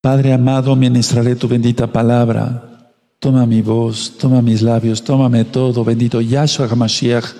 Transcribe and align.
Padre 0.00 0.32
amado, 0.32 0.74
ministraré 0.76 1.36
tu 1.36 1.46
bendita 1.46 1.86
palabra. 1.86 2.88
Toma 3.18 3.44
mi 3.44 3.60
voz, 3.60 4.16
toma 4.16 4.40
mis 4.40 4.62
labios, 4.62 5.04
tómame 5.04 5.44
todo, 5.44 5.84
bendito 5.84 6.22
Yahshua 6.22 6.68
HaMashiach, 6.68 7.34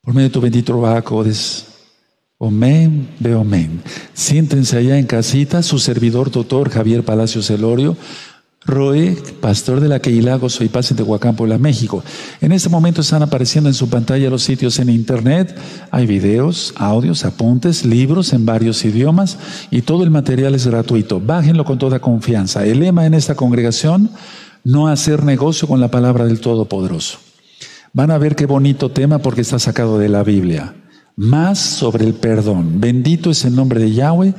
por 0.00 0.14
medio 0.14 0.28
de 0.28 0.32
tu 0.32 0.40
bendito 0.40 0.80
Bacodes. 0.80 1.66
Amén, 2.38 3.08
veo 3.18 3.40
amén. 3.40 3.82
Siéntense 4.14 4.76
allá 4.76 4.96
en 4.96 5.06
casita, 5.06 5.60
su 5.60 5.80
servidor, 5.80 6.30
doctor 6.30 6.70
Javier 6.70 7.02
Palacios 7.02 7.50
Elorio, 7.50 7.96
Roe, 8.66 9.16
pastor 9.40 9.78
de 9.80 9.88
la 9.88 10.00
Queilago, 10.00 10.48
soy 10.48 10.68
paz 10.68 10.90
en 10.90 10.96
Tehuacán, 10.96 11.36
México. 11.60 12.02
En 12.40 12.50
este 12.50 12.68
momento 12.68 13.00
están 13.00 13.22
apareciendo 13.22 13.70
en 13.70 13.74
su 13.74 13.88
pantalla 13.88 14.28
los 14.28 14.42
sitios 14.42 14.80
en 14.80 14.90
internet. 14.90 15.56
Hay 15.92 16.06
videos, 16.06 16.74
audios, 16.76 17.24
apuntes, 17.24 17.84
libros 17.84 18.32
en 18.32 18.44
varios 18.44 18.84
idiomas 18.84 19.38
y 19.70 19.82
todo 19.82 20.02
el 20.02 20.10
material 20.10 20.56
es 20.56 20.66
gratuito. 20.66 21.20
Bájenlo 21.20 21.64
con 21.64 21.78
toda 21.78 22.00
confianza. 22.00 22.66
El 22.66 22.80
lema 22.80 23.06
en 23.06 23.14
esta 23.14 23.36
congregación, 23.36 24.10
no 24.64 24.88
hacer 24.88 25.22
negocio 25.22 25.68
con 25.68 25.80
la 25.80 25.92
palabra 25.92 26.24
del 26.24 26.40
Todopoderoso. 26.40 27.18
Van 27.92 28.10
a 28.10 28.18
ver 28.18 28.34
qué 28.34 28.46
bonito 28.46 28.90
tema 28.90 29.18
porque 29.18 29.42
está 29.42 29.60
sacado 29.60 29.98
de 29.98 30.08
la 30.08 30.24
Biblia. 30.24 30.74
Más 31.14 31.60
sobre 31.60 32.04
el 32.04 32.14
perdón. 32.14 32.80
Bendito 32.80 33.30
es 33.30 33.44
el 33.44 33.54
nombre 33.54 33.80
de 33.80 33.92
Yahweh 33.92 34.34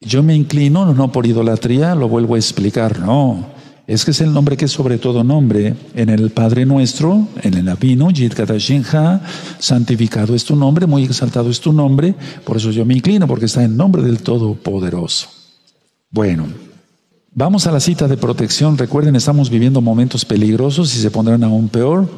yo 0.00 0.22
me 0.22 0.34
inclino 0.34 0.94
no 0.94 1.12
por 1.12 1.26
idolatría, 1.26 1.94
lo 1.94 2.08
vuelvo 2.08 2.34
a 2.34 2.38
explicar, 2.38 3.00
no. 3.00 3.60
Es 3.86 4.04
que 4.04 4.12
es 4.12 4.20
el 4.20 4.32
nombre 4.32 4.56
que 4.56 4.66
es 4.66 4.70
sobre 4.70 4.98
todo 4.98 5.24
nombre. 5.24 5.74
En 5.94 6.08
el 6.10 6.30
Padre 6.30 6.64
Nuestro, 6.64 7.26
en 7.42 7.54
el 7.54 7.68
Abino, 7.68 8.10
Yid 8.10 8.32
santificado 9.58 10.34
es 10.34 10.44
tu 10.44 10.54
nombre, 10.54 10.86
muy 10.86 11.04
exaltado 11.04 11.50
es 11.50 11.60
tu 11.60 11.72
nombre. 11.72 12.14
Por 12.44 12.56
eso 12.56 12.70
yo 12.70 12.84
me 12.84 12.94
inclino, 12.94 13.26
porque 13.26 13.46
está 13.46 13.64
en 13.64 13.76
nombre 13.76 14.02
del 14.02 14.22
Todopoderoso. 14.22 15.28
Bueno, 16.08 16.46
vamos 17.32 17.66
a 17.66 17.72
la 17.72 17.80
cita 17.80 18.06
de 18.06 18.16
protección. 18.16 18.78
Recuerden, 18.78 19.16
estamos 19.16 19.50
viviendo 19.50 19.80
momentos 19.80 20.24
peligrosos 20.24 20.94
y 20.94 21.00
se 21.00 21.10
pondrán 21.10 21.42
aún 21.42 21.68
peor. 21.68 22.08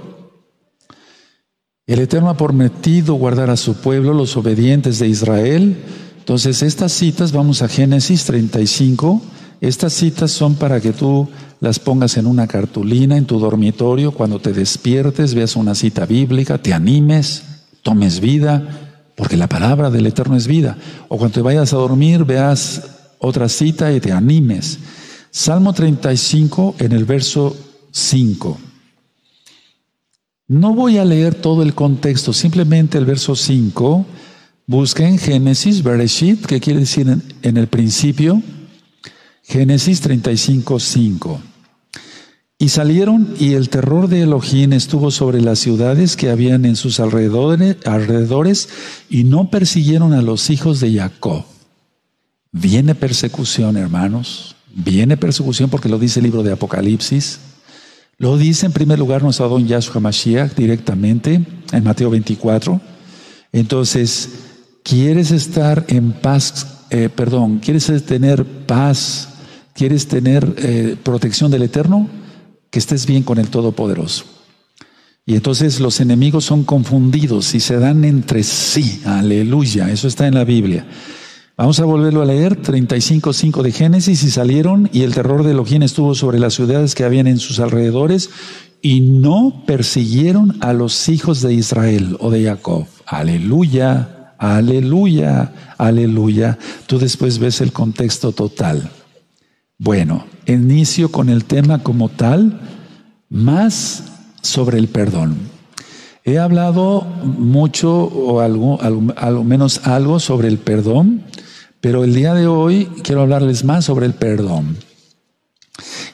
El 1.87 2.01
Eterno 2.01 2.29
ha 2.29 2.37
prometido 2.37 3.15
guardar 3.15 3.49
a 3.49 3.57
su 3.57 3.75
pueblo, 3.75 4.13
los 4.13 4.37
obedientes 4.37 4.99
de 4.99 5.09
Israel 5.09 5.77
entonces, 6.23 6.63
estas 6.63 6.93
citas, 6.93 7.33
vamos 7.33 7.63
a 7.63 7.69
Génesis 7.69 8.27
35, 8.27 9.21
estas 9.61 9.93
citas 9.93 10.31
son 10.31 10.55
para 10.55 10.81
que 10.81 10.93
tú 10.93 11.29
las 11.59 11.81
pongas 11.81 12.17
en 12.17 12.27
una 12.27 12.47
cartulina 12.47 13.17
en 13.17 13.25
tu 13.25 13.41
dormitorio, 13.41 14.13
cuando 14.13 14.39
te 14.39 14.53
despiertes, 14.53 15.35
veas 15.35 15.57
una 15.57 15.75
cita 15.75 16.07
bíblica, 16.07 16.59
te 16.59 16.73
animes, 16.73 17.43
tomes 17.83 18.21
vida, 18.21 19.03
porque 19.17 19.37
la 19.37 19.49
palabra 19.49 19.91
del 19.91 20.07
Eterno 20.07 20.37
es 20.37 20.47
vida. 20.47 20.79
O 21.09 21.19
cuando 21.19 21.35
te 21.35 21.43
vayas 21.43 21.73
a 21.73 21.79
dormir, 21.79 22.25
veas 22.25 22.83
otra 23.19 23.49
cita 23.49 23.93
y 23.93 23.99
te 23.99 24.13
animes. 24.13 24.79
Salmo 25.33 25.73
35 25.73 26.77
en 26.79 26.93
el 26.93 27.05
verso 27.05 27.57
5. 27.91 28.59
No 30.47 30.73
voy 30.73 30.99
a 30.99 31.05
leer 31.05 31.35
todo 31.35 31.65
el 31.65 31.75
contexto, 31.75 32.33
simplemente 32.33 32.97
el 32.97 33.07
verso 33.07 33.35
5 33.35 34.07
Busquen 34.67 35.19
Génesis, 35.19 35.83
Bereshit, 35.83 36.47
que 36.47 36.61
quiere 36.61 36.81
decir 36.81 37.07
en, 37.43 37.57
el 37.57 37.67
principio, 37.67 38.41
Génesis 39.43 40.01
35, 40.01 40.79
5. 40.79 41.41
Y 42.59 42.69
salieron 42.69 43.35
y 43.41 43.55
el 43.55 43.69
terror 43.69 44.09
de 44.09 44.23
Elohim 44.23 44.73
estuvo 44.73 45.11
sobre 45.11 45.41
las 45.41 45.59
ciudades 45.59 46.17
que 46.17 46.31
habían 46.31 46.65
en 46.65 46.77
sus 46.77 47.01
alrededores, 47.01 47.77
alrededores 47.85 48.69
y 49.11 49.25
no 49.25 49.51
persiguieron 49.51 50.13
a 50.13 50.23
los 50.23 50.49
hijos 50.49 50.79
de 50.79 50.95
Jacob. 50.95 51.45
Viene 52.53 52.95
persecución, 52.95 53.77
hermanos. 53.77 54.55
Viene 54.73 55.17
persecución 55.17 55.71
porque 55.71 55.89
lo 55.89 55.99
dice 55.99 56.21
el 56.21 56.25
libro 56.25 56.45
de 56.45 56.53
Apocalipsis. 56.53 57.41
Lo 58.17 58.39
dice 58.39 58.67
en 58.67 58.73
primer 58.73 59.01
lugar 59.01 59.25
nuestro 59.25 59.49
don 59.49 59.67
Yahshua 59.67 60.01
Mashiach 60.01 60.55
directamente 60.55 61.45
en 61.73 61.85
Mateo 61.85 62.11
24. 62.11 62.81
Entonces, 63.51 64.52
¿Quieres 64.83 65.31
estar 65.31 65.85
en 65.89 66.13
paz? 66.13 66.87
Eh, 66.91 67.09
perdón, 67.15 67.59
¿quieres 67.59 67.87
tener 68.05 68.45
paz? 68.45 69.29
¿Quieres 69.75 70.09
tener 70.09 70.55
eh, 70.59 70.97
protección 71.03 71.51
del 71.51 71.63
Eterno? 71.63 72.09
Que 72.71 72.79
estés 72.79 73.07
bien 73.07 73.23
con 73.23 73.39
el 73.39 73.49
Todopoderoso. 73.49 74.25
Y 75.25 75.35
entonces 75.37 75.79
los 75.79 76.01
enemigos 76.01 76.45
son 76.45 76.65
confundidos 76.65 77.55
y 77.55 77.61
se 77.61 77.79
dan 77.79 78.05
entre 78.05 78.43
sí. 78.43 79.01
Aleluya. 79.05 79.91
Eso 79.91 80.09
está 80.09 80.27
en 80.27 80.35
la 80.35 80.45
Biblia. 80.45 80.85
Vamos 81.57 81.79
a 81.79 81.85
volverlo 81.85 82.23
a 82.23 82.25
leer, 82.25 82.61
35.5 82.61 83.63
de 83.63 83.73
Génesis, 83.73 84.25
y 84.25 84.31
salieron, 84.31 84.91
y 84.93 85.03
el 85.03 85.15
terror 85.15 85.45
de 85.45 85.53
Elohim 85.53 85.83
estuvo 85.83 86.15
sobre 86.15 86.41
las 86.41 86.55
ciudades 86.55 86.95
que 86.95 87.05
habían 87.05 87.27
en 87.27 87.39
sus 87.39 87.61
alrededores, 87.61 88.31
y 88.81 89.01
no 89.03 89.63
persiguieron 89.65 90.57
a 90.61 90.73
los 90.73 91.09
hijos 91.09 91.41
de 91.41 91.55
Israel 91.55 92.17
o 92.19 92.31
de 92.31 92.45
Jacob. 92.45 92.87
Aleluya. 93.07 94.22
Aleluya, 94.43 95.53
aleluya. 95.79 96.59
Tú 96.87 96.99
después 96.99 97.39
ves 97.39 97.61
el 97.61 97.73
contexto 97.73 98.33
total. 98.33 98.91
Bueno, 99.79 100.25
inicio 100.47 101.13
con 101.13 101.29
el 101.29 101.45
tema 101.45 101.85
como 101.85 102.09
tal, 102.09 102.61
más 103.29 104.03
sobre 104.41 104.79
el 104.79 104.89
perdón. 104.89 105.37
He 106.25 106.41
hablado 106.41 107.03
mucho 107.03 107.93
o 107.93 108.41
algo, 108.41 108.81
al 108.83 109.45
menos 109.45 109.87
algo 109.87 110.19
sobre 110.19 110.49
el 110.49 110.59
perdón, 110.59 111.23
pero 111.81 112.03
el 112.03 112.13
día 112.13 112.35
de 112.35 112.49
hoy 112.49 112.87
quiero 113.05 113.23
hablarles 113.23 113.65
más 113.65 113.85
sobre 113.85 114.07
el 114.07 114.15
perdón. 114.15 114.77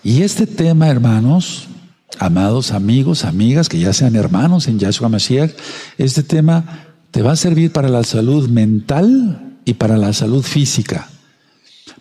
Y 0.05 0.21
este 0.21 0.47
tema, 0.47 0.89
hermanos, 0.89 1.67
amados 2.19 2.73
amigos, 2.73 3.25
amigas, 3.25 3.71
que 3.71 3.79
ya 3.79 3.95
sean 3.95 4.17
hermanos 4.17 4.69
en 4.69 4.79
Yahshua 4.79 5.09
Mashiach, 5.09 5.53
este 5.97 6.23
tema 6.23 6.88
te 7.11 7.23
va 7.23 7.33
a 7.33 7.37
servir 7.37 7.73
para 7.73 7.89
la 7.89 8.05
salud 8.05 8.49
mental 8.49 9.57
y 9.65 9.75
para 9.75 9.97
la 9.97 10.13
salud 10.13 10.43
física. 10.43 11.09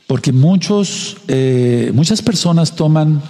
Porque 0.07 0.31
muchos, 0.31 1.17
eh, 1.27 1.91
muchas 1.93 2.21
personas 2.21 2.75
toman 2.75 3.21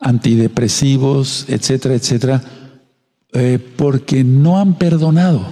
antidepresivos, 0.00 1.46
etcétera, 1.48 1.94
etcétera, 1.94 2.42
eh, 3.32 3.58
porque 3.76 4.22
no 4.22 4.58
han 4.58 4.74
perdonado. 4.74 5.46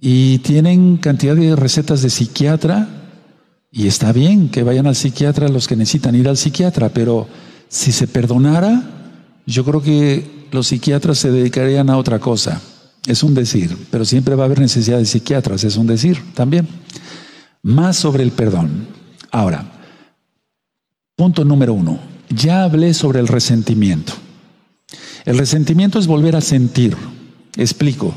Y 0.00 0.38
tienen 0.38 0.96
cantidad 0.96 1.34
de 1.34 1.56
recetas 1.56 2.02
de 2.02 2.10
psiquiatra, 2.10 2.88
y 3.70 3.86
está 3.86 4.12
bien 4.12 4.48
que 4.48 4.62
vayan 4.62 4.86
al 4.86 4.94
psiquiatra 4.94 5.48
los 5.48 5.66
que 5.66 5.76
necesitan 5.76 6.14
ir 6.14 6.28
al 6.28 6.36
psiquiatra, 6.36 6.90
pero 6.90 7.26
si 7.68 7.90
se 7.90 8.06
perdonara, 8.06 8.82
yo 9.46 9.64
creo 9.64 9.82
que 9.82 10.46
los 10.50 10.66
psiquiatras 10.66 11.18
se 11.18 11.32
dedicarían 11.32 11.88
a 11.88 11.96
otra 11.96 12.18
cosa. 12.18 12.60
Es 13.06 13.24
un 13.24 13.34
decir, 13.34 13.76
pero 13.90 14.04
siempre 14.04 14.36
va 14.36 14.44
a 14.44 14.46
haber 14.46 14.60
necesidad 14.60 14.98
de 14.98 15.06
psiquiatras, 15.06 15.64
es 15.64 15.76
un 15.76 15.88
decir 15.88 16.22
también. 16.34 16.68
Más 17.62 17.96
sobre 17.96 18.22
el 18.22 18.30
perdón. 18.30 18.86
Ahora, 19.30 19.72
punto 21.16 21.44
número 21.44 21.74
uno. 21.74 21.98
Ya 22.30 22.62
hablé 22.62 22.94
sobre 22.94 23.18
el 23.18 23.28
resentimiento. 23.28 24.12
El 25.24 25.38
resentimiento 25.38 25.98
es 25.98 26.06
volver 26.06 26.36
a 26.36 26.40
sentir. 26.40 26.96
Explico. 27.56 28.14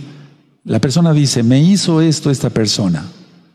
La 0.64 0.80
persona 0.80 1.14
dice, 1.14 1.44
me 1.44 1.62
hizo 1.62 2.02
esto 2.02 2.30
esta 2.30 2.50
persona. 2.50 3.06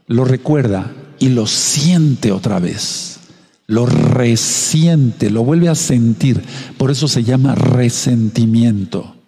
Lo 0.07 0.25
recuerda 0.25 0.93
y 1.19 1.29
lo 1.29 1.47
siente 1.47 2.33
otra 2.33 2.59
vez. 2.59 3.21
Lo 3.67 3.87
resiente, 3.87 5.31
lo 5.31 5.45
vuelve 5.45 5.69
a 5.69 5.77
sentir. 5.77 6.43
Por 6.77 6.91
eso 6.91 7.07
se 7.07 7.23
llama 7.23 7.55
resentimiento 7.55 9.20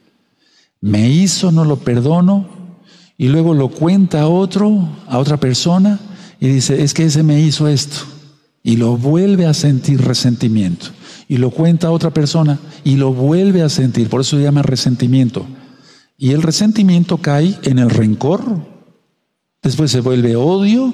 me 0.83 1.09
hizo, 1.09 1.53
no 1.53 1.65
lo 1.65 1.77
perdono, 1.77 2.47
y 3.17 3.29
luego 3.29 3.55
lo 3.55 3.69
cuenta 3.69 4.23
a 4.23 4.29
otro, 4.29 4.89
a 5.07 5.19
otra 5.19 5.39
persona, 5.39 5.99
y 6.41 6.49
dice, 6.49 6.83
es 6.83 6.93
que 6.93 7.05
ese 7.05 7.23
me 7.23 7.41
hizo 7.41 7.69
esto, 7.69 8.01
y 8.65 8.77
lo 8.77 8.97
vuelve 8.97 9.47
a 9.47 9.55
sentir 9.55 10.03
resentimiento, 10.03 10.89
y 11.29 11.39
lo 11.39 11.51
cuenta 11.51 11.87
a 11.87 11.93
otra 11.93 12.11
persona, 12.11 12.59
y 12.83 12.97
lo 12.97 13.15
vuelve 13.15 13.63
a 13.63 13.69
sentir, 13.69 14.09
por 14.09 14.21
eso 14.21 14.37
se 14.37 14.43
llama 14.43 14.63
resentimiento. 14.63 15.47
Y 16.19 16.33
el 16.33 16.43
resentimiento 16.43 17.19
cae 17.19 17.57
en 17.63 17.79
el 17.79 17.89
rencor, 17.89 18.43
después 19.63 19.93
se 19.93 20.01
vuelve 20.01 20.35
odio, 20.35 20.93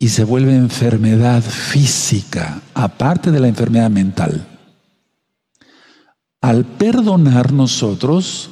y 0.00 0.08
se 0.08 0.24
vuelve 0.24 0.56
enfermedad 0.56 1.40
física, 1.40 2.62
aparte 2.74 3.30
de 3.30 3.38
la 3.38 3.46
enfermedad 3.46 3.90
mental. 3.90 4.44
Al 6.40 6.64
perdonar 6.64 7.52
nosotros, 7.52 8.50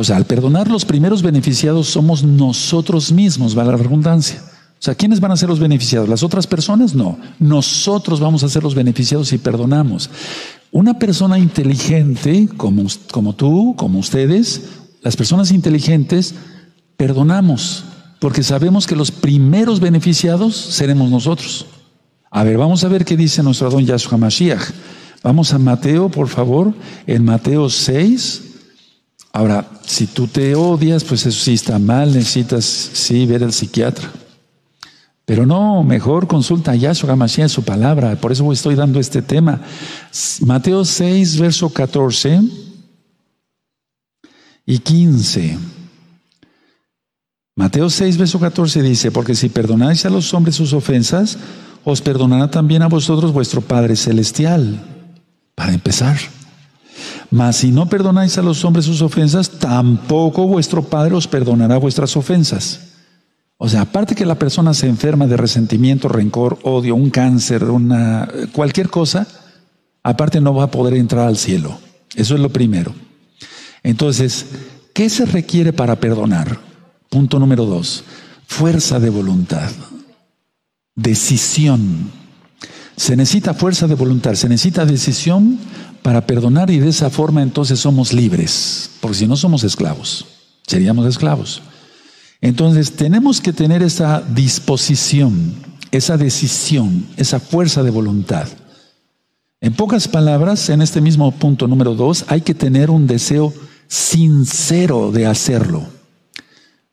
o 0.00 0.04
sea, 0.04 0.14
al 0.14 0.26
perdonar 0.26 0.70
los 0.70 0.84
primeros 0.84 1.22
beneficiados 1.22 1.88
somos 1.88 2.22
nosotros 2.22 3.10
mismos, 3.10 3.58
va 3.58 3.64
la 3.64 3.76
redundancia. 3.76 4.40
O 4.46 4.80
sea, 4.80 4.94
¿quiénes 4.94 5.18
van 5.18 5.32
a 5.32 5.36
ser 5.36 5.48
los 5.48 5.58
beneficiados? 5.58 6.08
¿Las 6.08 6.22
otras 6.22 6.46
personas? 6.46 6.94
No. 6.94 7.18
Nosotros 7.40 8.20
vamos 8.20 8.44
a 8.44 8.48
ser 8.48 8.62
los 8.62 8.76
beneficiados 8.76 9.26
si 9.26 9.38
perdonamos. 9.38 10.08
Una 10.70 11.00
persona 11.00 11.36
inteligente, 11.36 12.48
como, 12.56 12.84
como 13.10 13.34
tú, 13.34 13.74
como 13.76 13.98
ustedes, 13.98 14.68
las 15.02 15.16
personas 15.16 15.50
inteligentes, 15.50 16.32
perdonamos, 16.96 17.82
porque 18.20 18.44
sabemos 18.44 18.86
que 18.86 18.94
los 18.94 19.10
primeros 19.10 19.80
beneficiados 19.80 20.54
seremos 20.54 21.10
nosotros. 21.10 21.66
A 22.30 22.44
ver, 22.44 22.56
vamos 22.56 22.84
a 22.84 22.88
ver 22.88 23.04
qué 23.04 23.16
dice 23.16 23.42
nuestro 23.42 23.68
don 23.68 23.84
Yahshua 23.84 24.16
Mashiach. 24.16 24.62
Vamos 25.24 25.52
a 25.52 25.58
Mateo, 25.58 26.08
por 26.08 26.28
favor, 26.28 26.72
en 27.08 27.24
Mateo 27.24 27.68
6. 27.68 28.47
Ahora, 29.32 29.68
si 29.86 30.06
tú 30.06 30.26
te 30.26 30.54
odias, 30.54 31.04
pues 31.04 31.26
eso 31.26 31.44
sí 31.44 31.54
está 31.54 31.78
mal, 31.78 32.12
necesitas 32.12 32.64
sí 32.64 33.26
ver 33.26 33.44
al 33.44 33.52
psiquiatra. 33.52 34.10
Pero 35.28 35.44
no, 35.44 35.82
mejor 35.82 36.26
consulta 36.26 36.70
a 36.70 36.74
Yahshua 36.74 37.14
Mashiach 37.14 37.50
su 37.50 37.62
palabra. 37.62 38.16
Por 38.16 38.32
eso 38.32 38.50
estoy 38.50 38.74
dando 38.74 38.98
este 38.98 39.20
tema. 39.20 39.60
Mateo 40.40 40.86
6, 40.86 41.38
verso 41.38 41.68
14 41.68 42.40
y 44.64 44.78
15. 44.78 45.58
Mateo 47.56 47.90
6, 47.90 48.16
verso 48.16 48.40
14 48.40 48.80
dice, 48.80 49.10
porque 49.10 49.34
si 49.34 49.50
perdonáis 49.50 50.06
a 50.06 50.10
los 50.10 50.32
hombres 50.32 50.56
sus 50.56 50.72
ofensas, 50.72 51.36
os 51.84 52.00
perdonará 52.00 52.50
también 52.50 52.80
a 52.82 52.86
vosotros 52.86 53.32
vuestro 53.32 53.60
Padre 53.60 53.96
Celestial. 53.96 54.80
Para 55.54 55.74
empezar. 55.74 56.16
Mas 57.30 57.56
si 57.56 57.70
no 57.70 57.88
perdonáis 57.88 58.38
a 58.38 58.42
los 58.42 58.64
hombres 58.64 58.86
sus 58.86 59.02
ofensas, 59.02 59.50
tampoco 59.50 60.46
vuestro 60.46 60.82
Padre 60.82 61.14
os 61.14 61.28
perdonará 61.28 61.76
vuestras 61.76 62.16
ofensas. 62.16 62.80
O 63.58 63.68
sea, 63.68 63.82
aparte 63.82 64.14
que 64.14 64.24
la 64.24 64.38
persona 64.38 64.72
se 64.72 64.86
enferma 64.86 65.26
de 65.26 65.36
resentimiento, 65.36 66.08
rencor, 66.08 66.58
odio, 66.62 66.94
un 66.94 67.10
cáncer, 67.10 67.64
una 67.64 68.28
cualquier 68.52 68.88
cosa, 68.88 69.26
aparte 70.02 70.40
no 70.40 70.54
va 70.54 70.64
a 70.64 70.70
poder 70.70 70.94
entrar 70.94 71.26
al 71.26 71.36
cielo. 71.36 71.78
Eso 72.14 72.34
es 72.34 72.40
lo 72.40 72.50
primero. 72.50 72.94
Entonces, 73.82 74.46
¿qué 74.94 75.10
se 75.10 75.26
requiere 75.26 75.72
para 75.72 75.96
perdonar? 75.96 76.58
Punto 77.10 77.38
número 77.38 77.66
dos, 77.66 78.04
fuerza 78.46 79.00
de 79.00 79.10
voluntad, 79.10 79.70
decisión. 80.94 82.10
Se 82.98 83.16
necesita 83.16 83.54
fuerza 83.54 83.86
de 83.86 83.94
voluntad, 83.94 84.34
se 84.34 84.48
necesita 84.48 84.84
decisión 84.84 85.56
para 86.02 86.26
perdonar 86.26 86.68
y 86.68 86.80
de 86.80 86.88
esa 86.88 87.10
forma 87.10 87.42
entonces 87.42 87.78
somos 87.78 88.12
libres, 88.12 88.90
porque 89.00 89.18
si 89.18 89.28
no 89.28 89.36
somos 89.36 89.62
esclavos, 89.62 90.26
seríamos 90.66 91.06
esclavos. 91.06 91.62
Entonces 92.40 92.90
tenemos 92.96 93.40
que 93.40 93.52
tener 93.52 93.84
esa 93.84 94.20
disposición, 94.20 95.54
esa 95.92 96.16
decisión, 96.16 97.06
esa 97.16 97.38
fuerza 97.38 97.84
de 97.84 97.90
voluntad. 97.90 98.48
En 99.60 99.74
pocas 99.74 100.08
palabras, 100.08 100.68
en 100.68 100.82
este 100.82 101.00
mismo 101.00 101.30
punto 101.30 101.68
número 101.68 101.94
dos, 101.94 102.24
hay 102.26 102.40
que 102.40 102.54
tener 102.54 102.90
un 102.90 103.06
deseo 103.06 103.54
sincero 103.86 105.12
de 105.12 105.24
hacerlo. 105.26 105.86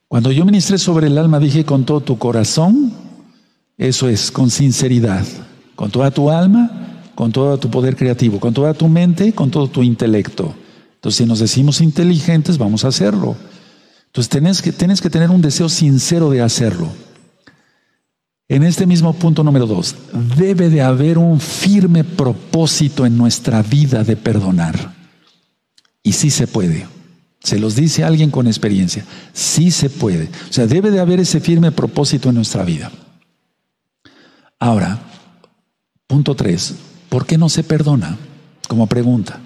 Cuando 0.08 0.32
yo 0.32 0.46
ministré 0.46 0.78
sobre 0.78 1.08
el 1.08 1.18
alma, 1.18 1.40
dije 1.40 1.66
con 1.66 1.84
todo 1.84 2.02
tu 2.02 2.20
corazón, 2.20 2.94
eso 3.80 4.08
es, 4.08 4.30
con 4.30 4.52
sinceridad, 4.52 5.26
con 5.76 5.92
toda 5.92 6.12
tu 6.12 6.30
alma, 6.30 7.04
con 7.16 7.32
todo 7.32 7.58
tu 7.58 7.70
poder 7.70 7.96
creativo, 7.96 8.40
con 8.40 8.54
toda 8.54 8.74
tu 8.74 8.88
mente, 8.88 9.34
con 9.34 9.52
todo 9.52 9.68
tu 9.68 9.84
intelecto. 9.84 10.54
Entonces, 10.96 11.18
si 11.18 11.26
nos 11.26 11.40
decimos 11.40 11.82
inteligentes, 11.82 12.58
vamos 12.58 12.84
a 12.84 12.90
hacerlo. 12.90 13.36
Entonces 14.08 14.30
tienes 14.30 14.62
que, 14.62 14.72
tienes 14.72 15.02
que 15.02 15.10
tener 15.10 15.30
un 15.30 15.42
deseo 15.42 15.70
sincero 15.70 16.30
de 16.30 16.42
hacerlo. 16.42 16.90
En 18.48 18.64
este 18.64 18.86
mismo 18.86 19.14
punto 19.14 19.44
número 19.44 19.66
dos, 19.66 19.96
debe 20.38 20.70
de 20.70 20.82
haber 20.82 21.18
un 21.18 21.40
firme 21.40 22.04
propósito 22.04 23.06
en 23.06 23.18
nuestra 23.18 23.62
vida 23.64 24.04
de 24.04 24.16
perdonar. 24.16 24.94
Y 26.04 26.14
sí 26.14 26.30
se 26.30 26.48
puede. 26.48 26.88
Se 27.42 27.60
los 27.60 27.76
dice 27.76 28.04
alguien 28.04 28.32
con 28.32 28.48
experiencia. 28.48 29.04
Sí 29.34 29.72
se 29.72 29.90
puede. 29.90 30.30
O 30.50 30.54
sea, 30.54 30.68
debe 30.68 30.92
de 30.92 31.00
haber 31.00 31.20
ese 31.20 31.40
firme 31.40 31.72
propósito 31.72 32.30
en 32.30 32.36
nuestra 32.36 32.64
vida. 32.64 32.92
Ahora, 34.60 35.00
punto 36.08 36.36
tres, 36.36 36.76
¿por 37.10 37.26
qué 37.26 37.38
no 37.38 37.50
se 37.50 37.64
perdona? 37.64 38.18
Como 38.68 38.88
pregunta. 38.88 39.40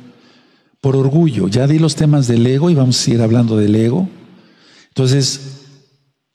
Por 0.82 0.96
orgullo. 0.96 1.48
Ya 1.48 1.68
di 1.68 1.80
los 1.80 1.96
temas 1.96 2.28
del 2.28 2.46
ego 2.48 2.70
y 2.70 2.76
vamos 2.76 3.06
a 3.06 3.12
ir 3.12 3.22
hablando 3.22 3.58
del 3.58 3.76
ego. 3.76 4.08
Entonces, 4.90 5.42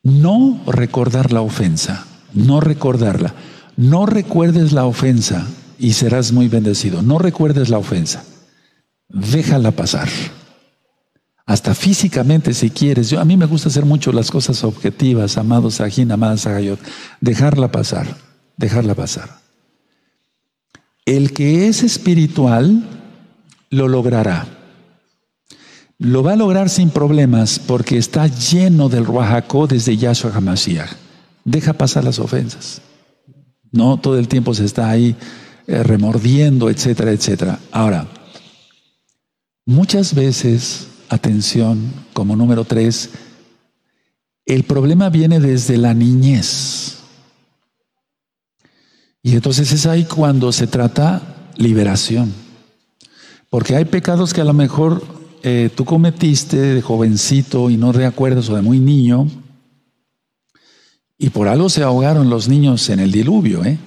no 0.02 0.60
recordar 0.66 1.32
la 1.32 1.40
ofensa, 1.40 2.06
no 2.34 2.60
recordarla. 2.60 3.34
No 3.76 4.06
recuerdes 4.06 4.72
la 4.72 4.84
ofensa 4.84 5.46
y 5.78 5.94
serás 5.94 6.32
muy 6.32 6.48
bendecido. 6.48 7.02
No 7.02 7.18
recuerdes 7.18 7.70
la 7.70 7.78
ofensa. 7.78 8.24
Déjala 9.08 9.72
pasar. 9.72 10.08
Hasta 11.46 11.74
físicamente 11.74 12.54
si 12.54 12.70
quieres. 12.70 13.10
Yo, 13.10 13.20
a 13.20 13.24
mí 13.24 13.36
me 13.36 13.46
gusta 13.46 13.68
hacer 13.68 13.84
mucho 13.84 14.12
las 14.12 14.30
cosas 14.30 14.62
objetivas, 14.64 15.36
amados 15.36 15.74
Sajín, 15.74 16.12
amadas 16.12 16.46
Agayot. 16.46 16.80
Dejarla 17.20 17.70
pasar, 17.70 18.06
dejarla 18.56 18.94
pasar. 18.94 19.43
El 21.06 21.32
que 21.32 21.68
es 21.68 21.82
espiritual 21.82 22.82
lo 23.70 23.88
logrará. 23.88 24.46
Lo 25.98 26.22
va 26.22 26.32
a 26.32 26.36
lograr 26.36 26.70
sin 26.70 26.90
problemas 26.90 27.58
porque 27.58 27.98
está 27.98 28.26
lleno 28.26 28.88
del 28.88 29.04
Ruajacó 29.04 29.66
desde 29.66 29.96
Yahshua 29.96 30.32
HaMashiach. 30.34 30.90
Deja 31.44 31.74
pasar 31.74 32.04
las 32.04 32.18
ofensas. 32.18 32.80
No 33.70 33.98
todo 33.98 34.18
el 34.18 34.28
tiempo 34.28 34.54
se 34.54 34.64
está 34.64 34.88
ahí 34.88 35.14
eh, 35.66 35.82
remordiendo, 35.82 36.70
etcétera, 36.70 37.10
etcétera. 37.12 37.58
Ahora, 37.70 38.08
muchas 39.66 40.14
veces, 40.14 40.88
atención, 41.08 41.92
como 42.12 42.34
número 42.34 42.64
tres, 42.64 43.10
el 44.46 44.64
problema 44.64 45.10
viene 45.10 45.40
desde 45.40 45.76
la 45.76 45.94
niñez. 45.94 46.73
Y 49.24 49.32
entonces 49.32 49.72
es 49.72 49.86
ahí 49.86 50.04
cuando 50.04 50.52
se 50.52 50.66
trata 50.66 51.22
liberación. 51.56 52.32
Porque 53.48 53.74
hay 53.74 53.86
pecados 53.86 54.34
que 54.34 54.42
a 54.42 54.44
lo 54.44 54.52
mejor 54.52 55.02
eh, 55.42 55.70
tú 55.74 55.86
cometiste 55.86 56.58
de 56.58 56.82
jovencito 56.82 57.70
y 57.70 57.78
no 57.78 57.94
de 57.94 58.04
acuerdas 58.04 58.50
o 58.50 58.54
de 58.54 58.60
muy 58.60 58.80
niño, 58.80 59.26
y 61.16 61.30
por 61.30 61.48
algo 61.48 61.70
se 61.70 61.82
ahogaron 61.82 62.28
los 62.28 62.48
niños 62.48 62.90
en 62.90 63.00
el 63.00 63.12
diluvio, 63.12 63.64
¿eh? 63.64 63.78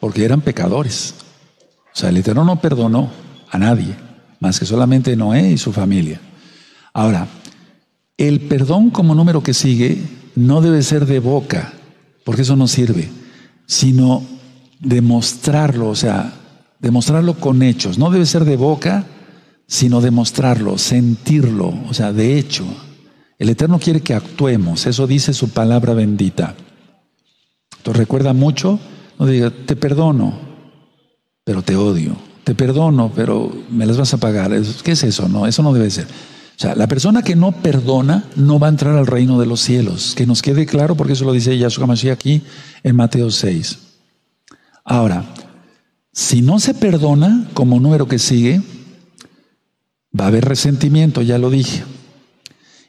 porque 0.00 0.24
eran 0.24 0.40
pecadores. 0.40 1.14
O 1.94 1.96
sea, 1.96 2.08
el 2.08 2.16
Eterno 2.16 2.44
no 2.44 2.60
perdonó 2.60 3.12
a 3.48 3.58
nadie, 3.58 3.94
más 4.40 4.58
que 4.58 4.66
solamente 4.66 5.14
Noé 5.14 5.52
y 5.52 5.58
su 5.58 5.72
familia. 5.72 6.20
Ahora, 6.92 7.28
el 8.16 8.40
perdón 8.40 8.90
como 8.90 9.14
número 9.14 9.40
que 9.40 9.54
sigue 9.54 10.02
no 10.34 10.60
debe 10.60 10.82
ser 10.82 11.06
de 11.06 11.20
boca, 11.20 11.74
porque 12.24 12.42
eso 12.42 12.56
no 12.56 12.66
sirve, 12.66 13.08
sino 13.66 14.39
demostrarlo, 14.80 15.88
o 15.88 15.94
sea, 15.94 16.32
demostrarlo 16.80 17.34
con 17.34 17.62
hechos. 17.62 17.98
No 17.98 18.10
debe 18.10 18.26
ser 18.26 18.44
de 18.44 18.56
boca, 18.56 19.04
sino 19.66 20.00
demostrarlo, 20.00 20.78
sentirlo, 20.78 21.72
o 21.88 21.94
sea, 21.94 22.12
de 22.12 22.38
hecho. 22.38 22.64
El 23.38 23.48
Eterno 23.48 23.78
quiere 23.78 24.00
que 24.00 24.14
actuemos, 24.14 24.86
eso 24.86 25.06
dice 25.06 25.32
su 25.32 25.50
palabra 25.50 25.94
bendita. 25.94 26.54
Entonces 27.78 27.98
recuerda 27.98 28.32
mucho, 28.32 28.78
no 29.18 29.26
diga, 29.26 29.50
te 29.50 29.76
perdono, 29.76 30.34
pero 31.44 31.62
te 31.62 31.76
odio. 31.76 32.16
Te 32.44 32.54
perdono, 32.54 33.12
pero 33.14 33.52
me 33.70 33.86
las 33.86 33.96
vas 33.96 34.12
a 34.14 34.16
pagar. 34.18 34.50
¿Qué 34.82 34.92
es 34.92 35.04
eso? 35.04 35.28
No, 35.28 35.46
eso 35.46 35.62
no 35.62 35.72
debe 35.72 35.90
ser. 35.90 36.06
O 36.06 36.62
sea, 36.62 36.74
la 36.74 36.88
persona 36.88 37.22
que 37.22 37.36
no 37.36 37.52
perdona 37.52 38.24
no 38.36 38.58
va 38.58 38.66
a 38.66 38.70
entrar 38.70 38.96
al 38.96 39.06
reino 39.06 39.38
de 39.38 39.46
los 39.46 39.60
cielos. 39.60 40.14
Que 40.16 40.26
nos 40.26 40.42
quede 40.42 40.66
claro, 40.66 40.94
porque 40.94 41.12
eso 41.12 41.24
lo 41.24 41.32
dice 41.32 41.56
Yahshua 41.56 41.86
Mashiach 41.86 42.12
aquí 42.12 42.42
en 42.82 42.96
Mateo 42.96 43.30
6. 43.30 43.78
Ahora, 44.90 45.24
si 46.12 46.42
no 46.42 46.60
se 46.60 46.74
perdona, 46.74 47.48
como 47.54 47.80
número 47.80 48.08
que 48.08 48.18
sigue, 48.18 48.60
Va 50.18 50.24
a 50.24 50.28
haber 50.28 50.44
resentimiento, 50.44 51.22
ya 51.22 51.38
lo 51.38 51.50
dije. 51.50 51.84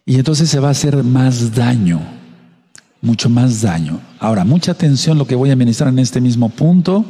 Y 0.06 0.16
entonces 0.16 0.50
se 0.50 0.60
va 0.60 0.70
a 0.70 0.72
hacer 0.72 1.04
más 1.04 1.54
daño, 1.54 2.02
mucho 3.02 3.30
más 3.30 3.62
daño. 3.62 4.02
Ahora, 4.20 4.44
mucha 4.44 4.72
atención 4.72 5.18
lo 5.18 5.28
que 5.28 5.36
voy 5.36 5.52
a 5.52 5.56
ministrar 5.56 5.90
en 5.90 6.00
este 6.00 6.20
mismo 6.20 6.50
punto. 6.50 7.06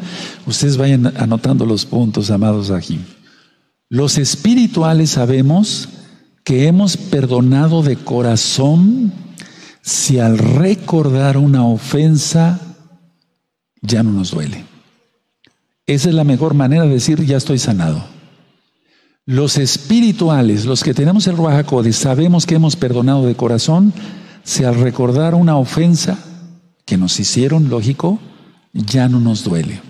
Ustedes 0.46 0.76
vayan 0.76 1.14
anotando 1.18 1.66
los 1.66 1.86
puntos, 1.86 2.30
amados 2.30 2.72
aquí. 2.72 3.00
Los 3.88 4.18
espirituales 4.18 5.12
sabemos 5.12 5.88
que 6.44 6.68
hemos 6.68 6.98
perdonado 6.98 7.82
de 7.82 7.96
corazón 7.96 9.14
si 9.82 10.20
al 10.20 10.38
recordar 10.38 11.38
una 11.38 11.66
ofensa 11.66 12.60
ya 13.82 14.04
no 14.04 14.12
nos 14.12 14.32
duele. 14.32 14.71
Esa 15.92 16.08
es 16.08 16.16
la 16.16 16.24
mejor 16.24 16.54
manera 16.54 16.84
de 16.84 16.90
decir 16.90 17.26
ya 17.26 17.36
estoy 17.36 17.60
sanado. 17.60 18.02
Los 19.26 19.58
espirituales, 19.58 20.64
los 20.64 20.86
que 20.86 20.94
tenemos 20.94 21.28
el 21.28 21.36
Ruajacodes, 21.36 21.98
sabemos 21.98 22.46
que 22.46 22.56
hemos 22.56 22.78
perdonado 22.78 23.26
de 23.26 23.36
corazón, 23.36 23.92
si 24.42 24.64
al 24.64 24.76
recordar 24.76 25.36
una 25.36 25.58
ofensa 25.58 26.18
que 26.86 26.98
nos 26.98 27.20
hicieron, 27.20 27.68
lógico, 27.68 28.20
ya 28.72 29.10
no 29.10 29.20
nos 29.20 29.44
duele. 29.44 29.82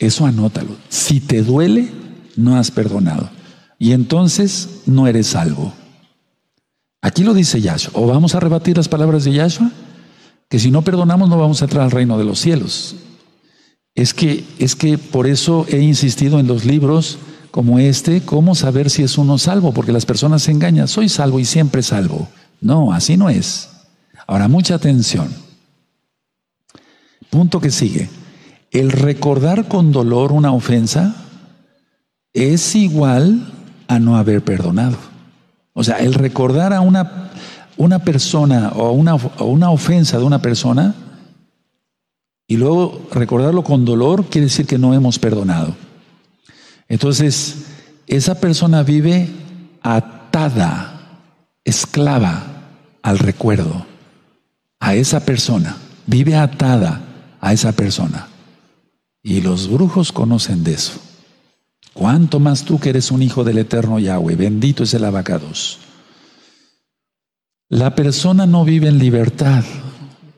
Eso 0.00 0.26
anótalo. 0.26 0.76
Si 0.88 1.20
te 1.20 1.44
duele, 1.44 1.88
no 2.34 2.56
has 2.56 2.72
perdonado. 2.72 3.30
Y 3.78 3.92
entonces 3.92 4.80
no 4.86 5.06
eres 5.06 5.28
salvo. 5.28 5.72
Aquí 7.00 7.22
lo 7.22 7.32
dice 7.32 7.60
Yahshua. 7.60 7.92
O 7.94 8.08
vamos 8.08 8.34
a 8.34 8.40
rebatir 8.40 8.76
las 8.76 8.88
palabras 8.88 9.22
de 9.22 9.34
Yahshua, 9.34 9.70
que 10.50 10.58
si 10.58 10.72
no 10.72 10.82
perdonamos 10.82 11.28
no 11.28 11.38
vamos 11.38 11.62
a 11.62 11.66
entrar 11.66 11.84
al 11.84 11.92
reino 11.92 12.18
de 12.18 12.24
los 12.24 12.40
cielos. 12.40 12.96
Es 13.94 14.12
que, 14.12 14.44
es 14.58 14.74
que 14.74 14.98
por 14.98 15.26
eso 15.26 15.66
he 15.68 15.78
insistido 15.78 16.40
en 16.40 16.48
los 16.48 16.64
libros 16.64 17.18
como 17.50 17.78
este, 17.78 18.22
cómo 18.22 18.56
saber 18.56 18.90
si 18.90 19.04
es 19.04 19.16
uno 19.16 19.38
salvo, 19.38 19.72
porque 19.72 19.92
las 19.92 20.06
personas 20.06 20.42
se 20.42 20.50
engañan, 20.50 20.88
soy 20.88 21.08
salvo 21.08 21.38
y 21.38 21.44
siempre 21.44 21.82
salvo. 21.82 22.28
No, 22.60 22.92
así 22.92 23.16
no 23.16 23.30
es. 23.30 23.70
Ahora, 24.26 24.48
mucha 24.48 24.74
atención. 24.74 25.28
Punto 27.30 27.60
que 27.60 27.70
sigue. 27.70 28.08
El 28.72 28.90
recordar 28.90 29.68
con 29.68 29.92
dolor 29.92 30.32
una 30.32 30.52
ofensa 30.52 31.14
es 32.32 32.74
igual 32.74 33.52
a 33.86 34.00
no 34.00 34.16
haber 34.16 34.42
perdonado. 34.42 34.96
O 35.72 35.84
sea, 35.84 35.98
el 35.98 36.14
recordar 36.14 36.72
a 36.72 36.80
una, 36.80 37.30
una 37.76 38.00
persona 38.00 38.72
o 38.74 38.90
una, 38.90 39.14
una 39.38 39.70
ofensa 39.70 40.18
de 40.18 40.24
una 40.24 40.42
persona 40.42 40.94
y 42.54 42.56
luego 42.56 43.08
recordarlo 43.10 43.64
con 43.64 43.84
dolor 43.84 44.26
quiere 44.26 44.44
decir 44.44 44.64
que 44.64 44.78
no 44.78 44.94
hemos 44.94 45.18
perdonado. 45.18 45.74
Entonces, 46.88 47.64
esa 48.06 48.38
persona 48.38 48.84
vive 48.84 49.28
atada, 49.82 51.18
esclava 51.64 52.44
al 53.02 53.18
recuerdo, 53.18 53.84
a 54.78 54.94
esa 54.94 55.24
persona, 55.24 55.76
vive 56.06 56.36
atada 56.36 57.00
a 57.40 57.52
esa 57.52 57.72
persona. 57.72 58.28
Y 59.20 59.40
los 59.40 59.68
brujos 59.68 60.12
conocen 60.12 60.62
de 60.62 60.74
eso. 60.74 61.00
¿Cuánto 61.92 62.38
más 62.38 62.64
tú 62.64 62.78
que 62.78 62.90
eres 62.90 63.10
un 63.10 63.22
hijo 63.22 63.42
del 63.42 63.58
eterno 63.58 63.98
Yahweh? 63.98 64.36
Bendito 64.36 64.84
es 64.84 64.94
el 64.94 65.04
abacados. 65.04 65.80
La 67.68 67.96
persona 67.96 68.46
no 68.46 68.64
vive 68.64 68.86
en 68.86 69.00
libertad, 69.00 69.64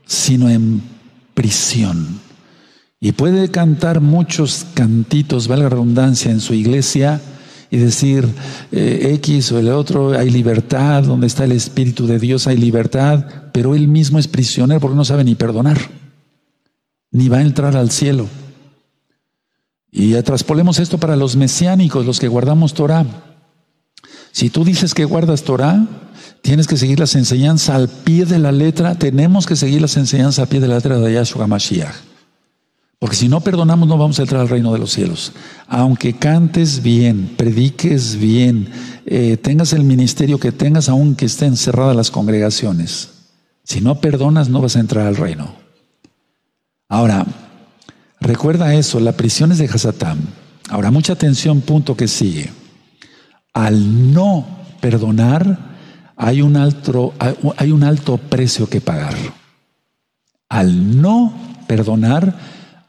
sino 0.06 0.48
en 0.48 0.95
prisión. 1.36 2.18
Y 2.98 3.12
puede 3.12 3.50
cantar 3.50 4.00
muchos 4.00 4.66
cantitos, 4.74 5.46
valga 5.46 5.68
redundancia, 5.68 6.32
en 6.32 6.40
su 6.40 6.54
iglesia 6.54 7.20
y 7.70 7.76
decir 7.76 8.26
eh, 8.72 9.12
X 9.16 9.52
o 9.52 9.58
el 9.58 9.68
otro, 9.68 10.18
hay 10.18 10.30
libertad, 10.30 11.04
donde 11.04 11.26
está 11.26 11.44
el 11.44 11.52
Espíritu 11.52 12.06
de 12.06 12.18
Dios 12.18 12.46
hay 12.46 12.56
libertad, 12.56 13.26
pero 13.52 13.74
él 13.74 13.86
mismo 13.86 14.18
es 14.18 14.28
prisionero 14.28 14.80
porque 14.80 14.96
no 14.96 15.04
sabe 15.04 15.24
ni 15.24 15.34
perdonar, 15.34 15.78
ni 17.10 17.28
va 17.28 17.38
a 17.38 17.42
entrar 17.42 17.76
al 17.76 17.90
cielo. 17.90 18.28
Y 19.92 20.14
traspolemos 20.22 20.78
esto 20.78 20.98
para 20.98 21.16
los 21.16 21.36
mesiánicos, 21.36 22.06
los 22.06 22.18
que 22.18 22.28
guardamos 22.28 22.74
Torah. 22.74 23.06
Si 24.32 24.48
tú 24.50 24.64
dices 24.64 24.94
que 24.94 25.04
guardas 25.04 25.42
Torah, 25.42 25.86
tienes 26.46 26.66
que 26.66 26.76
seguir 26.76 26.98
las 26.98 27.14
enseñanzas 27.14 27.74
al 27.74 27.88
pie 27.88 28.24
de 28.24 28.38
la 28.38 28.52
letra, 28.52 28.94
tenemos 28.94 29.46
que 29.46 29.56
seguir 29.56 29.80
las 29.80 29.96
enseñanzas 29.96 30.38
al 30.38 30.48
pie 30.48 30.60
de 30.60 30.68
la 30.68 30.76
letra 30.76 30.98
de 30.98 31.12
Yahshua 31.12 31.46
Mashiach. 31.46 31.94
Porque 32.98 33.16
si 33.16 33.28
no 33.28 33.40
perdonamos 33.42 33.88
no 33.88 33.98
vamos 33.98 34.18
a 34.18 34.22
entrar 34.22 34.40
al 34.40 34.48
reino 34.48 34.72
de 34.72 34.78
los 34.78 34.92
cielos. 34.92 35.32
Aunque 35.68 36.14
cantes 36.14 36.82
bien, 36.82 37.34
prediques 37.36 38.16
bien, 38.16 38.70
eh, 39.04 39.36
tengas 39.36 39.72
el 39.74 39.84
ministerio 39.84 40.40
que 40.40 40.52
tengas, 40.52 40.88
aunque 40.88 41.26
estén 41.26 41.56
cerradas 41.56 41.94
las 41.94 42.10
congregaciones. 42.10 43.10
Si 43.64 43.80
no 43.80 44.00
perdonas 44.00 44.48
no 44.48 44.62
vas 44.62 44.76
a 44.76 44.80
entrar 44.80 45.06
al 45.06 45.16
reino. 45.16 45.54
Ahora, 46.88 47.26
Recuerda 48.20 48.74
eso, 48.74 48.98
la 48.98 49.12
prisión 49.12 49.52
es 49.52 49.58
de 49.58 49.66
Hasatán. 49.66 50.18
Ahora, 50.68 50.90
mucha 50.90 51.12
atención, 51.12 51.60
punto 51.60 51.96
que 51.96 52.08
sigue. 52.08 52.50
Al 53.52 54.12
no 54.12 54.46
perdonar, 54.80 55.75
hay 56.16 56.42
un 56.42 56.56
alto, 56.56 57.14
hay 57.56 57.70
un 57.70 57.84
alto 57.84 58.16
precio 58.16 58.68
que 58.68 58.80
pagar. 58.80 59.14
Al 60.48 61.00
no 61.00 61.32
perdonar, 61.66 62.34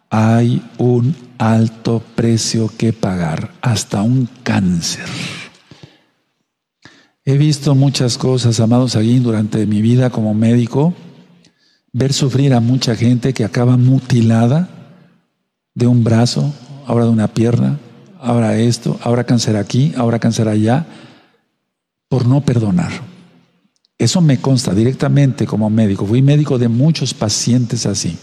hay 0.09 0.61
un 0.77 1.15
alto 1.37 2.01
precio 2.15 2.71
que 2.77 2.93
pagar, 2.93 3.51
hasta 3.61 4.01
un 4.01 4.29
cáncer. 4.43 5.05
He 7.25 7.37
visto 7.37 7.75
muchas 7.75 8.17
cosas, 8.17 8.59
amados 8.61 8.95
aquí, 8.95 9.19
durante 9.19 9.65
mi 9.65 9.81
vida 9.81 10.09
como 10.09 10.33
médico, 10.33 10.93
ver 11.91 12.13
sufrir 12.13 12.53
a 12.53 12.61
mucha 12.61 12.95
gente 12.95 13.33
que 13.33 13.43
acaba 13.43 13.75
mutilada 13.75 14.69
de 15.75 15.87
un 15.87 16.05
brazo, 16.05 16.53
ahora 16.85 17.03
de 17.03 17.11
una 17.11 17.27
pierna, 17.27 17.79
ahora 18.21 18.57
esto, 18.57 18.97
ahora 19.03 19.25
cáncer 19.25 19.57
aquí, 19.57 19.93
ahora 19.97 20.19
cáncer 20.19 20.47
allá, 20.47 20.85
por 22.07 22.25
no 22.25 22.41
perdonar. 22.41 23.06
Eso 23.97 24.21
me 24.21 24.39
consta 24.39 24.73
directamente 24.73 25.45
como 25.45 25.69
médico. 25.69 26.05
Fui 26.05 26.21
médico 26.21 26.57
de 26.57 26.67
muchos 26.67 27.13
pacientes 27.13 27.85
así. 27.85 28.17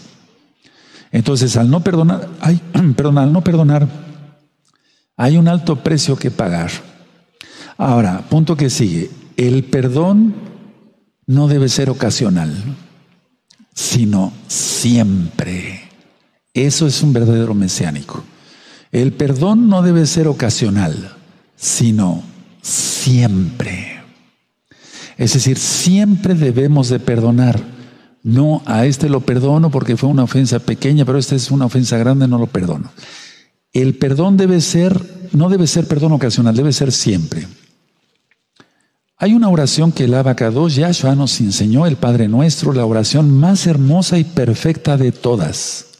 Entonces, 1.11 1.57
al 1.57 1.69
no 1.69 1.83
perdonar, 1.83 2.29
perdón, 2.95 3.17
al 3.17 3.33
no 3.33 3.43
perdonar, 3.43 3.87
hay 5.17 5.37
un 5.37 5.47
alto 5.47 5.83
precio 5.83 6.15
que 6.15 6.31
pagar. 6.31 6.71
Ahora, 7.77 8.25
punto 8.29 8.55
que 8.55 8.69
sigue. 8.69 9.09
El 9.37 9.65
perdón 9.65 10.33
no 11.27 11.47
debe 11.47 11.67
ser 11.69 11.89
ocasional, 11.89 12.53
sino 13.73 14.31
siempre. 14.47 15.89
Eso 16.53 16.87
es 16.87 17.01
un 17.03 17.11
verdadero 17.11 17.53
mesiánico. 17.53 18.23
El 18.91 19.11
perdón 19.11 19.67
no 19.67 19.81
debe 19.81 20.05
ser 20.05 20.27
ocasional, 20.29 21.15
sino 21.57 22.23
siempre. 22.61 23.84
Es 25.17 25.33
decir, 25.33 25.57
siempre 25.57 26.33
debemos 26.33 26.89
de 26.89 26.99
perdonar. 26.99 27.59
No, 28.23 28.63
a 28.65 28.85
este 28.85 29.07
lo 29.07 29.21
perdono 29.21 29.69
porque 29.69 29.97
fue 29.97 30.09
una 30.09 30.23
ofensa 30.23 30.59
pequeña, 30.59 31.05
pero 31.05 31.19
esta 31.19 31.35
es 31.35 31.51
una 31.51 31.65
ofensa 31.65 31.97
grande, 31.97 32.27
no 32.27 32.37
lo 32.37 32.47
perdono. 32.47 32.91
El 33.71 33.95
perdón 33.97 34.35
debe 34.35 34.61
ser, 34.61 35.29
no 35.31 35.49
debe 35.49 35.67
ser 35.67 35.87
perdón 35.87 36.13
ocasional, 36.13 36.55
debe 36.55 36.73
ser 36.73 36.91
siempre. 36.91 37.47
Hay 39.17 39.33
una 39.33 39.49
oración 39.49 39.91
que 39.91 40.05
el 40.05 40.13
Abacados 40.13 40.75
Yahshua 40.75 41.15
nos 41.15 41.39
enseñó, 41.39 41.85
el 41.85 41.95
Padre 41.95 42.27
Nuestro, 42.27 42.73
la 42.73 42.85
oración 42.85 43.31
más 43.31 43.65
hermosa 43.67 44.17
y 44.17 44.23
perfecta 44.23 44.97
de 44.97 45.11
todas. 45.11 45.94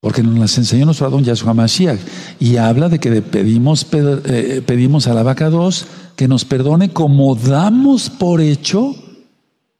Porque 0.00 0.22
nos 0.22 0.38
las 0.38 0.56
enseñó 0.58 0.84
nuestro 0.84 1.06
Adón 1.06 1.24
Yahshua 1.24 1.54
Mashiach. 1.54 1.98
Y 2.38 2.56
habla 2.56 2.88
de 2.88 3.00
que 3.00 3.20
pedimos, 3.20 3.86
eh, 3.92 4.62
pedimos 4.64 5.08
a 5.08 5.14
la 5.14 5.22
vaca 5.22 5.50
2 5.50 5.86
que 6.14 6.28
nos 6.28 6.44
perdone 6.44 6.90
como 6.90 7.34
damos 7.34 8.08
por 8.10 8.40
hecho 8.40 8.94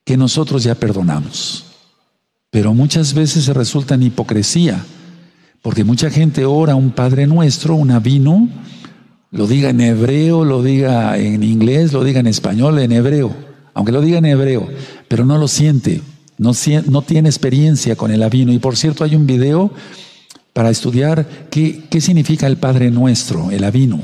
que 0.04 0.16
nosotros 0.16 0.64
ya 0.64 0.74
perdonamos. 0.74 1.64
Pero 2.50 2.74
muchas 2.74 3.14
veces 3.14 3.44
se 3.44 3.52
resulta 3.52 3.94
en 3.94 4.04
hipocresía. 4.04 4.84
Porque 5.62 5.84
mucha 5.84 6.10
gente 6.10 6.44
ora 6.44 6.74
un 6.74 6.90
Padre 6.90 7.26
Nuestro, 7.26 7.74
un 7.74 7.90
avino, 7.90 8.48
lo 9.30 9.46
diga 9.46 9.70
en 9.70 9.80
hebreo, 9.80 10.44
lo 10.44 10.62
diga 10.62 11.18
en 11.18 11.42
inglés, 11.42 11.92
lo 11.92 12.02
diga 12.02 12.20
en 12.20 12.26
español, 12.26 12.78
en 12.78 12.92
hebreo. 12.92 13.34
Aunque 13.74 13.92
lo 13.92 14.00
diga 14.00 14.18
en 14.18 14.24
hebreo, 14.24 14.68
pero 15.08 15.24
no 15.24 15.38
lo 15.38 15.46
siente. 15.46 16.02
No, 16.38 16.52
no 16.86 17.02
tiene 17.02 17.28
experiencia 17.28 17.96
con 17.96 18.10
el 18.10 18.22
avino. 18.22 18.52
Y 18.52 18.58
por 18.58 18.76
cierto, 18.76 19.04
hay 19.04 19.14
un 19.14 19.26
video 19.26 19.72
para 20.58 20.70
estudiar 20.70 21.24
qué, 21.52 21.84
qué 21.88 22.00
significa 22.00 22.48
el 22.48 22.56
Padre 22.56 22.90
Nuestro, 22.90 23.52
el 23.52 23.62
Avino. 23.62 24.02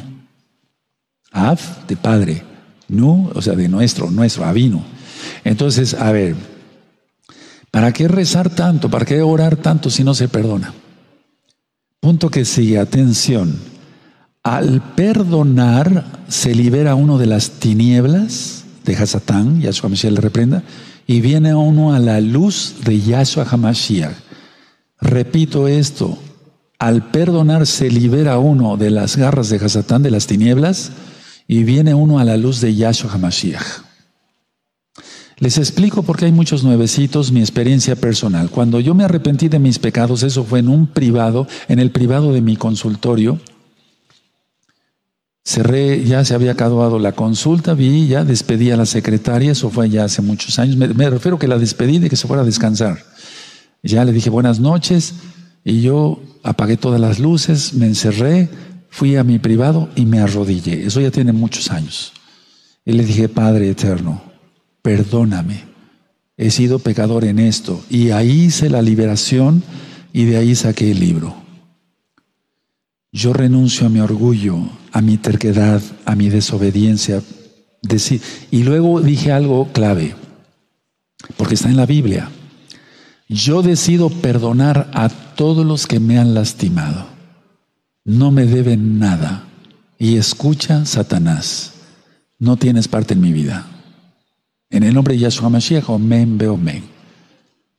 Av, 1.32 1.58
de 1.88 1.96
Padre. 1.96 2.44
Nu, 2.87 3.28
o 3.34 3.42
sea, 3.42 3.56
de 3.56 3.68
nuestro, 3.68 4.08
nuestro, 4.08 4.44
Avino. 4.44 4.84
Entonces, 5.42 5.94
a 5.94 6.12
ver, 6.12 6.37
¿para 7.73 7.92
qué 7.92 8.06
rezar 8.06 8.50
tanto? 8.50 8.88
¿Para 8.88 9.04
qué 9.04 9.20
orar 9.20 9.56
tanto 9.56 9.90
si 9.90 10.04
no 10.04 10.14
se 10.14 10.28
perdona? 10.28 10.73
Punto 11.99 12.30
que 12.30 12.44
sigue, 12.44 12.78
atención. 12.78 13.58
Al 14.44 14.80
perdonar 14.94 16.23
se 16.28 16.54
libera 16.54 16.94
uno 16.94 17.18
de 17.18 17.26
las 17.26 17.50
tinieblas 17.50 18.64
de 18.84 18.94
Hasatán, 18.94 19.61
Yahshua 19.61 19.88
Mashiach 19.88 20.12
le 20.12 20.20
reprenda, 20.20 20.62
y 21.04 21.20
viene 21.20 21.52
uno 21.52 21.94
a 21.94 21.99
la 21.99 22.20
luz 22.20 22.76
de 22.84 23.00
Yahshua 23.00 23.44
Hamashiach. 23.50 24.14
Repito 25.00 25.66
esto, 25.66 26.16
al 26.78 27.11
perdonar 27.11 27.66
se 27.66 27.90
libera 27.90 28.38
uno 28.38 28.76
de 28.76 28.90
las 28.90 29.16
garras 29.16 29.49
de 29.49 29.57
Hasatán, 29.57 30.02
de 30.02 30.11
las 30.11 30.26
tinieblas, 30.26 30.93
y 31.47 31.64
viene 31.64 31.95
uno 31.95 32.19
a 32.19 32.25
la 32.25 32.37
luz 32.37 32.61
de 32.61 32.75
Yahshua 32.75 33.12
HaMashiach. 33.12 33.83
Les 35.38 35.59
explico 35.59 36.02
porque 36.02 36.26
hay 36.26 36.33
muchos 36.33 36.62
nuevecitos 36.62 37.33
mi 37.33 37.40
experiencia 37.40 37.97
personal. 37.97 38.50
Cuando 38.50 38.81
yo 38.81 38.95
me 38.95 39.04
arrepentí 39.04 39.49
de 39.49 39.59
mis 39.59 39.78
pecados, 39.78 40.23
eso 40.23 40.45
fue 40.45 40.61
en 40.61 40.69
un 40.69 40.87
privado, 40.87 41.49
en 41.69 41.81
el 41.81 41.90
privado 41.90 42.33
de 42.33 42.40
mi 42.40 42.57
consultorio. 42.57 43.40
Cerré, 45.45 46.04
ya 46.04 46.25
se 46.25 46.35
había 46.35 46.52
acabado 46.52 46.99
la 46.99 47.12
consulta, 47.12 47.75
vi, 47.75 48.07
ya 48.07 48.25
despedí 48.25 48.71
a 48.71 48.76
la 48.76 48.87
secretaria, 48.87 49.52
eso 49.52 49.71
fue 49.71 49.90
ya 49.90 50.04
hace 50.04 50.23
muchos 50.23 50.59
años. 50.59 50.76
Me, 50.76 50.88
me 50.88 51.11
refiero 51.11 51.38
que 51.38 51.49
la 51.49 51.59
despedí 51.59 51.99
de 51.99 52.09
que 52.09 52.16
se 52.16 52.26
fuera 52.26 52.43
a 52.43 52.47
descansar. 52.47 53.04
Ya 53.83 54.04
le 54.04 54.12
dije 54.12 54.31
buenas 54.31 54.61
noches 54.61 55.14
y 55.64 55.80
yo 55.80 56.21
apagué 56.42 56.76
todas 56.76 57.00
las 57.00 57.18
luces, 57.18 57.73
me 57.73 57.87
encerré, 57.87 58.50
fui 58.90 59.16
a 59.16 59.25
mi 59.25 59.38
privado 59.38 59.88
y 59.97 60.04
me 60.04 60.21
arrodillé. 60.21 60.87
Eso 60.87 61.00
ya 61.00 61.11
tiene 61.11 61.33
muchos 61.33 61.71
años. 61.71 62.12
Y 62.85 62.92
le 62.92 63.04
dije, 63.04 63.30
Padre 63.30 63.71
eterno, 63.71 64.23
perdóname, 64.83 65.64
he 66.37 66.50
sido 66.50 66.78
pecador 66.78 67.25
en 67.25 67.38
esto. 67.38 67.83
Y 67.88 68.11
ahí 68.11 68.44
hice 68.44 68.68
la 68.68 68.83
liberación 68.83 69.62
Y 70.12 70.26
de 70.26 70.37
ahí 70.37 70.54
saqué 70.54 70.92
el 70.92 71.00
libro. 71.00 71.35
Yo 73.11 73.33
renuncio 73.33 73.87
a 73.87 73.90
mi 73.90 73.99
orgullo, 73.99 74.59
a 74.92 75.00
mi 75.00 75.16
terquedad, 75.16 75.83
a 76.04 76.14
mi 76.14 76.28
desobediencia. 76.28 77.21
Y 78.52 78.62
luego 78.62 79.00
dije 79.00 79.33
algo 79.33 79.73
clave, 79.73 80.14
porque 81.37 81.54
está 81.54 81.68
en 81.68 81.76
la 81.76 81.87
Biblia. 81.87 82.30
Yo 83.28 83.62
decido 83.62 84.11
perdonar 84.11 84.90
a 84.93 85.09
todos 85.09 85.64
los 85.64 85.87
que 85.87 86.00
me 86.00 86.19
han 86.19 86.35
lastimado. 86.35 87.07
No 88.04 88.31
me 88.31 88.45
deben 88.45 88.99
nada. 88.99 89.45
Y 89.99 90.16
escucha, 90.16 90.85
Satanás, 90.85 91.73
no 92.38 92.57
tienes 92.57 92.88
parte 92.88 93.14
en 93.14 93.21
mi 93.21 93.33
vida. 93.33 93.66
En 94.69 94.83
el 94.83 94.93
nombre 94.93 95.14
de 95.14 95.21
Yahshua 95.21 95.49
Mashiach, 95.49 95.88
omen, 95.88 96.37
men. 96.37 96.85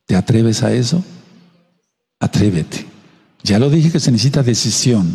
¿Te 0.06 0.16
atreves 0.16 0.62
a 0.62 0.72
eso? 0.72 1.04
Atrévete. 2.18 2.86
Ya 3.42 3.58
lo 3.58 3.70
dije 3.70 3.92
que 3.92 4.00
se 4.00 4.10
necesita 4.10 4.42
decisión. 4.42 5.06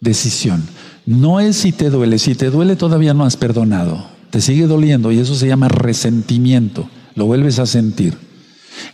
Decisión. 0.00 0.62
No 1.06 1.40
es 1.40 1.56
si 1.56 1.72
te 1.72 1.88
duele. 1.88 2.18
Si 2.18 2.34
te 2.34 2.50
duele 2.50 2.76
todavía 2.76 3.14
no 3.14 3.24
has 3.24 3.36
perdonado. 3.36 4.06
Te 4.30 4.40
sigue 4.40 4.66
doliendo 4.66 5.12
y 5.12 5.20
eso 5.20 5.34
se 5.34 5.46
llama 5.46 5.68
resentimiento. 5.68 6.90
Lo 7.14 7.26
vuelves 7.26 7.58
a 7.58 7.66
sentir. 7.66 8.25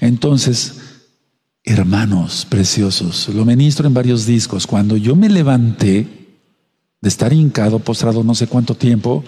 Entonces, 0.01 0.75
hermanos 1.65 2.47
preciosos, 2.49 3.29
lo 3.29 3.45
ministro 3.45 3.87
en 3.87 3.95
varios 3.95 4.27
discos. 4.27 4.67
Cuando 4.67 4.97
yo 4.97 5.17
me 5.17 5.29
levanté 5.29 6.07
de 7.01 7.09
estar 7.09 7.33
hincado, 7.33 7.79
postrado 7.79 8.25
no 8.25 8.35
sé 8.35 8.47
cuánto 8.47 8.75
tiempo, 8.75 9.25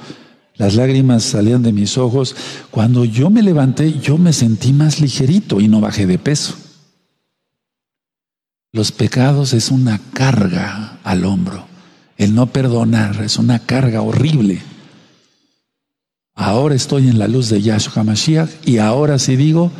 las 0.57 0.77
lágrimas 0.77 1.25
salían 1.25 1.63
de 1.63 1.73
mis 1.73 1.99
ojos. 1.99 2.37
Cuando 2.71 3.05
yo 3.05 3.31
me 3.31 3.43
levanté, 3.43 3.99
yo 3.99 4.19
me 4.19 4.33
sentí 4.33 4.73
más 4.73 5.01
ligerito 5.01 5.61
y 5.61 5.69
no 5.69 5.81
bajé 5.81 6.07
de 6.07 6.19
peso. 6.19 6.55
Los 8.73 8.93
pecados 8.93 9.53
es 9.53 9.71
una 9.71 10.01
carga 10.13 10.99
al 11.03 11.25
hombro. 11.25 11.67
El 12.17 12.35
no 12.35 12.47
perdonar 12.47 13.23
es 13.23 13.39
una 13.39 13.59
carga 13.59 14.03
horrible. 14.03 14.63
Ahora 16.35 16.75
estoy 16.75 17.09
en 17.09 17.19
la 17.19 17.29
luz 17.29 17.49
de 17.49 17.63
Yahshua 17.63 18.03
HaMashiach 18.03 18.67
y 18.67 18.79
ahora 18.79 19.19
sí 19.19 19.37
digo 19.37 19.71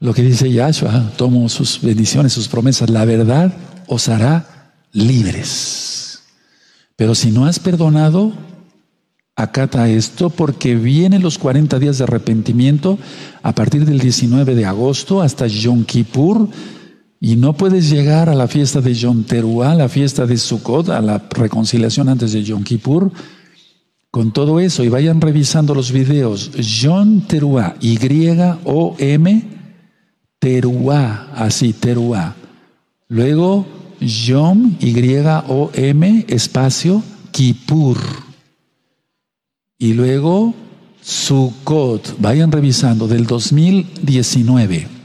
lo 0.00 0.14
que 0.14 0.22
dice 0.22 0.50
Yahshua, 0.52 1.12
tomo 1.16 1.48
sus 1.48 1.80
bendiciones, 1.80 2.32
sus 2.32 2.48
promesas. 2.48 2.90
La 2.90 3.04
verdad 3.04 3.52
os 3.86 4.08
hará 4.08 4.72
libres. 4.92 6.20
Pero 6.96 7.14
si 7.14 7.30
no 7.30 7.46
has 7.46 7.58
perdonado, 7.58 8.32
acata 9.36 9.88
esto 9.88 10.30
porque 10.30 10.74
vienen 10.74 11.22
los 11.22 11.38
40 11.38 11.78
días 11.78 11.98
de 11.98 12.04
arrepentimiento 12.04 12.98
a 13.42 13.54
partir 13.54 13.84
del 13.84 14.00
19 14.00 14.54
de 14.54 14.66
agosto 14.66 15.22
hasta 15.22 15.46
Yom 15.46 15.84
Kippur 15.84 16.48
y 17.20 17.36
no 17.36 17.52
puedes 17.52 17.90
llegar 17.90 18.28
a 18.28 18.34
la 18.34 18.46
fiesta 18.46 18.80
de 18.80 18.94
Yom 18.94 19.24
Teruah, 19.24 19.74
la 19.74 19.88
fiesta 19.88 20.26
de 20.26 20.36
Sukkot, 20.36 20.88
a 20.90 21.00
la 21.00 21.24
reconciliación 21.30 22.08
antes 22.08 22.32
de 22.32 22.44
Yom 22.44 22.62
Kippur, 22.62 23.10
con 24.10 24.32
todo 24.32 24.60
eso 24.60 24.84
y 24.84 24.88
vayan 24.88 25.20
revisando 25.20 25.74
los 25.74 25.90
videos. 25.90 26.52
Yom 26.52 27.22
Teruah, 27.22 27.74
Y-O-M, 27.80 29.57
Teruah, 30.38 31.32
así, 31.34 31.72
Teruah. 31.72 32.34
Luego 33.08 33.66
Yom, 34.00 34.76
Y-O-M, 34.80 36.24
espacio, 36.28 37.02
Kippur. 37.30 37.98
Y 39.78 39.94
luego 39.94 40.54
Sukkot, 41.02 42.20
vayan 42.20 42.52
revisando 42.52 43.08
del 43.08 43.26
2019 43.26 44.98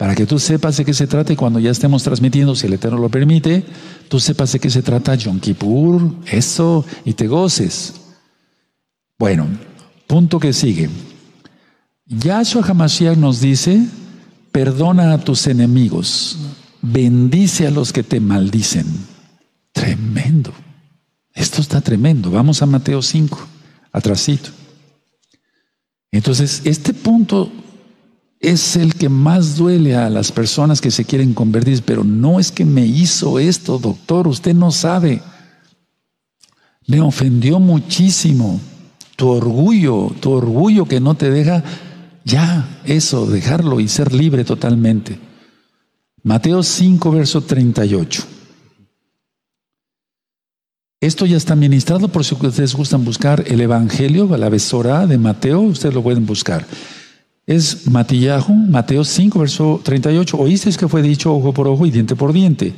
para 0.00 0.14
que 0.14 0.24
tú 0.24 0.38
sepas 0.38 0.78
de 0.78 0.86
qué 0.86 0.94
se 0.94 1.06
trata 1.06 1.34
y 1.34 1.36
cuando 1.36 1.58
ya 1.58 1.70
estemos 1.70 2.02
transmitiendo, 2.02 2.54
si 2.54 2.66
el 2.66 2.72
Eterno 2.72 2.96
lo 2.96 3.10
permite, 3.10 3.62
tú 4.08 4.18
sepas 4.18 4.50
de 4.50 4.58
qué 4.58 4.70
se 4.70 4.80
trata 4.80 5.14
Yom 5.14 5.38
Kippur, 5.40 6.14
eso, 6.24 6.86
y 7.04 7.12
te 7.12 7.26
goces. 7.26 7.96
Bueno, 9.18 9.46
punto 10.06 10.40
que 10.40 10.54
sigue. 10.54 10.88
Yahshua 12.06 12.64
HaMashiach 12.66 13.18
nos 13.18 13.42
dice, 13.42 13.86
perdona 14.52 15.12
a 15.12 15.18
tus 15.18 15.46
enemigos, 15.46 16.36
bendice 16.82 17.66
a 17.66 17.70
los 17.70 17.92
que 17.92 18.02
te 18.02 18.20
maldicen. 18.20 18.86
Tremendo. 19.72 20.52
Esto 21.34 21.60
está 21.60 21.80
tremendo. 21.80 22.30
Vamos 22.30 22.60
a 22.62 22.66
Mateo 22.66 23.02
5, 23.02 23.38
atrasito. 23.92 24.50
Entonces, 26.12 26.62
este 26.64 26.92
punto 26.92 27.50
es 28.40 28.76
el 28.76 28.94
que 28.94 29.08
más 29.08 29.56
duele 29.56 29.94
a 29.96 30.10
las 30.10 30.32
personas 30.32 30.80
que 30.80 30.90
se 30.90 31.04
quieren 31.04 31.34
convertir, 31.34 31.82
pero 31.84 32.04
no 32.04 32.40
es 32.40 32.50
que 32.50 32.64
me 32.64 32.86
hizo 32.86 33.38
esto, 33.38 33.78
doctor, 33.78 34.26
usted 34.26 34.54
no 34.54 34.72
sabe. 34.72 35.22
Me 36.86 37.00
ofendió 37.00 37.60
muchísimo 37.60 38.60
tu 39.14 39.28
orgullo, 39.28 40.10
tu 40.20 40.32
orgullo 40.32 40.86
que 40.86 41.00
no 41.00 41.14
te 41.14 41.30
deja 41.30 41.62
ya 42.24 42.80
eso, 42.84 43.26
dejarlo 43.26 43.80
y 43.80 43.88
ser 43.88 44.12
libre 44.12 44.44
totalmente. 44.44 45.18
Mateo 46.22 46.62
5, 46.62 47.10
verso 47.10 47.42
38. 47.42 48.22
Esto 51.00 51.24
ya 51.24 51.36
está 51.36 51.56
ministrado 51.56 52.08
por 52.08 52.24
si 52.24 52.34
ustedes 52.34 52.74
gustan 52.74 53.04
buscar 53.04 53.44
el 53.46 53.60
Evangelio, 53.60 54.36
la 54.36 54.50
besora 54.50 55.06
de 55.06 55.16
Mateo, 55.16 55.60
ustedes 55.60 55.94
lo 55.94 56.02
pueden 56.02 56.26
buscar 56.26 56.66
es 57.50 57.88
Matillahu, 57.88 58.54
Mateo 58.54 59.04
5, 59.04 59.36
verso 59.40 59.80
38. 59.82 60.36
Oísteis 60.38 60.78
que 60.78 60.86
fue 60.86 61.02
dicho 61.02 61.34
ojo 61.34 61.52
por 61.52 61.66
ojo 61.66 61.84
y 61.84 61.90
diente 61.90 62.14
por 62.14 62.32
diente. 62.32 62.74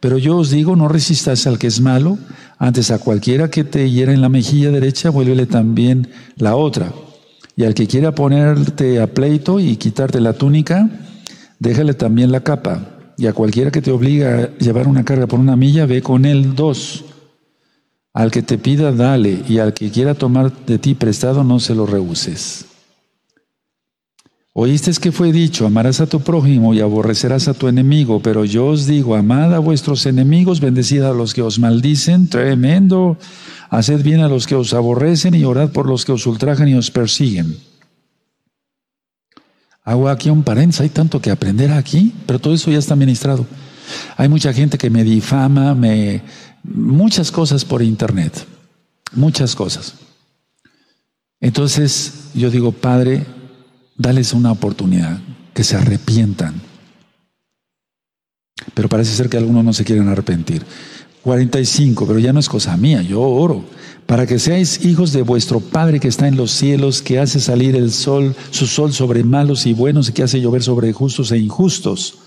Pero 0.00 0.18
yo 0.18 0.36
os 0.38 0.50
digo, 0.50 0.74
no 0.74 0.88
resistáis 0.88 1.46
al 1.46 1.60
que 1.60 1.68
es 1.68 1.80
malo, 1.80 2.18
antes 2.58 2.90
a 2.90 2.98
cualquiera 2.98 3.50
que 3.50 3.62
te 3.62 3.88
hiera 3.88 4.12
en 4.12 4.20
la 4.20 4.28
mejilla 4.28 4.72
derecha, 4.72 5.10
vuélvele 5.10 5.46
también 5.46 6.08
la 6.34 6.56
otra. 6.56 6.92
Y 7.56 7.64
al 7.64 7.72
que 7.72 7.86
quiera 7.86 8.14
ponerte 8.14 9.00
a 9.00 9.06
pleito 9.06 9.58
y 9.58 9.76
quitarte 9.76 10.20
la 10.20 10.34
túnica, 10.34 10.90
déjale 11.58 11.94
también 11.94 12.30
la 12.30 12.40
capa. 12.40 13.14
Y 13.16 13.26
a 13.26 13.32
cualquiera 13.32 13.70
que 13.70 13.80
te 13.80 13.90
obliga 13.90 14.36
a 14.36 14.58
llevar 14.58 14.86
una 14.86 15.06
carga 15.06 15.26
por 15.26 15.40
una 15.40 15.56
milla, 15.56 15.86
ve 15.86 16.02
con 16.02 16.26
él 16.26 16.54
dos. 16.54 17.06
Al 18.12 18.30
que 18.30 18.42
te 18.42 18.58
pida, 18.58 18.92
dale, 18.92 19.42
y 19.48 19.58
al 19.58 19.72
que 19.72 19.90
quiera 19.90 20.14
tomar 20.14 20.52
de 20.66 20.78
ti 20.78 20.94
prestado, 20.94 21.44
no 21.44 21.58
se 21.58 21.74
lo 21.74 21.86
rehuses. 21.86 22.66
Oíste 24.58 24.90
que 24.92 25.12
fue 25.12 25.32
dicho, 25.32 25.66
amarás 25.66 26.00
a 26.00 26.06
tu 26.06 26.20
prójimo 26.20 26.72
y 26.72 26.80
aborrecerás 26.80 27.46
a 27.46 27.52
tu 27.52 27.68
enemigo, 27.68 28.22
pero 28.22 28.46
yo 28.46 28.68
os 28.68 28.86
digo, 28.86 29.14
amad 29.14 29.52
a 29.52 29.58
vuestros 29.58 30.06
enemigos, 30.06 30.60
bendecid 30.60 31.02
a 31.02 31.12
los 31.12 31.34
que 31.34 31.42
os 31.42 31.58
maldicen, 31.58 32.30
tremendo, 32.30 33.18
haced 33.68 34.02
bien 34.02 34.20
a 34.20 34.28
los 34.28 34.46
que 34.46 34.54
os 34.54 34.72
aborrecen 34.72 35.34
y 35.34 35.44
orad 35.44 35.72
por 35.72 35.84
los 35.84 36.06
que 36.06 36.12
os 36.12 36.26
ultrajan 36.26 36.68
y 36.68 36.74
os 36.74 36.90
persiguen. 36.90 37.54
Hago 39.84 40.08
aquí 40.08 40.30
un 40.30 40.42
paréntesis, 40.42 40.80
hay 40.80 40.88
tanto 40.88 41.20
que 41.20 41.30
aprender 41.30 41.70
aquí, 41.70 42.14
pero 42.24 42.38
todo 42.38 42.54
eso 42.54 42.70
ya 42.70 42.78
está 42.78 42.96
ministrado. 42.96 43.44
Hay 44.16 44.30
mucha 44.30 44.54
gente 44.54 44.78
que 44.78 44.88
me 44.88 45.04
difama, 45.04 45.74
me, 45.74 46.22
muchas 46.64 47.30
cosas 47.30 47.62
por 47.62 47.82
internet, 47.82 48.46
muchas 49.12 49.54
cosas. 49.54 49.96
Entonces 51.42 52.30
yo 52.32 52.50
digo, 52.50 52.72
Padre, 52.72 53.35
Dales 53.98 54.32
una 54.32 54.52
oportunidad, 54.52 55.18
que 55.54 55.64
se 55.64 55.76
arrepientan. 55.76 56.60
Pero 58.74 58.88
parece 58.88 59.14
ser 59.14 59.28
que 59.28 59.36
algunos 59.36 59.64
no 59.64 59.72
se 59.72 59.84
quieren 59.84 60.08
arrepentir. 60.08 60.62
45, 61.22 62.06
pero 62.06 62.18
ya 62.20 62.32
no 62.32 62.38
es 62.38 62.48
cosa 62.48 62.76
mía, 62.76 63.02
yo 63.02 63.20
oro. 63.20 63.64
Para 64.06 64.26
que 64.26 64.38
seáis 64.38 64.84
hijos 64.84 65.12
de 65.12 65.22
vuestro 65.22 65.58
Padre 65.58 65.98
que 65.98 66.06
está 66.06 66.28
en 66.28 66.36
los 66.36 66.52
cielos, 66.52 67.02
que 67.02 67.18
hace 67.18 67.40
salir 67.40 67.74
el 67.74 67.90
sol, 67.90 68.36
su 68.50 68.66
sol 68.66 68.92
sobre 68.92 69.24
malos 69.24 69.66
y 69.66 69.72
buenos 69.72 70.08
y 70.08 70.12
que 70.12 70.22
hace 70.22 70.40
llover 70.40 70.62
sobre 70.62 70.92
justos 70.92 71.32
e 71.32 71.38
injustos. 71.38 72.18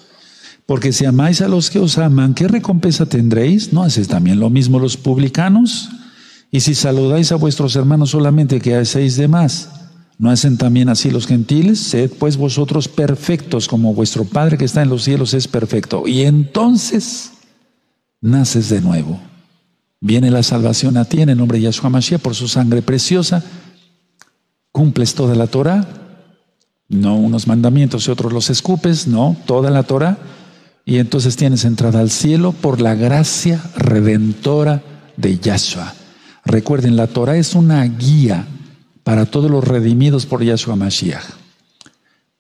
Porque 0.66 0.92
si 0.92 1.06
amáis 1.06 1.42
a 1.42 1.48
los 1.48 1.70
que 1.70 1.80
os 1.80 1.98
aman, 1.98 2.34
¿qué 2.34 2.48
recompensa 2.48 3.06
tendréis? 3.06 3.72
¿No 3.72 3.84
hacéis 3.84 4.10
también 4.10 4.40
lo 4.40 4.50
mismo 4.50 4.80
los 4.80 4.98
publicanos? 4.98 5.90
Y 6.52 6.60
si 6.60 6.76
saludáis 6.76 7.32
a 7.32 7.38
vuestros 7.38 7.76
hermanos 7.78 8.10
solamente, 8.10 8.60
¿qué 8.60 8.76
hacéis 8.76 9.16
de 9.16 9.28
más? 9.30 9.79
¿No 10.20 10.30
hacen 10.30 10.58
también 10.58 10.90
así 10.90 11.10
los 11.10 11.28
gentiles? 11.28 11.80
Sed 11.80 12.12
pues 12.20 12.36
vosotros 12.36 12.90
perfectos 12.90 13.70
como 13.70 13.94
vuestro 13.94 14.26
Padre 14.26 14.58
que 14.58 14.66
está 14.66 14.82
en 14.82 14.90
los 14.90 15.04
cielos 15.04 15.34
es 15.34 15.48
perfecto. 15.48 16.08
Y 16.08 16.24
entonces 16.24 17.32
naces 18.20 18.68
de 18.68 18.82
nuevo. 18.82 19.18
Viene 20.02 20.30
la 20.30 20.44
salvación 20.44 20.98
a 20.98 21.06
ti 21.06 21.22
en 21.22 21.30
el 21.30 21.38
nombre 21.38 21.58
de 21.58 21.64
Yahshua 21.64 21.90
Mashiach 21.90 22.20
por 22.20 22.36
su 22.36 22.50
sangre 22.50 22.82
preciosa. 22.82 23.42
Cumples 24.74 25.16
toda 25.16 25.36
la 25.36 25.48
Torah, 25.48 25.88
no 26.90 27.16
unos 27.16 27.48
mandamientos 27.48 28.06
y 28.08 28.12
otros 28.12 28.34
los 28.34 28.50
escupes, 28.50 29.08
no, 29.08 29.38
toda 29.46 29.72
la 29.72 29.84
Torah. 29.84 30.18
Y 30.84 30.98
entonces 30.98 31.38
tienes 31.38 31.64
entrada 31.64 32.02
al 32.02 32.10
cielo 32.10 32.52
por 32.52 32.82
la 32.82 32.94
gracia 32.94 33.62
redentora 33.78 34.84
de 35.16 35.40
Yahshua. 35.40 35.94
Recuerden, 36.44 36.98
la 36.98 37.08
Torah 37.08 37.38
es 37.38 37.56
una 37.56 37.86
guía 37.86 38.46
para 39.10 39.26
todos 39.26 39.50
los 39.50 39.68
redimidos 39.68 40.28
por 40.28 40.44
Yahshua 40.44 40.76
Mashiach. 40.76 41.24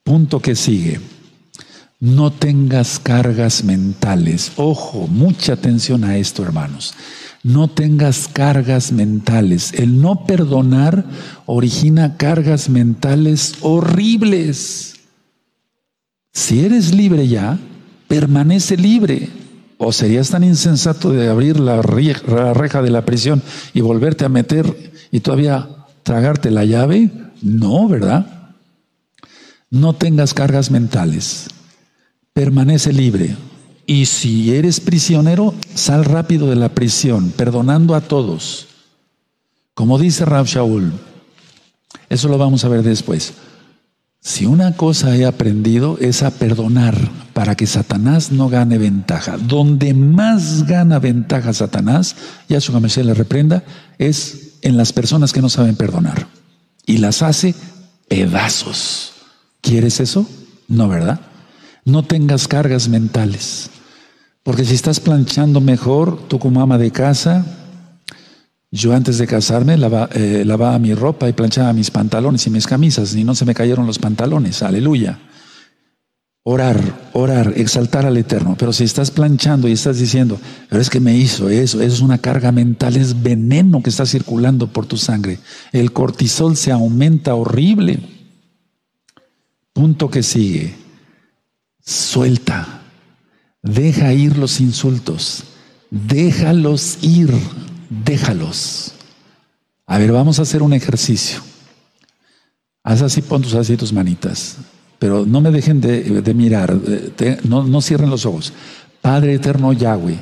Punto 0.03 0.39
que 0.39 0.55
sigue. 0.55 0.99
No 1.99 2.31
tengas 2.31 2.99
cargas 2.99 3.63
mentales. 3.63 4.51
Ojo, 4.55 5.07
mucha 5.07 5.53
atención 5.53 6.03
a 6.03 6.17
esto, 6.17 6.43
hermanos. 6.43 6.93
No 7.41 7.69
tengas 7.69 8.27
cargas 8.27 8.91
mentales. 8.91 9.73
El 9.73 9.99
no 9.99 10.27
perdonar 10.27 11.05
origina 11.47 12.17
cargas 12.17 12.69
mentales 12.69 13.55
horribles. 13.61 14.93
Si 16.31 16.63
eres 16.63 16.93
libre 16.93 17.27
ya, 17.27 17.57
permanece 18.07 18.77
libre. 18.77 19.27
¿O 19.79 19.91
serías 19.91 20.29
tan 20.29 20.43
insensato 20.43 21.09
de 21.09 21.29
abrir 21.29 21.59
la 21.59 21.81
reja 21.81 22.83
de 22.83 22.91
la 22.91 23.05
prisión 23.05 23.41
y 23.73 23.81
volverte 23.81 24.23
a 24.23 24.29
meter 24.29 24.91
y 25.09 25.21
todavía 25.21 25.78
tragarte 26.09 26.49
la 26.49 26.65
llave? 26.65 27.11
No, 27.43 27.87
¿verdad? 27.87 28.25
No 29.69 29.93
tengas 29.93 30.33
cargas 30.33 30.71
mentales. 30.71 31.45
Permanece 32.33 32.91
libre. 32.91 33.35
Y 33.85 34.07
si 34.07 34.55
eres 34.55 34.79
prisionero, 34.79 35.53
sal 35.75 36.05
rápido 36.05 36.49
de 36.49 36.55
la 36.55 36.69
prisión, 36.69 37.29
perdonando 37.29 37.93
a 37.93 38.01
todos. 38.01 38.65
Como 39.75 39.99
dice 39.99 40.25
Rab 40.25 40.47
Shaul, 40.47 40.93
eso 42.09 42.27
lo 42.27 42.39
vamos 42.39 42.65
a 42.65 42.69
ver 42.69 42.81
después. 42.81 43.33
Si 44.19 44.47
una 44.47 44.75
cosa 44.75 45.15
he 45.15 45.27
aprendido 45.27 45.99
es 46.01 46.23
a 46.23 46.31
perdonar 46.31 46.97
para 47.33 47.53
que 47.53 47.67
Satanás 47.67 48.31
no 48.31 48.49
gane 48.49 48.79
ventaja. 48.79 49.37
Donde 49.37 49.93
más 49.93 50.65
gana 50.65 50.97
ventaja 50.97 51.53
Satanás, 51.53 52.15
ya 52.47 52.59
su 52.59 52.89
se 52.89 53.03
le 53.03 53.13
reprenda, 53.13 53.63
es 53.99 54.48
en 54.61 54.77
las 54.77 54.93
personas 54.93 55.33
que 55.33 55.41
no 55.41 55.49
saben 55.49 55.75
perdonar. 55.75 56.27
Y 56.85 56.97
las 56.97 57.21
hace 57.21 57.55
pedazos. 58.07 59.13
¿Quieres 59.61 59.99
eso? 59.99 60.27
No, 60.67 60.87
¿verdad? 60.87 61.21
No 61.85 62.03
tengas 62.03 62.47
cargas 62.47 62.89
mentales. 62.89 63.69
Porque 64.43 64.65
si 64.65 64.73
estás 64.73 64.99
planchando 64.99 65.61
mejor, 65.61 66.27
tú 66.27 66.39
como 66.39 66.61
ama 66.61 66.77
de 66.77 66.91
casa, 66.91 67.45
yo 68.71 68.93
antes 68.93 69.17
de 69.17 69.27
casarme 69.27 69.75
eh, 70.13 70.43
lavaba 70.45 70.77
mi 70.79 70.93
ropa 70.93 71.27
y 71.27 71.33
planchaba 71.33 71.73
mis 71.73 71.91
pantalones 71.91 72.45
y 72.47 72.49
mis 72.49 72.67
camisas 72.67 73.15
y 73.15 73.23
no 73.23 73.35
se 73.35 73.45
me 73.45 73.55
cayeron 73.55 73.87
los 73.87 73.99
pantalones. 73.99 74.63
Aleluya. 74.63 75.19
Orar, 76.51 77.11
orar, 77.13 77.53
exaltar 77.57 78.07
al 78.07 78.17
Eterno. 78.17 78.55
Pero 78.57 78.73
si 78.73 78.83
estás 78.83 79.11
planchando 79.11 79.67
y 79.67 79.73
estás 79.73 79.99
diciendo, 79.99 80.39
pero 80.67 80.81
es 80.81 80.89
que 80.89 80.99
me 80.99 81.15
hizo 81.15 81.47
eso, 81.47 81.79
eso 81.79 81.95
es 81.95 82.01
una 82.01 82.17
carga 82.17 82.51
mental, 82.51 82.97
es 82.97 83.21
veneno 83.21 83.83
que 83.83 83.91
está 83.91 84.07
circulando 84.07 84.65
por 84.65 84.87
tu 84.87 84.97
sangre. 84.97 85.37
El 85.71 85.93
cortisol 85.93 86.57
se 86.57 86.71
aumenta 86.71 87.35
horrible. 87.35 87.99
Punto 89.73 90.09
que 90.09 90.23
sigue. 90.23 90.73
Suelta. 91.85 92.81
Deja 93.61 94.11
ir 94.13 94.35
los 94.35 94.59
insultos. 94.59 95.43
Déjalos 95.91 96.97
ir 97.03 97.31
déjalos. 97.89 98.93
A 99.85 99.99
ver, 99.99 100.11
vamos 100.11 100.39
a 100.39 100.41
hacer 100.41 100.63
un 100.63 100.73
ejercicio. 100.73 101.41
Haz 102.81 103.03
así, 103.03 103.21
pon 103.21 103.43
tus 103.43 103.53
así 103.53 103.77
tus 103.77 103.93
manitas. 103.93 104.57
Pero 104.99 105.25
no 105.25 105.41
me 105.41 105.51
dejen 105.51 105.81
de, 105.81 106.33
mirar, 106.35 106.77
no, 107.45 107.63
no, 107.63 107.81
cierren 107.81 108.09
los 108.09 108.25
ojos. 108.25 108.53
Padre 109.01 109.33
eterno 109.33 109.71
Yahweh, 109.71 110.19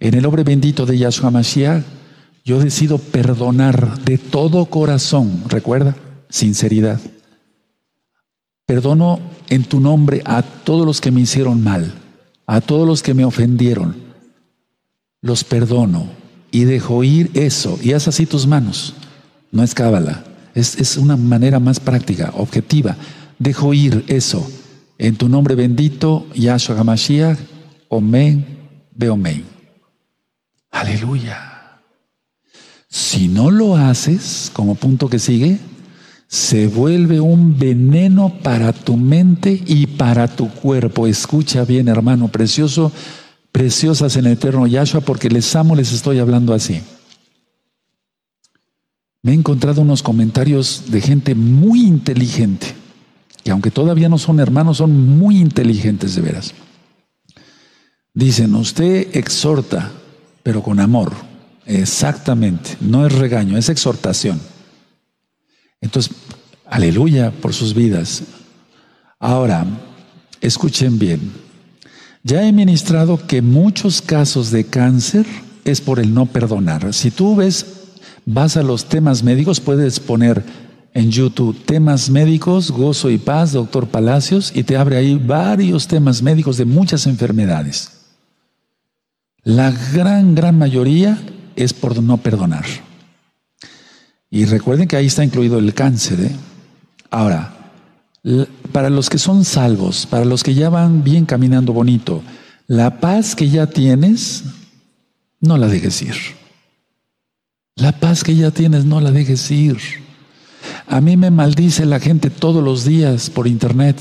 en 0.00 0.14
el 0.14 0.22
nombre 0.22 0.44
bendito 0.44 0.84
de 0.84 0.98
Yahshua 0.98 1.30
Mashiach, 1.30 1.82
yo 2.44 2.60
decido 2.60 2.98
perdonar 2.98 3.98
de 4.04 4.18
todo 4.18 4.66
corazón, 4.66 5.44
recuerda, 5.48 5.96
sinceridad. 6.28 7.00
Perdono 8.66 9.20
en 9.48 9.64
tu 9.64 9.80
nombre 9.80 10.22
a 10.24 10.42
todos 10.42 10.84
los 10.86 11.00
que 11.00 11.10
me 11.10 11.22
hicieron 11.22 11.62
mal, 11.64 11.94
a 12.46 12.60
todos 12.60 12.86
los 12.86 13.02
que 13.02 13.14
me 13.14 13.24
ofendieron. 13.24 13.96
Los 15.20 15.42
perdono 15.42 16.06
y 16.50 16.64
dejo 16.64 17.02
ir 17.02 17.30
eso 17.34 17.78
y 17.82 17.92
haz 17.92 18.08
así 18.08 18.26
tus 18.26 18.46
manos. 18.46 18.94
No 19.50 19.62
es 19.62 19.74
cábala, 19.74 20.24
es, 20.54 20.96
una 20.96 21.16
manera 21.16 21.60
más 21.60 21.80
práctica, 21.80 22.32
objetiva. 22.36 22.96
Dejo 23.38 23.74
ir 23.74 24.04
eso. 24.08 24.46
En 24.98 25.16
tu 25.16 25.28
nombre 25.28 25.54
bendito, 25.54 26.26
Yahshua 26.34 26.78
HaMashiach, 26.80 27.38
Omen, 27.88 28.44
Beomen. 28.94 29.44
Aleluya. 30.70 31.80
Si 32.88 33.28
no 33.28 33.50
lo 33.50 33.76
haces, 33.76 34.50
como 34.52 34.74
punto 34.74 35.08
que 35.08 35.18
sigue, 35.18 35.58
se 36.26 36.66
vuelve 36.66 37.20
un 37.20 37.58
veneno 37.58 38.34
para 38.42 38.72
tu 38.72 38.96
mente 38.96 39.62
y 39.66 39.86
para 39.86 40.28
tu 40.28 40.50
cuerpo. 40.50 41.06
Escucha 41.06 41.64
bien, 41.64 41.88
hermano 41.88 42.28
precioso, 42.28 42.92
preciosas 43.52 44.16
en 44.16 44.26
el 44.26 44.32
eterno 44.32 44.66
Yahshua, 44.66 45.00
porque 45.00 45.30
les 45.30 45.54
amo, 45.56 45.74
les 45.74 45.92
estoy 45.92 46.18
hablando 46.18 46.52
así. 46.52 46.82
Me 49.22 49.32
he 49.32 49.34
encontrado 49.34 49.82
unos 49.82 50.02
comentarios 50.02 50.84
de 50.88 51.00
gente 51.00 51.34
muy 51.34 51.82
inteligente, 51.82 52.74
que 53.48 53.52
aunque 53.52 53.70
todavía 53.70 54.10
no 54.10 54.18
son 54.18 54.40
hermanos, 54.40 54.76
son 54.76 55.18
muy 55.18 55.38
inteligentes 55.38 56.14
de 56.14 56.20
veras. 56.20 56.52
Dicen, 58.12 58.54
usted 58.54 59.16
exhorta, 59.16 59.90
pero 60.42 60.62
con 60.62 60.80
amor. 60.80 61.14
Exactamente, 61.64 62.76
no 62.82 63.06
es 63.06 63.12
regaño, 63.14 63.56
es 63.56 63.70
exhortación. 63.70 64.38
Entonces, 65.80 66.14
aleluya 66.66 67.30
por 67.30 67.54
sus 67.54 67.72
vidas. 67.72 68.22
Ahora, 69.18 69.64
escuchen 70.42 70.98
bien. 70.98 71.32
Ya 72.24 72.46
he 72.46 72.52
ministrado 72.52 73.26
que 73.26 73.40
muchos 73.40 74.02
casos 74.02 74.50
de 74.50 74.64
cáncer 74.64 75.24
es 75.64 75.80
por 75.80 76.00
el 76.00 76.12
no 76.12 76.26
perdonar. 76.26 76.92
Si 76.92 77.10
tú 77.10 77.34
ves, 77.34 77.64
vas 78.26 78.58
a 78.58 78.62
los 78.62 78.90
temas 78.90 79.22
médicos, 79.22 79.58
puedes 79.58 80.00
poner 80.00 80.44
en 80.98 81.12
YouTube 81.12 81.56
temas 81.64 82.10
médicos, 82.10 82.72
gozo 82.72 83.08
y 83.08 83.18
paz, 83.18 83.52
doctor 83.52 83.86
Palacios, 83.86 84.50
y 84.52 84.64
te 84.64 84.76
abre 84.76 84.96
ahí 84.96 85.14
varios 85.14 85.86
temas 85.86 86.22
médicos 86.22 86.56
de 86.56 86.64
muchas 86.64 87.06
enfermedades. 87.06 87.92
La 89.44 89.70
gran, 89.70 90.34
gran 90.34 90.58
mayoría 90.58 91.16
es 91.54 91.72
por 91.72 92.02
no 92.02 92.16
perdonar. 92.16 92.64
Y 94.28 94.44
recuerden 94.46 94.88
que 94.88 94.96
ahí 94.96 95.06
está 95.06 95.22
incluido 95.22 95.60
el 95.60 95.72
cáncer. 95.72 96.20
¿eh? 96.20 96.32
Ahora, 97.10 97.54
para 98.72 98.90
los 98.90 99.08
que 99.08 99.18
son 99.18 99.44
salvos, 99.44 100.04
para 100.04 100.24
los 100.24 100.42
que 100.42 100.54
ya 100.54 100.68
van 100.68 101.04
bien 101.04 101.26
caminando 101.26 101.72
bonito, 101.72 102.24
la 102.66 102.98
paz 102.98 103.36
que 103.36 103.48
ya 103.48 103.68
tienes, 103.68 104.42
no 105.40 105.58
la 105.58 105.68
dejes 105.68 106.02
ir. 106.02 106.16
La 107.76 107.92
paz 107.92 108.24
que 108.24 108.34
ya 108.34 108.50
tienes, 108.50 108.84
no 108.84 109.00
la 109.00 109.12
dejes 109.12 109.48
ir. 109.52 110.07
A 110.88 111.02
mí 111.02 111.18
me 111.18 111.30
maldice 111.30 111.84
la 111.84 112.00
gente 112.00 112.30
todos 112.30 112.64
los 112.64 112.84
días 112.84 113.28
por 113.28 113.46
internet. 113.46 113.96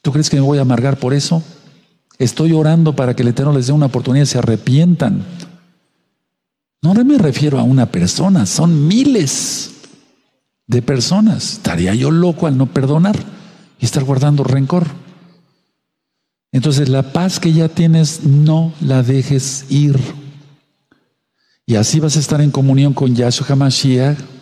¿Tú 0.00 0.12
crees 0.12 0.30
que 0.30 0.36
me 0.36 0.42
voy 0.42 0.56
a 0.56 0.62
amargar 0.62 0.98
por 0.98 1.12
eso? 1.12 1.42
Estoy 2.18 2.52
orando 2.52 2.96
para 2.96 3.14
que 3.14 3.22
el 3.22 3.28
Eterno 3.28 3.52
les 3.52 3.66
dé 3.66 3.74
una 3.74 3.86
oportunidad 3.86 4.24
y 4.24 4.26
se 4.26 4.38
arrepientan. 4.38 5.24
No 6.80 6.94
me 6.94 7.18
refiero 7.18 7.58
a 7.58 7.62
una 7.62 7.86
persona, 7.86 8.46
son 8.46 8.88
miles 8.88 9.72
de 10.66 10.80
personas. 10.80 11.54
Estaría 11.54 11.94
yo 11.94 12.10
loco 12.10 12.46
al 12.46 12.56
no 12.56 12.64
perdonar 12.64 13.18
y 13.78 13.84
estar 13.84 14.02
guardando 14.02 14.42
rencor. 14.42 14.86
Entonces 16.50 16.88
la 16.88 17.12
paz 17.12 17.38
que 17.38 17.52
ya 17.52 17.68
tienes 17.68 18.24
no 18.24 18.72
la 18.80 19.02
dejes 19.02 19.66
ir. 19.68 19.98
Y 21.66 21.74
así 21.74 22.00
vas 22.00 22.16
a 22.16 22.20
estar 22.20 22.40
en 22.40 22.50
comunión 22.50 22.94
con 22.94 23.14
Yahshua 23.14 23.48
HaMashiach 23.48 24.39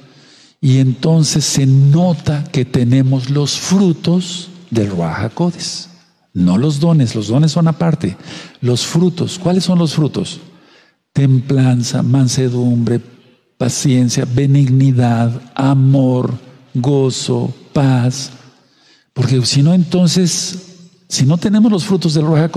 y 0.61 0.79
entonces 0.79 1.45
se 1.45 1.67
nota 1.67 2.45
que 2.45 2.65
tenemos 2.65 3.31
los 3.31 3.59
frutos 3.59 4.51
del 4.71 4.91
Ruach 4.91 5.31
No 6.35 6.59
los 6.59 6.81
dones, 6.81 7.15
los 7.15 7.29
dones 7.29 7.53
son 7.53 7.69
aparte. 7.69 8.17
Los 8.61 8.85
frutos, 8.87 9.39
¿cuáles 9.39 9.65
son 9.65 9.79
los 9.79 9.95
frutos? 9.95 10.41
Templanza, 11.13 12.03
mansedumbre, 12.03 13.01
paciencia, 13.57 14.25
benignidad, 14.25 15.41
amor, 15.55 16.35
gozo, 16.75 17.55
paz. 17.73 18.31
Porque 19.13 19.45
si 19.47 19.63
no, 19.63 19.75
entonces, 19.75 20.59
si 21.09 21.25
no 21.25 21.39
tenemos 21.39 21.71
los 21.71 21.85
frutos 21.85 22.15
del 22.15 22.27
Ruach 22.27 22.51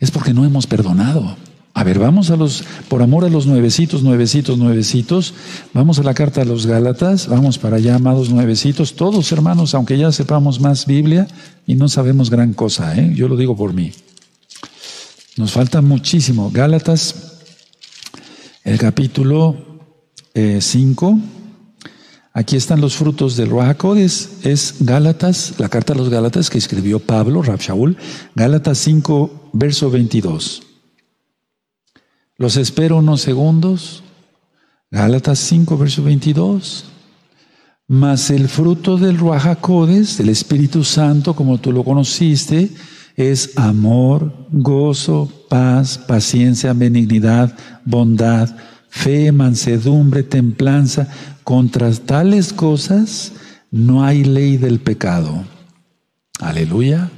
es 0.00 0.10
porque 0.10 0.32
no 0.32 0.44
hemos 0.44 0.66
perdonado. 0.66 1.36
A 1.74 1.84
ver, 1.84 1.98
vamos 1.98 2.30
a 2.30 2.36
los, 2.36 2.64
por 2.88 3.02
amor 3.02 3.24
a 3.24 3.30
los 3.30 3.46
nuevecitos, 3.46 4.02
nuevecitos, 4.02 4.58
nuevecitos, 4.58 5.32
vamos 5.72 5.98
a 5.98 6.02
la 6.02 6.12
carta 6.12 6.42
a 6.42 6.44
los 6.44 6.66
Gálatas, 6.66 7.28
vamos 7.28 7.58
para 7.58 7.76
allá, 7.76 7.94
amados 7.94 8.28
nuevecitos, 8.28 8.94
todos 8.94 9.32
hermanos, 9.32 9.74
aunque 9.74 9.96
ya 9.96 10.12
sepamos 10.12 10.60
más 10.60 10.84
Biblia 10.84 11.26
y 11.66 11.74
no 11.74 11.88
sabemos 11.88 12.28
gran 12.28 12.52
cosa, 12.52 12.94
¿eh? 12.98 13.12
yo 13.14 13.26
lo 13.26 13.36
digo 13.36 13.56
por 13.56 13.72
mí. 13.72 13.92
Nos 15.36 15.52
falta 15.52 15.80
muchísimo. 15.80 16.50
Gálatas, 16.52 17.40
el 18.64 18.78
capítulo 18.78 19.80
5. 20.34 21.18
Eh, 21.18 21.42
Aquí 22.34 22.56
están 22.56 22.80
los 22.80 22.96
frutos 22.96 23.36
del 23.36 23.50
Ruajacodes. 23.50 24.38
Es 24.42 24.76
Gálatas, 24.80 25.54
la 25.58 25.68
carta 25.68 25.92
a 25.92 25.96
los 25.96 26.08
Gálatas 26.08 26.48
que 26.48 26.56
escribió 26.56 26.98
Pablo, 26.98 27.42
Rab 27.42 27.60
Shaul, 27.60 27.98
Gálatas 28.34 28.78
5, 28.78 29.50
verso 29.52 29.90
22. 29.90 30.71
Los 32.42 32.56
espero 32.56 32.96
unos 32.96 33.20
segundos. 33.20 34.02
Gálatas 34.90 35.38
5, 35.38 35.78
verso 35.78 36.02
22. 36.02 36.86
Mas 37.86 38.30
el 38.30 38.48
fruto 38.48 38.98
del 38.98 39.16
Ruajacodes, 39.16 40.18
del 40.18 40.28
Espíritu 40.28 40.82
Santo, 40.82 41.36
como 41.36 41.58
tú 41.58 41.70
lo 41.70 41.84
conociste, 41.84 42.68
es 43.14 43.56
amor, 43.56 44.48
gozo, 44.50 45.30
paz, 45.48 45.98
paciencia, 45.98 46.72
benignidad, 46.72 47.56
bondad, 47.84 48.52
fe, 48.88 49.30
mansedumbre, 49.30 50.24
templanza. 50.24 51.06
Contra 51.44 51.92
tales 51.92 52.52
cosas 52.52 53.34
no 53.70 54.02
hay 54.02 54.24
ley 54.24 54.56
del 54.56 54.80
pecado. 54.80 55.44
Aleluya. 56.40 57.08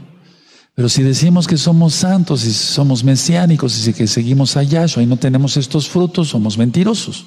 Pero 0.75 0.89
si 0.89 1.03
decimos 1.03 1.47
que 1.47 1.57
somos 1.57 1.95
santos 1.95 2.45
y 2.45 2.53
somos 2.53 3.05
mesiánicos 3.05 3.87
y 3.87 3.93
que 3.93 4.07
seguimos 4.07 4.57
a 4.57 4.63
Yahshua 4.65 5.03
y 5.03 5.07
no 5.07 5.17
tenemos 5.17 5.57
estos 5.57 5.89
frutos, 5.89 6.29
somos 6.29 6.59
mentirosos. 6.59 7.27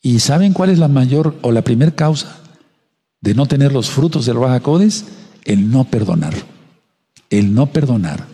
¿Y 0.00 0.20
saben 0.20 0.52
cuál 0.52 0.70
es 0.70 0.78
la 0.78 0.88
mayor 0.88 1.36
o 1.42 1.50
la 1.50 1.62
primera 1.62 1.90
causa 1.90 2.38
de 3.20 3.34
no 3.34 3.46
tener 3.46 3.72
los 3.72 3.90
frutos 3.90 4.26
del 4.26 4.36
Rahakodes? 4.36 5.06
El 5.44 5.70
no 5.70 5.84
perdonar. 5.84 6.34
El 7.28 7.54
no 7.54 7.66
perdonar. 7.66 8.24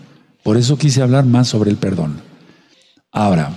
Por 0.43 0.59
eso 0.59 0.77
quise 0.77 1.01
hablar 1.01 1.25
más 1.25 1.49
sobre 1.49 1.71
el 1.71 1.77
perdón. 1.77 2.21
Ahora, 3.13 3.53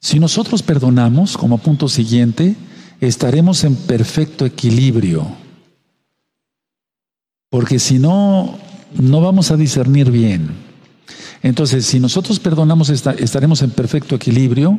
si 0.00 0.18
nosotros 0.18 0.62
perdonamos, 0.62 1.36
como 1.36 1.58
punto 1.58 1.88
siguiente, 1.88 2.56
estaremos 3.00 3.64
en 3.64 3.76
perfecto 3.76 4.44
equilibrio. 4.44 5.26
Porque 7.50 7.78
si 7.78 7.98
no, 7.98 8.58
no 8.94 9.20
vamos 9.20 9.50
a 9.50 9.56
discernir 9.56 10.10
bien. 10.10 10.50
Entonces, 11.42 11.86
si 11.86 12.00
nosotros 12.00 12.38
perdonamos, 12.38 12.90
estaremos 12.90 13.62
en 13.62 13.70
perfecto 13.70 14.14
equilibrio 14.14 14.78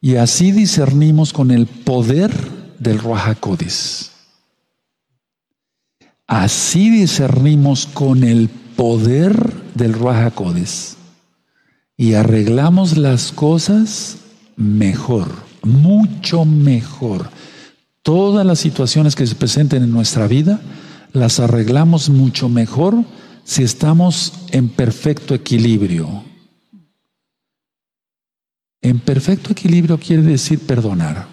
y 0.00 0.16
así 0.16 0.52
discernimos 0.52 1.32
con 1.32 1.50
el 1.50 1.66
poder 1.66 2.32
del 2.78 2.98
Ruajacodes. 2.98 4.12
Así 6.26 6.90
discernimos 6.90 7.86
con 7.86 8.22
el 8.22 8.48
poder 8.76 9.52
del 9.74 9.92
Ruajacodes 9.92 10.96
y 11.96 12.14
arreglamos 12.14 12.96
las 12.96 13.32
cosas 13.32 14.18
mejor, 14.56 15.28
mucho 15.62 16.44
mejor. 16.44 17.28
Todas 18.02 18.46
las 18.46 18.60
situaciones 18.60 19.16
que 19.16 19.26
se 19.26 19.34
presenten 19.34 19.82
en 19.82 19.90
nuestra 19.90 20.26
vida 20.28 20.60
las 21.12 21.40
arreglamos 21.40 22.08
mucho 22.08 22.48
mejor 22.48 23.04
si 23.50 23.64
estamos 23.64 24.32
en 24.52 24.68
perfecto 24.68 25.34
equilibrio. 25.34 26.22
En 28.80 29.00
perfecto 29.00 29.50
equilibrio 29.50 29.98
quiere 29.98 30.22
decir 30.22 30.60
perdonar. 30.60 31.26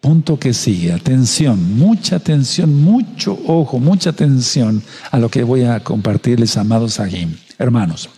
Punto 0.00 0.38
que 0.38 0.54
sigue. 0.54 0.90
Atención, 0.90 1.76
mucha 1.76 2.16
atención, 2.16 2.82
mucho 2.82 3.38
ojo, 3.46 3.78
mucha 3.78 4.08
atención 4.08 4.82
a 5.10 5.18
lo 5.18 5.28
que 5.28 5.42
voy 5.42 5.64
a 5.64 5.84
compartirles, 5.84 6.56
amados 6.56 6.98
aquí. 6.98 7.28
Hermanos, 7.58 8.08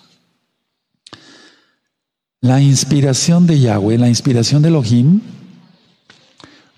la 2.41 2.63
inspiración 2.63 3.49
de 3.49 3.59
Yahweh, 3.59 3.99
la 3.99 4.09
inspiración 4.09 4.63
de 4.63 4.69
Elohim, 4.69 5.21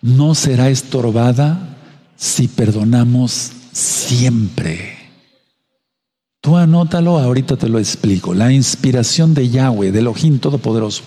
no 0.00 0.35
será 0.35 0.70
estorbada 0.70 1.77
si 2.16 2.48
perdonamos 2.48 3.53
siempre. 3.70 4.93
Tú 6.44 6.59
anótalo, 6.59 7.18
ahorita 7.18 7.57
te 7.57 7.70
lo 7.70 7.78
explico. 7.78 8.35
La 8.35 8.52
inspiración 8.52 9.33
de 9.33 9.48
Yahweh, 9.48 9.92
de 9.92 10.00
Elohim 10.00 10.38
Todopoderoso, 10.38 11.02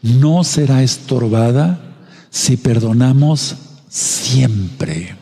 no 0.00 0.42
será 0.44 0.82
estorbada 0.82 1.78
si 2.30 2.56
perdonamos 2.56 3.54
siempre. 3.90 5.14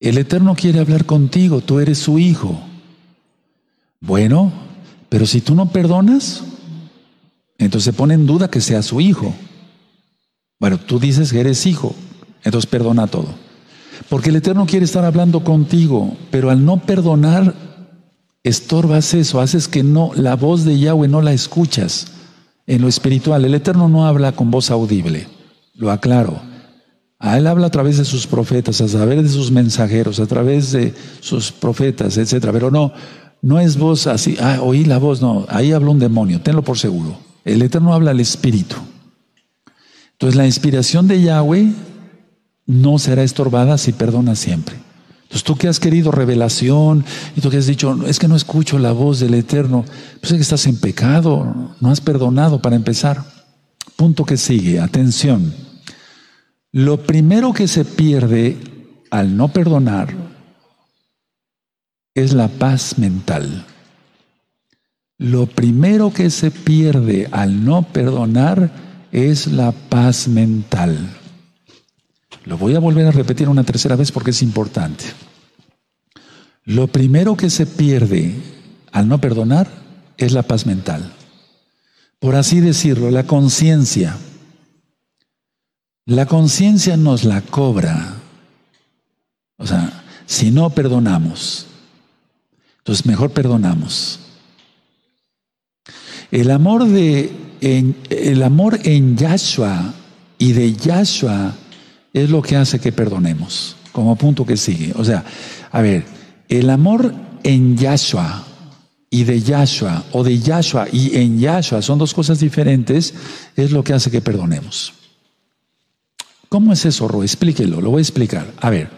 El 0.00 0.18
Eterno 0.18 0.56
quiere 0.56 0.80
hablar 0.80 1.06
contigo, 1.06 1.60
tú 1.60 1.78
eres 1.78 1.98
su 1.98 2.18
hijo. 2.18 2.60
Bueno, 4.00 4.52
pero 5.08 5.26
si 5.26 5.40
tú 5.40 5.54
no 5.54 5.70
perdonas, 5.70 6.42
entonces 7.58 7.84
se 7.84 7.92
pone 7.92 8.14
en 8.14 8.26
duda 8.26 8.50
que 8.50 8.60
sea 8.60 8.82
su 8.82 9.00
hijo. 9.00 9.32
Bueno, 10.58 10.80
tú 10.80 10.98
dices 10.98 11.30
que 11.30 11.38
eres 11.38 11.64
hijo, 11.64 11.94
entonces 12.42 12.68
perdona 12.68 13.06
todo. 13.06 13.43
Porque 14.08 14.30
el 14.30 14.36
Eterno 14.36 14.66
quiere 14.66 14.84
estar 14.84 15.04
hablando 15.04 15.44
contigo, 15.44 16.16
pero 16.30 16.50
al 16.50 16.64
no 16.64 16.78
perdonar, 16.78 17.54
estorbas 18.42 19.14
eso, 19.14 19.40
haces 19.40 19.68
que 19.68 19.82
no, 19.82 20.10
la 20.14 20.36
voz 20.36 20.64
de 20.64 20.78
Yahweh 20.78 21.08
no 21.08 21.22
la 21.22 21.32
escuchas 21.32 22.06
en 22.66 22.82
lo 22.82 22.88
espiritual. 22.88 23.44
El 23.44 23.54
Eterno 23.54 23.88
no 23.88 24.06
habla 24.06 24.32
con 24.32 24.50
voz 24.50 24.70
audible, 24.70 25.28
lo 25.74 25.90
aclaro. 25.90 26.40
A 27.18 27.38
Él 27.38 27.46
habla 27.46 27.68
a 27.68 27.70
través 27.70 27.96
de 27.96 28.04
sus 28.04 28.26
profetas, 28.26 28.80
a 28.80 28.86
través 28.86 29.22
de 29.22 29.28
sus 29.28 29.50
mensajeros, 29.50 30.20
a 30.20 30.26
través 30.26 30.72
de 30.72 30.92
sus 31.20 31.52
profetas, 31.52 32.18
etc. 32.18 32.48
Pero 32.52 32.70
no, 32.70 32.92
no 33.40 33.60
es 33.60 33.78
voz 33.78 34.06
así, 34.06 34.36
ah, 34.40 34.58
oí 34.62 34.84
la 34.84 34.98
voz, 34.98 35.22
no, 35.22 35.46
ahí 35.48 35.72
habla 35.72 35.90
un 35.90 35.98
demonio, 35.98 36.40
tenlo 36.40 36.62
por 36.62 36.78
seguro. 36.78 37.18
El 37.44 37.62
Eterno 37.62 37.94
habla 37.94 38.10
al 38.10 38.20
Espíritu. 38.20 38.76
Entonces 40.12 40.36
la 40.36 40.46
inspiración 40.46 41.08
de 41.08 41.22
Yahweh 41.22 41.72
no 42.66 42.98
será 42.98 43.22
estorbada 43.22 43.78
si 43.78 43.92
perdona 43.92 44.34
siempre. 44.36 44.76
Entonces 45.24 45.44
tú 45.44 45.56
que 45.56 45.68
has 45.68 45.80
querido 45.80 46.10
revelación 46.10 47.04
y 47.34 47.40
tú 47.40 47.50
que 47.50 47.56
has 47.56 47.66
dicho, 47.66 48.06
es 48.06 48.18
que 48.18 48.28
no 48.28 48.36
escucho 48.36 48.78
la 48.78 48.92
voz 48.92 49.20
del 49.20 49.34
Eterno, 49.34 49.84
pues 50.20 50.32
es 50.32 50.36
que 50.36 50.42
estás 50.42 50.66
en 50.66 50.76
pecado, 50.76 51.74
no 51.80 51.90
has 51.90 52.00
perdonado 52.00 52.62
para 52.62 52.76
empezar. 52.76 53.24
Punto 53.96 54.24
que 54.24 54.36
sigue, 54.36 54.80
atención. 54.80 55.54
Lo 56.72 57.02
primero 57.02 57.52
que 57.52 57.68
se 57.68 57.84
pierde 57.84 58.58
al 59.10 59.36
no 59.36 59.48
perdonar 59.48 60.14
es 62.14 62.32
la 62.32 62.48
paz 62.48 62.98
mental. 62.98 63.64
Lo 65.18 65.46
primero 65.46 66.12
que 66.12 66.30
se 66.30 66.50
pierde 66.50 67.28
al 67.30 67.64
no 67.64 67.82
perdonar 67.82 68.70
es 69.12 69.46
la 69.46 69.72
paz 69.72 70.28
mental. 70.28 71.08
Lo 72.44 72.58
voy 72.58 72.74
a 72.74 72.78
volver 72.78 73.06
a 73.06 73.10
repetir 73.10 73.48
una 73.48 73.64
tercera 73.64 73.96
vez 73.96 74.12
porque 74.12 74.30
es 74.30 74.42
importante. 74.42 75.04
Lo 76.64 76.86
primero 76.86 77.36
que 77.36 77.50
se 77.50 77.66
pierde 77.66 78.34
al 78.92 79.08
no 79.08 79.20
perdonar 79.20 79.68
es 80.16 80.32
la 80.32 80.42
paz 80.42 80.66
mental. 80.66 81.12
Por 82.18 82.36
así 82.36 82.60
decirlo, 82.60 83.10
la 83.10 83.24
conciencia. 83.24 84.16
La 86.06 86.26
conciencia 86.26 86.96
nos 86.96 87.24
la 87.24 87.40
cobra. 87.40 88.14
O 89.56 89.66
sea, 89.66 90.04
si 90.26 90.50
no 90.50 90.70
perdonamos, 90.70 91.66
entonces 92.78 93.06
mejor 93.06 93.30
perdonamos. 93.30 94.20
El 96.30 96.50
amor 96.50 96.86
de 96.86 97.32
en, 97.60 97.96
el 98.10 98.42
amor 98.42 98.78
en 98.84 99.16
Yahshua 99.16 99.94
y 100.38 100.52
de 100.52 100.74
Yahshua 100.74 101.54
es 102.14 102.30
lo 102.30 102.40
que 102.40 102.56
hace 102.56 102.78
que 102.78 102.92
perdonemos, 102.92 103.76
como 103.92 104.16
punto 104.16 104.46
que 104.46 104.56
sigue. 104.56 104.92
O 104.96 105.04
sea, 105.04 105.24
a 105.70 105.82
ver, 105.82 106.04
el 106.48 106.70
amor 106.70 107.12
en 107.42 107.76
Yahshua 107.76 108.46
y 109.10 109.24
de 109.24 109.40
Yahshua, 109.40 110.04
o 110.12 110.24
de 110.24 110.38
Yahshua 110.38 110.86
y 110.90 111.16
en 111.16 111.38
Yahshua, 111.38 111.82
son 111.82 111.98
dos 111.98 112.14
cosas 112.14 112.40
diferentes, 112.40 113.12
es 113.56 113.72
lo 113.72 113.84
que 113.84 113.92
hace 113.92 114.10
que 114.10 114.20
perdonemos. 114.20 114.94
¿Cómo 116.48 116.72
es 116.72 116.86
eso, 116.86 117.08
Ro? 117.08 117.24
Explíquelo, 117.24 117.80
lo 117.80 117.90
voy 117.90 117.98
a 117.98 118.02
explicar. 118.02 118.46
A 118.60 118.70
ver, 118.70 118.88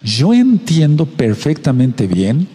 yo 0.00 0.32
entiendo 0.32 1.06
perfectamente 1.06 2.06
bien 2.06 2.48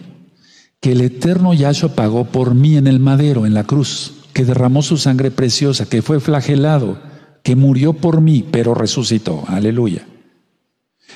que 0.80 0.92
el 0.92 1.02
eterno 1.02 1.52
Yahshua 1.52 1.94
pagó 1.94 2.24
por 2.24 2.54
mí 2.54 2.76
en 2.76 2.86
el 2.86 3.00
madero, 3.00 3.44
en 3.44 3.52
la 3.52 3.64
cruz, 3.64 4.14
que 4.32 4.44
derramó 4.46 4.82
su 4.82 4.96
sangre 4.96 5.30
preciosa, 5.30 5.86
que 5.86 6.00
fue 6.00 6.20
flagelado, 6.20 6.98
que 7.46 7.54
murió 7.54 7.92
por 7.92 8.20
mí, 8.20 8.44
pero 8.50 8.74
resucitó. 8.74 9.44
Aleluya. 9.46 10.04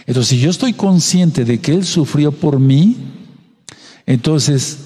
Entonces, 0.06 0.28
si 0.28 0.38
yo 0.38 0.48
estoy 0.48 0.74
consciente 0.74 1.44
de 1.44 1.58
que 1.58 1.72
Él 1.74 1.84
sufrió 1.84 2.30
por 2.30 2.60
mí, 2.60 2.96
entonces 4.06 4.78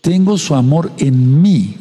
tengo 0.00 0.38
su 0.38 0.54
amor 0.54 0.92
en 0.98 1.42
mí, 1.42 1.74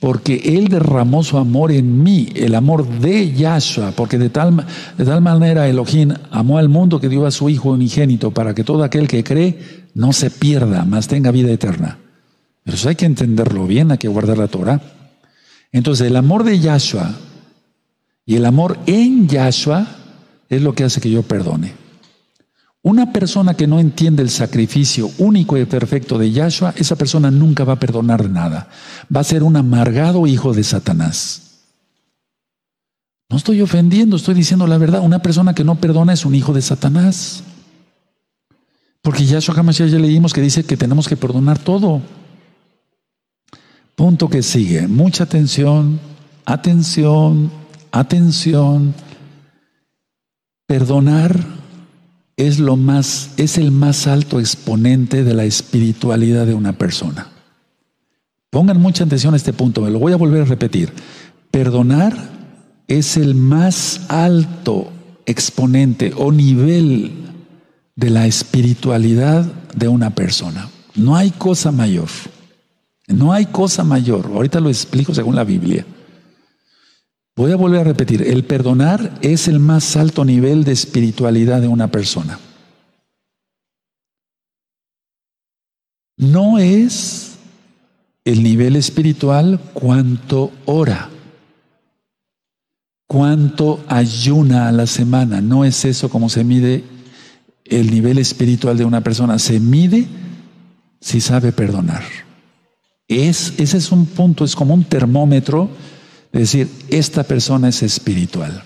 porque 0.00 0.56
Él 0.56 0.66
derramó 0.66 1.22
su 1.22 1.38
amor 1.38 1.70
en 1.70 2.02
mí, 2.02 2.30
el 2.34 2.56
amor 2.56 2.84
de 2.98 3.32
Yahshua, 3.32 3.92
porque 3.92 4.18
de 4.18 4.28
tal, 4.28 4.66
de 4.98 5.04
tal 5.04 5.20
manera 5.20 5.68
Elohim 5.68 6.12
amó 6.32 6.58
al 6.58 6.68
mundo 6.68 7.00
que 7.00 7.08
dio 7.08 7.26
a 7.26 7.30
su 7.30 7.48
Hijo 7.48 7.70
unigénito 7.70 8.32
para 8.32 8.56
que 8.56 8.64
todo 8.64 8.82
aquel 8.82 9.06
que 9.06 9.22
cree 9.22 9.86
no 9.94 10.12
se 10.12 10.32
pierda, 10.32 10.84
mas 10.84 11.06
tenga 11.06 11.30
vida 11.30 11.52
eterna. 11.52 11.98
Pero 12.64 12.76
eso 12.76 12.88
hay 12.88 12.96
que 12.96 13.06
entenderlo 13.06 13.68
bien, 13.68 13.92
hay 13.92 13.98
que 13.98 14.08
guardar 14.08 14.36
la 14.36 14.48
Torah. 14.48 14.80
Entonces, 15.70 16.08
el 16.08 16.16
amor 16.16 16.42
de 16.42 16.58
Yahshua 16.58 17.14
y 18.26 18.36
el 18.36 18.46
amor 18.46 18.78
en 18.86 19.28
Yahshua 19.28 19.86
es 20.48 20.62
lo 20.62 20.74
que 20.74 20.84
hace 20.84 21.00
que 21.00 21.10
yo 21.10 21.22
perdone. 21.22 21.74
Una 22.82 23.12
persona 23.12 23.54
que 23.54 23.66
no 23.66 23.80
entiende 23.80 24.22
el 24.22 24.28
sacrificio 24.28 25.10
único 25.18 25.56
y 25.56 25.64
perfecto 25.64 26.18
de 26.18 26.30
Yahshua, 26.30 26.74
esa 26.76 26.96
persona 26.96 27.30
nunca 27.30 27.64
va 27.64 27.74
a 27.74 27.80
perdonar 27.80 28.28
nada. 28.28 28.68
Va 29.14 29.20
a 29.20 29.24
ser 29.24 29.42
un 29.42 29.56
amargado 29.56 30.26
hijo 30.26 30.52
de 30.52 30.64
Satanás. 30.64 31.44
No 33.30 33.38
estoy 33.38 33.62
ofendiendo, 33.62 34.16
estoy 34.16 34.34
diciendo 34.34 34.66
la 34.66 34.76
verdad. 34.76 35.00
Una 35.00 35.20
persona 35.20 35.54
que 35.54 35.64
no 35.64 35.76
perdona 35.76 36.12
es 36.12 36.26
un 36.26 36.34
hijo 36.34 36.52
de 36.52 36.60
Satanás. 36.60 37.42
Porque 39.00 39.24
Yahshua 39.24 39.58
Hamashiach 39.58 39.88
ya 39.88 39.98
leímos 39.98 40.34
que 40.34 40.42
dice 40.42 40.64
que 40.64 40.76
tenemos 40.76 41.08
que 41.08 41.16
perdonar 41.16 41.58
todo. 41.58 42.02
Punto 43.94 44.28
que 44.28 44.42
sigue. 44.42 44.88
Mucha 44.88 45.24
atención, 45.24 45.98
atención, 46.44 47.50
atención. 47.94 48.94
Perdonar 50.66 51.44
es 52.36 52.58
lo 52.58 52.76
más, 52.76 53.30
es 53.36 53.58
el 53.58 53.70
más 53.70 54.06
alto 54.06 54.40
exponente 54.40 55.24
de 55.24 55.34
la 55.34 55.44
espiritualidad 55.44 56.46
de 56.46 56.54
una 56.54 56.72
persona. 56.72 57.28
Pongan 58.50 58.80
mucha 58.80 59.04
atención 59.04 59.34
a 59.34 59.36
este 59.36 59.52
punto, 59.52 59.80
me 59.80 59.90
lo 59.90 59.98
voy 59.98 60.12
a 60.12 60.16
volver 60.16 60.42
a 60.42 60.46
repetir. 60.46 60.92
Perdonar 61.50 62.16
es 62.88 63.16
el 63.16 63.34
más 63.34 64.02
alto 64.08 64.90
exponente 65.26 66.12
o 66.16 66.32
nivel 66.32 67.12
de 67.96 68.10
la 68.10 68.26
espiritualidad 68.26 69.44
de 69.74 69.88
una 69.88 70.10
persona. 70.10 70.68
No 70.94 71.16
hay 71.16 71.30
cosa 71.30 71.72
mayor. 71.72 72.08
No 73.06 73.32
hay 73.32 73.46
cosa 73.46 73.84
mayor. 73.84 74.30
Ahorita 74.34 74.60
lo 74.60 74.68
explico 74.68 75.14
según 75.14 75.36
la 75.36 75.44
Biblia. 75.44 75.84
Voy 77.36 77.50
a 77.50 77.56
volver 77.56 77.80
a 77.80 77.84
repetir, 77.84 78.22
el 78.22 78.44
perdonar 78.44 79.18
es 79.20 79.48
el 79.48 79.58
más 79.58 79.96
alto 79.96 80.24
nivel 80.24 80.62
de 80.62 80.72
espiritualidad 80.72 81.60
de 81.60 81.68
una 81.68 81.88
persona. 81.88 82.38
No 86.16 86.58
es 86.58 87.38
el 88.24 88.42
nivel 88.44 88.76
espiritual 88.76 89.58
cuanto 89.72 90.52
ora, 90.64 91.10
cuánto 93.08 93.84
ayuna 93.88 94.68
a 94.68 94.72
la 94.72 94.86
semana. 94.86 95.40
No 95.40 95.64
es 95.64 95.84
eso 95.84 96.08
como 96.08 96.28
se 96.28 96.44
mide 96.44 96.84
el 97.64 97.90
nivel 97.90 98.18
espiritual 98.18 98.76
de 98.76 98.84
una 98.84 99.00
persona 99.00 99.38
se 99.38 99.58
mide 99.58 100.06
si 101.00 101.20
sabe 101.20 101.50
perdonar. 101.50 102.02
Es, 103.08 103.54
ese 103.58 103.78
es 103.78 103.90
un 103.90 104.06
punto, 104.06 104.44
es 104.44 104.54
como 104.54 104.74
un 104.74 104.84
termómetro 104.84 105.68
de 106.34 106.40
decir, 106.40 106.68
esta 106.90 107.22
persona 107.22 107.68
es 107.68 107.82
espiritual. 107.84 108.64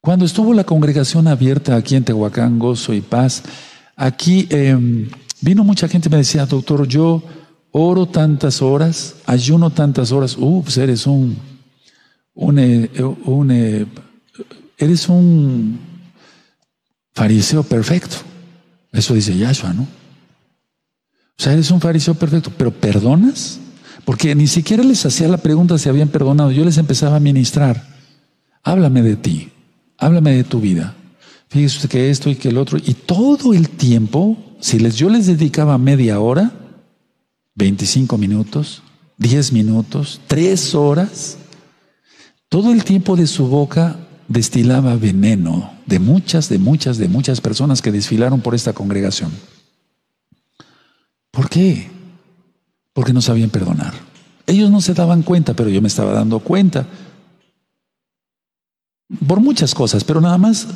Cuando 0.00 0.24
estuvo 0.24 0.54
la 0.54 0.64
congregación 0.64 1.28
abierta 1.28 1.76
aquí 1.76 1.96
en 1.96 2.04
Tehuacán, 2.04 2.58
Gozo 2.58 2.94
y 2.94 3.02
Paz, 3.02 3.42
aquí 3.94 4.46
em, 4.48 5.10
vino 5.42 5.64
mucha 5.64 5.86
gente 5.86 6.08
y 6.08 6.10
me 6.10 6.16
decía, 6.16 6.46
doctor, 6.46 6.88
yo 6.88 7.22
oro 7.72 8.06
tantas 8.06 8.62
horas, 8.62 9.16
ayuno 9.26 9.68
tantas 9.68 10.10
horas, 10.10 10.34
uh, 10.38 10.62
pues 10.62 10.78
eres 10.78 11.06
un, 11.06 11.36
un, 12.32 12.58
eh, 12.58 12.90
un 13.26 13.50
eh, 13.50 13.84
eres 14.78 15.10
un 15.10 15.78
fariseo 17.12 17.62
perfecto. 17.64 18.16
Eso 18.92 19.12
dice 19.12 19.36
Yahshua, 19.36 19.74
¿no? 19.74 19.82
O 19.82 21.42
sea, 21.42 21.52
eres 21.52 21.70
un 21.70 21.82
fariseo 21.82 22.14
perfecto, 22.14 22.50
pero 22.56 22.70
¿perdonas? 22.72 23.60
Porque 24.08 24.34
ni 24.34 24.46
siquiera 24.46 24.82
les 24.82 25.04
hacía 25.04 25.28
la 25.28 25.36
pregunta 25.36 25.76
si 25.76 25.86
habían 25.86 26.08
perdonado. 26.08 26.50
Yo 26.50 26.64
les 26.64 26.78
empezaba 26.78 27.16
a 27.16 27.20
ministrar. 27.20 27.94
Háblame 28.62 29.02
de 29.02 29.16
ti, 29.16 29.50
háblame 29.98 30.34
de 30.34 30.44
tu 30.44 30.62
vida. 30.62 30.96
Fíjese 31.50 31.86
que 31.88 32.08
esto 32.08 32.30
y 32.30 32.36
que 32.36 32.48
el 32.48 32.56
otro. 32.56 32.78
Y 32.78 32.94
todo 32.94 33.52
el 33.52 33.68
tiempo, 33.68 34.38
si 34.60 34.78
les, 34.78 34.96
yo 34.96 35.10
les 35.10 35.26
dedicaba 35.26 35.76
media 35.76 36.20
hora, 36.20 36.52
25 37.56 38.16
minutos, 38.16 38.82
10 39.18 39.52
minutos, 39.52 40.22
3 40.26 40.74
horas, 40.74 41.36
todo 42.48 42.72
el 42.72 42.84
tiempo 42.84 43.14
de 43.14 43.26
su 43.26 43.46
boca 43.46 43.98
destilaba 44.26 44.96
veneno 44.96 45.70
de 45.84 45.98
muchas, 45.98 46.48
de 46.48 46.56
muchas, 46.56 46.96
de 46.96 47.08
muchas 47.08 47.42
personas 47.42 47.82
que 47.82 47.92
desfilaron 47.92 48.40
por 48.40 48.54
esta 48.54 48.72
congregación. 48.72 49.30
¿Por 51.30 51.50
qué? 51.50 51.97
Porque 52.98 53.12
no 53.12 53.22
sabían 53.22 53.50
perdonar. 53.50 53.94
Ellos 54.44 54.72
no 54.72 54.80
se 54.80 54.92
daban 54.92 55.22
cuenta, 55.22 55.54
pero 55.54 55.70
yo 55.70 55.80
me 55.80 55.86
estaba 55.86 56.12
dando 56.12 56.40
cuenta. 56.40 56.84
Por 59.24 59.38
muchas 59.38 59.72
cosas, 59.72 60.02
pero 60.02 60.20
nada 60.20 60.36
más 60.36 60.66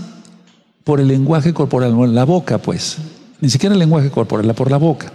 por 0.84 1.00
el 1.00 1.08
lenguaje 1.08 1.52
corporal, 1.52 2.14
la 2.14 2.24
boca, 2.24 2.58
pues. 2.58 2.98
Ni 3.40 3.50
siquiera 3.50 3.72
el 3.72 3.80
lenguaje 3.80 4.12
corporal, 4.12 4.54
por 4.54 4.70
la 4.70 4.76
boca. 4.76 5.12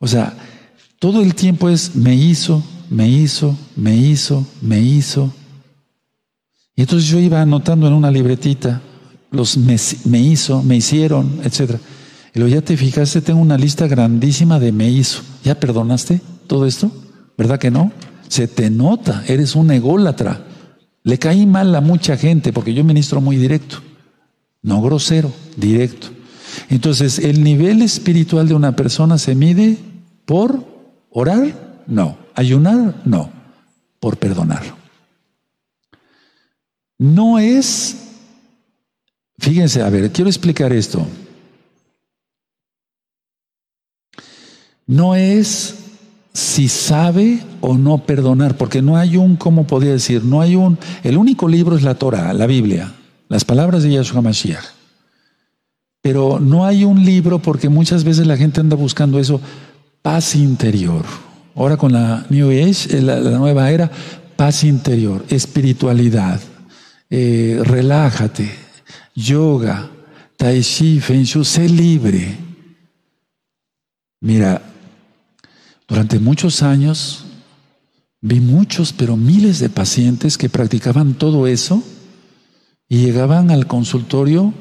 O 0.00 0.08
sea, 0.08 0.34
todo 0.98 1.22
el 1.22 1.36
tiempo 1.36 1.68
es 1.68 1.94
me 1.94 2.16
hizo, 2.16 2.60
me 2.90 3.08
hizo, 3.08 3.56
me 3.76 3.94
hizo, 3.94 4.44
me 4.62 4.80
hizo, 4.80 5.32
y 6.74 6.82
entonces 6.82 7.08
yo 7.08 7.20
iba 7.20 7.40
anotando 7.40 7.86
en 7.86 7.92
una 7.92 8.10
libretita 8.10 8.82
los 9.30 9.56
me, 9.56 9.74
hizo, 10.18 10.62
me 10.64 10.76
hicieron, 10.76 11.40
etc. 11.44 11.76
Y 12.36 12.38
luego 12.38 12.54
ya 12.54 12.60
te 12.60 12.76
fijaste, 12.76 13.22
tengo 13.22 13.40
una 13.40 13.56
lista 13.56 13.86
grandísima 13.86 14.60
de 14.60 14.70
me 14.70 14.90
hizo. 14.90 15.22
¿Ya 15.42 15.58
perdonaste 15.58 16.20
todo 16.46 16.66
esto? 16.66 16.92
¿Verdad 17.38 17.58
que 17.58 17.70
no? 17.70 17.92
Se 18.28 18.46
te 18.46 18.68
nota, 18.68 19.24
eres 19.26 19.56
un 19.56 19.70
ególatra. 19.70 20.44
Le 21.02 21.18
caí 21.18 21.46
mal 21.46 21.74
a 21.74 21.80
mucha 21.80 22.18
gente 22.18 22.52
porque 22.52 22.74
yo 22.74 22.84
ministro 22.84 23.22
muy 23.22 23.36
directo, 23.36 23.78
no 24.60 24.82
grosero, 24.82 25.32
directo. 25.56 26.08
Entonces, 26.68 27.20
el 27.20 27.42
nivel 27.42 27.80
espiritual 27.80 28.46
de 28.46 28.54
una 28.54 28.76
persona 28.76 29.16
se 29.16 29.34
mide 29.34 29.78
por 30.26 30.62
orar, 31.08 31.84
no. 31.86 32.18
Ayunar, 32.34 33.00
no. 33.06 33.30
Por 33.98 34.18
perdonar. 34.18 34.62
No 36.98 37.38
es, 37.38 37.96
fíjense, 39.38 39.80
a 39.80 39.88
ver, 39.88 40.12
quiero 40.12 40.28
explicar 40.28 40.74
esto. 40.74 41.06
No 44.86 45.14
es 45.14 45.74
si 46.32 46.68
sabe 46.68 47.40
o 47.62 47.78
no 47.78 47.98
perdonar, 47.98 48.56
porque 48.56 48.82
no 48.82 48.96
hay 48.96 49.16
un, 49.16 49.36
¿cómo 49.36 49.66
podría 49.66 49.92
decir? 49.92 50.22
No 50.22 50.42
hay 50.42 50.54
un, 50.54 50.78
el 51.02 51.16
único 51.16 51.48
libro 51.48 51.76
es 51.76 51.82
la 51.82 51.94
Torah, 51.94 52.32
la 52.34 52.46
Biblia, 52.46 52.92
las 53.28 53.44
palabras 53.44 53.82
de 53.82 53.92
Yahshua 53.92 54.20
Mashiach. 54.20 54.64
Pero 56.02 56.38
no 56.38 56.66
hay 56.66 56.84
un 56.84 57.04
libro 57.04 57.40
porque 57.40 57.68
muchas 57.68 58.04
veces 58.04 58.26
la 58.26 58.36
gente 58.36 58.60
anda 58.60 58.76
buscando 58.76 59.18
eso, 59.18 59.40
paz 60.02 60.36
interior. 60.36 61.04
Ahora 61.54 61.78
con 61.78 61.92
la 61.92 62.26
New 62.28 62.50
Age, 62.50 63.00
la 63.00 63.18
nueva 63.18 63.70
era, 63.70 63.90
paz 64.36 64.62
interior, 64.62 65.24
espiritualidad. 65.30 66.38
Eh, 67.08 67.60
relájate, 67.64 68.50
yoga, 69.14 69.88
tai 70.36 70.60
chi, 70.60 71.00
feng 71.00 71.24
shui, 71.24 71.44
sé 71.44 71.68
libre. 71.68 72.36
Mira, 74.20 74.60
durante 75.88 76.18
muchos 76.18 76.62
años 76.62 77.24
vi 78.20 78.40
muchos, 78.40 78.92
pero 78.92 79.16
miles 79.16 79.58
de 79.58 79.68
pacientes 79.68 80.38
que 80.38 80.48
practicaban 80.48 81.14
todo 81.14 81.46
eso 81.46 81.82
y 82.88 82.98
llegaban 82.98 83.50
al 83.50 83.66
consultorio 83.66 84.52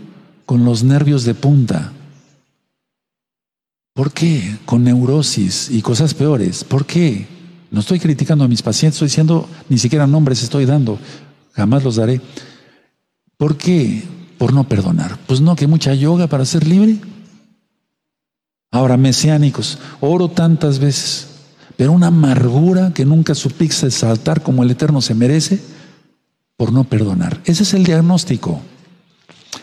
con 0.45 0.65
los 0.65 0.83
nervios 0.83 1.23
de 1.23 1.33
punta. 1.33 1.93
¿Por 3.93 4.11
qué? 4.11 4.57
Con 4.65 4.83
neurosis 4.83 5.69
y 5.71 5.81
cosas 5.81 6.13
peores. 6.13 6.63
¿Por 6.63 6.85
qué? 6.85 7.27
No 7.71 7.79
estoy 7.79 7.99
criticando 7.99 8.43
a 8.43 8.47
mis 8.47 8.61
pacientes, 8.61 8.95
estoy 8.95 9.07
diciendo, 9.07 9.49
ni 9.69 9.77
siquiera 9.77 10.05
nombres 10.05 10.43
estoy 10.43 10.65
dando 10.65 10.99
jamás 11.55 11.83
los 11.83 11.95
daré. 11.95 12.21
¿Por 13.37 13.57
qué? 13.57 14.03
Por 14.37 14.53
no 14.53 14.67
perdonar. 14.67 15.17
Pues 15.27 15.41
no, 15.41 15.55
que 15.55 15.67
mucha 15.67 15.93
yoga 15.93 16.27
para 16.27 16.45
ser 16.45 16.67
libre. 16.67 16.97
Ahora, 18.75 18.97
mesiánicos, 18.97 19.77
oro 20.01 20.27
tantas 20.27 20.79
veces, 20.79 21.27
pero 21.77 21.93
una 21.93 22.07
amargura 22.07 22.91
que 22.93 23.05
nunca 23.05 23.33
supiste 23.33 23.89
saltar 23.89 24.43
como 24.43 24.63
el 24.63 24.71
Eterno 24.71 24.99
se 24.99 25.15
merece 25.15 25.61
por 26.57 26.73
no 26.73 26.83
perdonar. 26.83 27.39
Ese 27.45 27.63
es 27.63 27.73
el 27.73 27.85
diagnóstico. 27.85 28.59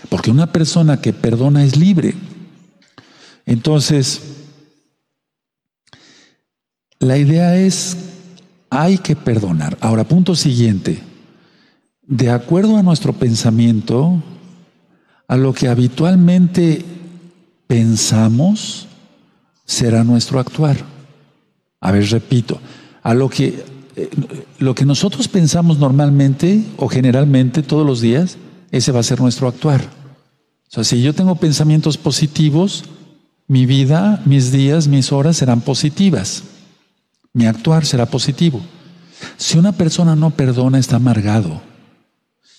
Porque 0.09 0.31
una 0.31 0.51
persona 0.51 1.03
que 1.03 1.13
perdona 1.13 1.63
es 1.63 1.77
libre. 1.77 2.15
Entonces, 3.45 4.23
la 6.99 7.19
idea 7.19 7.55
es, 7.57 7.99
hay 8.71 8.97
que 8.97 9.15
perdonar. 9.15 9.77
Ahora, 9.83 10.05
punto 10.05 10.35
siguiente 10.35 11.03
de 12.01 12.31
acuerdo 12.31 12.79
a 12.79 12.83
nuestro 12.83 13.13
pensamiento, 13.13 14.23
a 15.29 15.37
lo 15.37 15.53
que 15.53 15.69
habitualmente 15.69 16.83
pensamos, 17.67 18.89
será 19.73 20.05
nuestro 20.05 20.39
actuar. 20.39 20.77
A 21.81 21.91
ver, 21.91 22.09
repito, 22.11 22.61
a 23.03 23.15
lo 23.15 23.29
que, 23.29 23.65
eh, 23.97 24.11
lo 24.59 24.75
que 24.75 24.85
nosotros 24.85 25.29
pensamos 25.29 25.79
normalmente 25.79 26.63
o 26.77 26.89
generalmente 26.89 27.63
todos 27.63 27.87
los 27.87 28.01
días, 28.01 28.37
ese 28.71 28.93
va 28.93 29.01
a 29.01 29.05
ser 29.05 29.21
nuestro 29.21 29.49
actuar. 29.49 29.81
O 29.81 30.75
sea, 30.75 30.85
si 30.85 31.03
yo 31.03 31.15
tengo 31.15 31.37
pensamientos 31.37 31.97
positivos, 31.97 32.85
mi 33.49 33.67
vida, 33.67 34.23
mis 34.25 34.53
días, 34.53 34.89
mis 34.89 35.13
horas 35.13 35.37
serán 35.37 35.61
positivas. 35.61 36.45
Mi 37.33 37.47
actuar 37.47 37.85
será 37.85 38.07
positivo. 38.07 38.61
Si 39.37 39.59
una 39.59 39.73
persona 39.73 40.17
no 40.17 40.31
perdona, 40.31 40.79
está 40.79 40.97
amargado. 40.97 41.61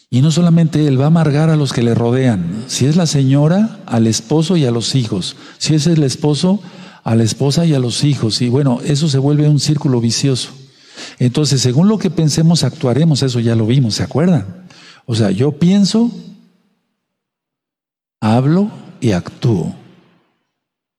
Y 0.10 0.22
no 0.22 0.30
solamente 0.30 0.88
él, 0.88 1.00
va 1.00 1.06
a 1.06 1.08
amargar 1.08 1.50
a 1.50 1.56
los 1.56 1.74
que 1.74 1.82
le 1.82 1.96
rodean. 1.96 2.66
Si 2.68 2.86
es 2.86 2.96
la 2.96 3.08
señora, 3.08 3.80
al 3.88 4.06
esposo 4.06 4.58
y 4.58 4.66
a 4.66 4.72
los 4.72 4.94
hijos. 4.94 5.36
Si 5.58 5.74
es 5.74 5.88
el 5.88 6.04
esposo, 6.04 6.60
a 7.04 7.16
la 7.16 7.24
esposa 7.24 7.66
y 7.66 7.74
a 7.74 7.80
los 7.80 8.04
hijos. 8.04 8.42
Y 8.42 8.50
bueno, 8.50 8.80
eso 8.84 9.10
se 9.10 9.18
vuelve 9.18 9.50
un 9.50 9.60
círculo 9.60 10.00
vicioso. 10.00 10.50
Entonces, 11.20 11.62
según 11.62 11.88
lo 11.88 11.98
que 11.98 12.10
pensemos, 12.10 12.64
actuaremos. 12.64 13.24
Eso 13.24 13.40
ya 13.40 13.56
lo 13.56 13.66
vimos, 13.66 13.96
¿se 13.96 14.04
acuerdan? 14.04 14.66
O 15.06 15.16
sea, 15.16 15.32
yo 15.32 15.52
pienso, 15.54 16.12
hablo 18.22 18.72
y 19.02 19.12
actúo. 19.12 19.76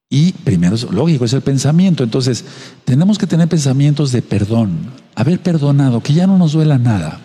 Y 0.09 0.31
primero, 0.31 0.77
lógico, 0.91 1.25
es 1.25 1.33
el 1.33 1.41
pensamiento. 1.41 2.03
Entonces, 2.03 2.45
tenemos 2.85 3.17
que 3.17 3.27
tener 3.27 3.47
pensamientos 3.47 4.11
de 4.11 4.21
perdón, 4.21 4.91
haber 5.15 5.41
perdonado, 5.41 6.01
que 6.01 6.13
ya 6.13 6.27
no 6.27 6.37
nos 6.37 6.53
duela 6.53 6.77
nada. 6.77 7.19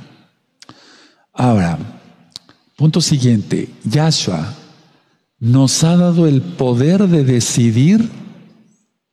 Ahora, 1.32 1.78
punto 2.76 3.00
siguiente, 3.00 3.68
Yahshua 3.84 4.54
nos 5.38 5.84
ha 5.84 5.96
dado 5.96 6.26
el 6.26 6.42
poder 6.42 7.08
de 7.08 7.24
decidir 7.24 8.10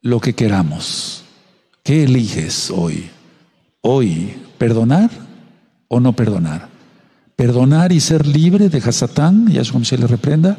lo 0.07 0.21
que 0.21 0.33
queramos. 0.33 1.23
¿Qué 1.83 2.03
eliges 2.03 2.71
hoy? 2.71 3.09
Hoy, 3.81 4.33
¿perdonar 4.57 5.11
o 5.89 5.99
no 5.99 6.13
perdonar? 6.13 6.69
¿Perdonar 7.35 7.91
y 7.91 7.99
ser 7.99 8.25
libre 8.25 8.69
de 8.69 8.77
Hasatán, 8.77 9.47
Yahshua 9.51 9.83
se 9.83 9.97
le 9.97 10.07
reprenda? 10.07 10.57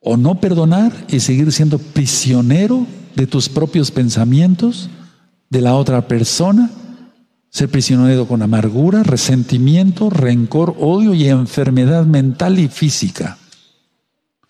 ¿O 0.00 0.16
no 0.16 0.40
perdonar 0.40 0.92
y 1.08 1.20
seguir 1.20 1.52
siendo 1.52 1.78
prisionero 1.78 2.88
de 3.14 3.28
tus 3.28 3.48
propios 3.48 3.92
pensamientos, 3.92 4.90
de 5.48 5.60
la 5.60 5.76
otra 5.76 6.08
persona? 6.08 6.68
Ser 7.50 7.68
prisionero 7.70 8.26
con 8.26 8.42
amargura, 8.42 9.04
resentimiento, 9.04 10.10
rencor, 10.10 10.74
odio 10.80 11.14
y 11.14 11.28
enfermedad 11.28 12.04
mental 12.04 12.58
y 12.58 12.66
física. 12.66 13.38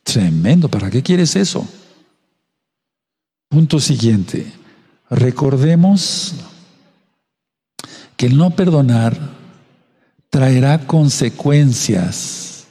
Tremendo, 0.03 0.71
¿para 0.71 0.91
qué 0.91 1.03
quieres 1.03 1.37
eso? 1.37 1.69
Punto 3.57 3.81
siguiente. 3.81 4.53
Recordemos 5.09 6.35
que 8.19 8.27
el 8.27 8.37
no 8.37 8.51
perdonar 8.51 9.19
traerá 10.29 10.87
consecuencias. 10.87 12.67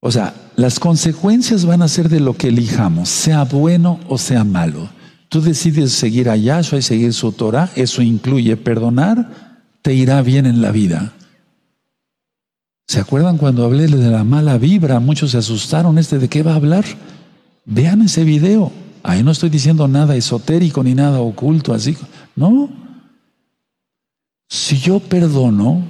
O 0.00 0.12
sea, 0.12 0.34
las 0.54 0.78
consecuencias 0.78 1.64
van 1.64 1.80
a 1.80 1.88
ser 1.88 2.10
de 2.10 2.20
lo 2.20 2.36
que 2.36 2.48
elijamos, 2.48 3.08
sea 3.08 3.44
bueno 3.44 4.00
o 4.06 4.18
sea 4.18 4.44
malo. 4.44 4.90
Tú 5.30 5.40
decides 5.40 5.92
seguir 5.92 6.28
a 6.28 6.36
Yahshua 6.36 6.80
y 6.80 6.82
seguir 6.82 7.14
su 7.14 7.32
Torah, 7.32 7.70
eso 7.74 8.02
incluye 8.02 8.58
perdonar, 8.58 9.62
te 9.80 9.94
irá 9.94 10.20
bien 10.20 10.44
en 10.44 10.60
la 10.60 10.72
vida. 10.72 11.14
¿Se 12.86 13.00
acuerdan 13.00 13.38
cuando 13.38 13.64
hablé 13.64 13.86
de 13.86 14.10
la 14.10 14.24
mala 14.24 14.58
vibra? 14.58 15.00
Muchos 15.00 15.30
se 15.30 15.38
asustaron. 15.38 15.96
¿Este 15.96 16.18
de 16.18 16.28
qué 16.28 16.42
va 16.42 16.52
a 16.52 16.56
hablar? 16.56 16.84
Vean 17.64 18.02
ese 18.02 18.24
video. 18.24 18.81
Ahí 19.02 19.22
no 19.22 19.30
estoy 19.32 19.50
diciendo 19.50 19.88
nada 19.88 20.16
esotérico 20.16 20.82
ni 20.82 20.94
nada 20.94 21.20
oculto 21.20 21.74
así. 21.74 21.96
No. 22.36 22.68
Si 24.48 24.78
yo 24.78 25.00
perdono, 25.00 25.82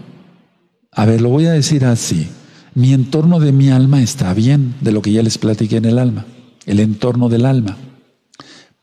a 0.91 1.05
ver, 1.05 1.21
lo 1.21 1.29
voy 1.29 1.47
a 1.47 1.53
decir 1.53 1.85
así. 1.85 2.29
Mi 2.75 2.95
entorno 2.95 3.39
de 3.39 3.53
mi 3.53 3.71
alma 3.71 4.03
está 4.03 4.33
bien, 4.33 4.75
de 4.81 4.93
lo 4.93 5.03
que 5.03 5.13
ya 5.13 5.23
les 5.23 5.37
platiqué 5.37 5.77
en 5.77 5.85
el 5.85 5.99
alma. 5.99 6.25
El 6.65 6.81
entorno 6.81 7.29
del 7.29 7.45
alma. 7.45 7.77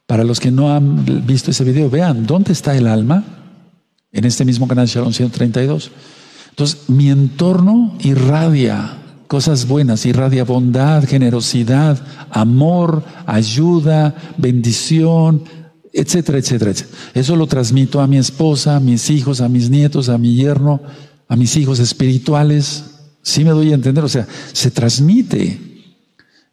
Para 0.06 0.24
los 0.24 0.40
que 0.40 0.52
no 0.52 0.74
han 0.74 1.26
visto 1.26 1.52
ese 1.52 1.64
video, 1.64 1.90
vean, 1.90 2.26
¿dónde 2.26 2.52
está 2.52 2.76
el 2.76 2.88
alma? 2.88 3.24
En 4.12 4.26
este 4.26 4.46
mismo 4.46 4.68
canal 4.68 4.88
Shalom 4.88 5.14
132. 5.14 5.92
Entonces, 6.50 6.90
mi 6.90 7.10
entorno 7.10 7.96
irradia 8.02 8.98
cosas 9.30 9.68
buenas, 9.68 10.08
irradia 10.08 10.44
bondad, 10.44 11.08
generosidad, 11.08 12.00
amor, 12.32 13.04
ayuda, 13.28 14.16
bendición, 14.38 15.44
etcétera, 15.94 16.40
etcétera, 16.40 16.72
etcétera. 16.72 17.00
Eso 17.14 17.36
lo 17.36 17.46
transmito 17.46 18.02
a 18.02 18.08
mi 18.08 18.18
esposa, 18.18 18.76
a 18.76 18.80
mis 18.80 19.12
hijos, 19.12 19.40
a 19.40 19.48
mis 19.48 19.70
nietos, 19.70 20.10
a 20.10 20.18
mi 20.18 20.34
yerno, 20.36 20.82
a 21.28 21.36
mis 21.36 21.56
hijos 21.58 21.78
espirituales. 21.78 22.86
Sí 23.22 23.46
me 23.46 23.52
doy 23.52 23.72
a 23.72 23.76
entender, 23.76 24.04
o 24.04 24.10
sea, 24.10 24.28
se 24.52 24.72
transmite. 24.72 25.60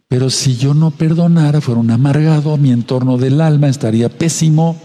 Pero 0.06 0.28
si 0.28 0.58
yo 0.58 0.74
no 0.74 0.90
perdonara, 0.90 1.62
fuera 1.62 1.80
un 1.80 1.90
amargado, 1.90 2.58
mi 2.58 2.72
entorno 2.72 3.16
del 3.16 3.40
alma 3.40 3.68
estaría 3.68 4.10
pésimo. 4.10 4.76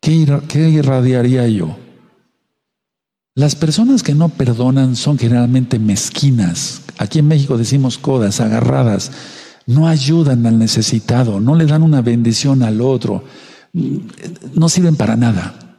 ¿Qué, 0.00 0.40
qué 0.46 0.70
irradiaría 0.70 1.48
yo? 1.48 1.81
Las 3.34 3.54
personas 3.54 4.02
que 4.02 4.14
no 4.14 4.28
perdonan 4.28 4.94
son 4.94 5.18
generalmente 5.18 5.78
mezquinas. 5.78 6.82
Aquí 6.98 7.18
en 7.18 7.28
México 7.28 7.56
decimos 7.56 7.96
codas, 7.96 8.40
agarradas. 8.40 9.10
No 9.66 9.88
ayudan 9.88 10.44
al 10.44 10.58
necesitado, 10.58 11.40
no 11.40 11.54
le 11.54 11.64
dan 11.64 11.82
una 11.82 12.02
bendición 12.02 12.62
al 12.62 12.82
otro. 12.82 13.24
No 13.72 14.68
sirven 14.68 14.96
para 14.96 15.16
nada. 15.16 15.78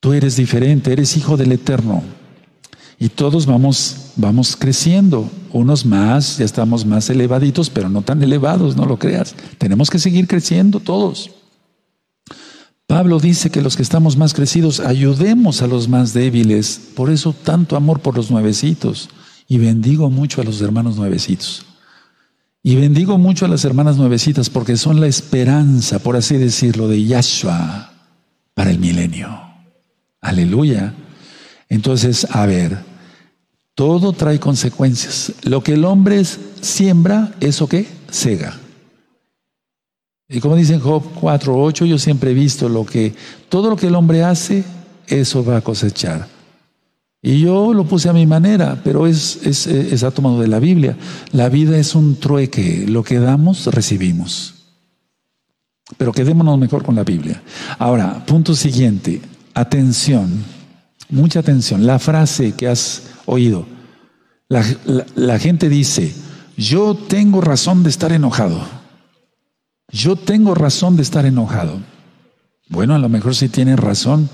Tú 0.00 0.14
eres 0.14 0.36
diferente, 0.36 0.92
eres 0.92 1.18
hijo 1.18 1.36
del 1.36 1.52
Eterno. 1.52 2.02
Y 2.98 3.10
todos 3.10 3.44
vamos, 3.44 4.12
vamos 4.16 4.56
creciendo. 4.56 5.30
Unos 5.52 5.84
más, 5.84 6.38
ya 6.38 6.46
estamos 6.46 6.86
más 6.86 7.10
elevaditos, 7.10 7.68
pero 7.68 7.90
no 7.90 8.00
tan 8.00 8.22
elevados, 8.22 8.74
no 8.74 8.86
lo 8.86 8.98
creas. 8.98 9.34
Tenemos 9.58 9.90
que 9.90 9.98
seguir 9.98 10.26
creciendo 10.26 10.80
todos. 10.80 11.30
Pablo 12.86 13.20
dice 13.20 13.50
que 13.50 13.62
los 13.62 13.76
que 13.76 13.82
estamos 13.82 14.16
más 14.16 14.34
crecidos 14.34 14.80
ayudemos 14.80 15.62
a 15.62 15.66
los 15.66 15.88
más 15.88 16.12
débiles. 16.12 16.80
Por 16.94 17.10
eso 17.10 17.32
tanto 17.32 17.76
amor 17.76 18.00
por 18.00 18.16
los 18.16 18.30
nuevecitos. 18.30 19.08
Y 19.48 19.58
bendigo 19.58 20.10
mucho 20.10 20.40
a 20.40 20.44
los 20.44 20.60
hermanos 20.60 20.96
nuevecitos. 20.96 21.64
Y 22.62 22.76
bendigo 22.76 23.18
mucho 23.18 23.46
a 23.46 23.48
las 23.48 23.64
hermanas 23.64 23.96
nuevecitas 23.96 24.48
porque 24.48 24.76
son 24.76 25.00
la 25.00 25.08
esperanza, 25.08 25.98
por 25.98 26.16
así 26.16 26.36
decirlo, 26.36 26.86
de 26.86 27.04
Yahshua 27.04 27.92
para 28.54 28.70
el 28.70 28.78
milenio. 28.78 29.28
Aleluya. 30.20 30.94
Entonces, 31.68 32.26
a 32.30 32.46
ver, 32.46 32.78
todo 33.74 34.12
trae 34.12 34.38
consecuencias. 34.38 35.32
Lo 35.42 35.62
que 35.62 35.74
el 35.74 35.84
hombre 35.84 36.22
siembra, 36.60 37.34
¿eso 37.40 37.66
qué? 37.66 37.88
Sega. 38.10 38.61
Y 40.32 40.40
como 40.40 40.56
dicen 40.56 40.80
Job 40.80 41.02
4.8, 41.20 41.84
yo 41.84 41.98
siempre 41.98 42.30
he 42.30 42.34
visto 42.34 42.66
lo 42.70 42.86
que, 42.86 43.14
todo 43.50 43.68
lo 43.68 43.76
que 43.76 43.88
el 43.88 43.94
hombre 43.94 44.24
hace, 44.24 44.64
eso 45.06 45.44
va 45.44 45.58
a 45.58 45.60
cosechar. 45.60 46.26
Y 47.20 47.40
yo 47.40 47.74
lo 47.74 47.84
puse 47.84 48.08
a 48.08 48.14
mi 48.14 48.26
manera, 48.26 48.80
pero 48.82 49.06
es, 49.06 49.40
es, 49.44 49.66
es 49.66 50.02
ha 50.02 50.10
tomado 50.10 50.40
de 50.40 50.48
la 50.48 50.58
Biblia. 50.58 50.96
La 51.32 51.50
vida 51.50 51.76
es 51.76 51.94
un 51.94 52.16
trueque, 52.16 52.86
lo 52.88 53.04
que 53.04 53.18
damos, 53.18 53.66
recibimos. 53.66 54.54
Pero 55.98 56.12
quedémonos 56.12 56.58
mejor 56.58 56.82
con 56.82 56.94
la 56.94 57.04
Biblia. 57.04 57.42
Ahora, 57.78 58.24
punto 58.24 58.54
siguiente, 58.54 59.20
atención, 59.52 60.42
mucha 61.10 61.40
atención. 61.40 61.86
La 61.86 61.98
frase 61.98 62.52
que 62.52 62.68
has 62.68 63.02
oído, 63.26 63.66
la 64.48 65.38
gente 65.38 65.68
dice, 65.68 66.14
yo 66.56 66.94
tengo 66.94 67.42
razón 67.42 67.82
de 67.82 67.90
estar 67.90 68.12
enojado. 68.12 68.81
Yo 69.92 70.16
tengo 70.16 70.54
razón 70.54 70.96
de 70.96 71.02
estar 71.02 71.26
enojado. 71.26 71.78
Bueno, 72.68 72.94
a 72.94 72.98
lo 72.98 73.10
mejor 73.10 73.34
sí 73.34 73.50
tiene 73.50 73.76
razón. 73.76 74.30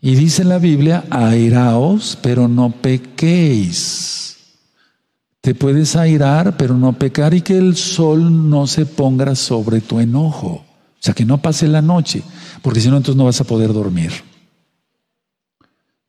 Y 0.00 0.14
dice 0.14 0.44
la 0.44 0.58
Biblia, 0.58 1.04
airaos, 1.10 2.16
pero 2.22 2.46
no 2.46 2.70
pequéis. 2.70 4.36
Te 5.40 5.56
puedes 5.56 5.96
airar, 5.96 6.56
pero 6.56 6.74
no 6.74 6.92
pecar 6.92 7.34
y 7.34 7.40
que 7.40 7.58
el 7.58 7.76
sol 7.76 8.48
no 8.48 8.68
se 8.68 8.86
ponga 8.86 9.34
sobre 9.34 9.80
tu 9.80 9.98
enojo. 9.98 10.48
O 10.48 11.00
sea, 11.00 11.14
que 11.14 11.24
no 11.24 11.38
pase 11.38 11.66
la 11.66 11.82
noche, 11.82 12.22
porque 12.62 12.80
si 12.80 12.88
no, 12.88 12.96
entonces 12.96 13.16
no 13.16 13.24
vas 13.24 13.40
a 13.40 13.44
poder 13.44 13.72
dormir. 13.72 14.12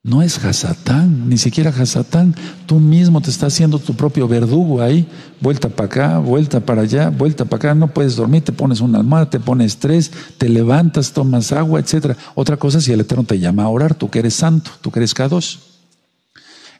No 0.02 0.22
es 0.22 0.44
Hasatán, 0.44 1.28
ni 1.28 1.38
siquiera 1.38 1.72
Hasatán. 1.72 2.34
Tú 2.66 2.80
mismo 2.80 3.20
te 3.20 3.30
estás 3.30 3.54
haciendo 3.54 3.80
tu 3.80 3.96
propio 3.96 4.30
verdugo 4.30 4.82
ahí, 4.82 5.06
vuelta 5.42 5.68
para 5.68 5.88
acá, 5.88 6.20
vuelta 6.20 6.62
para 6.62 6.84
allá, 6.84 7.10
vuelta 7.10 7.44
para 7.44 7.58
acá. 7.58 7.76
No 7.76 7.94
puedes 7.94 8.16
dormir, 8.16 8.44
te 8.44 8.54
pones 8.54 8.80
una 8.80 9.00
almohada, 9.00 9.30
te 9.30 9.42
pones 9.42 9.74
estrés, 9.74 10.12
te 10.38 10.48
levantas, 10.48 11.12
tomas 11.12 11.52
agua, 11.52 11.82
etc. 11.82 12.16
Otra 12.36 12.56
cosa 12.56 12.80
si 12.80 12.94
el 12.94 13.02
Eterno 13.02 13.26
te 13.26 13.40
llama 13.40 13.64
a 13.64 13.70
orar, 13.70 13.94
tú 13.94 14.10
que 14.10 14.20
eres 14.20 14.36
santo, 14.36 14.72
tú 14.80 14.90
que 14.90 15.00
eres 15.00 15.14
K2. 15.14 15.60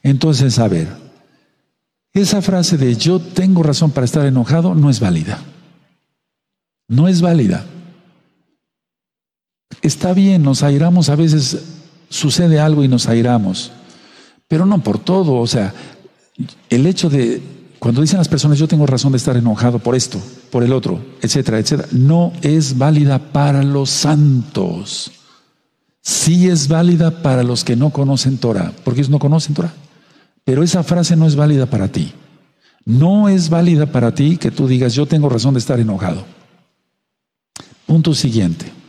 Entonces, 0.02 0.58
a 0.58 0.66
ver, 0.66 0.88
esa 2.14 2.40
frase 2.40 2.78
de 2.78 2.96
yo 2.96 3.20
tengo 3.20 3.62
razón 3.62 3.90
para 3.90 4.06
estar 4.06 4.24
enojado 4.24 4.74
no 4.74 4.88
es 4.88 4.98
válida. 4.98 5.38
No 6.88 7.06
es 7.06 7.20
válida. 7.20 7.66
Está 9.82 10.14
bien, 10.14 10.42
nos 10.42 10.62
airamos 10.62 11.10
a 11.10 11.16
veces 11.16 11.79
sucede 12.10 12.60
algo 12.60 12.84
y 12.84 12.88
nos 12.88 13.08
airamos, 13.08 13.72
pero 14.46 14.66
no 14.66 14.82
por 14.82 14.98
todo, 14.98 15.36
o 15.36 15.46
sea, 15.46 15.72
el 16.68 16.86
hecho 16.86 17.08
de, 17.08 17.40
cuando 17.78 18.02
dicen 18.02 18.18
las 18.18 18.28
personas, 18.28 18.58
yo 18.58 18.68
tengo 18.68 18.84
razón 18.84 19.12
de 19.12 19.18
estar 19.18 19.36
enojado 19.36 19.78
por 19.78 19.94
esto, 19.94 20.20
por 20.50 20.62
el 20.62 20.72
otro, 20.72 21.00
etcétera, 21.22 21.58
etcétera, 21.58 21.88
no 21.92 22.32
es 22.42 22.76
válida 22.76 23.18
para 23.18 23.62
los 23.62 23.88
santos. 23.88 25.12
Sí 26.02 26.48
es 26.48 26.68
válida 26.68 27.22
para 27.22 27.42
los 27.42 27.62
que 27.62 27.76
no 27.76 27.90
conocen 27.90 28.38
Torah, 28.38 28.72
porque 28.84 29.00
ellos 29.00 29.10
no 29.10 29.18
conocen 29.18 29.54
Torah. 29.54 29.72
Pero 30.44 30.62
esa 30.62 30.82
frase 30.82 31.14
no 31.14 31.26
es 31.26 31.36
válida 31.36 31.66
para 31.66 31.88
ti. 31.88 32.12
No 32.84 33.28
es 33.28 33.50
válida 33.50 33.86
para 33.86 34.14
ti 34.14 34.36
que 34.36 34.50
tú 34.50 34.66
digas, 34.66 34.94
yo 34.94 35.06
tengo 35.06 35.28
razón 35.28 35.54
de 35.54 35.60
estar 35.60 35.78
enojado. 35.78 36.24
Punto 37.86 38.14
siguiente. 38.14 38.79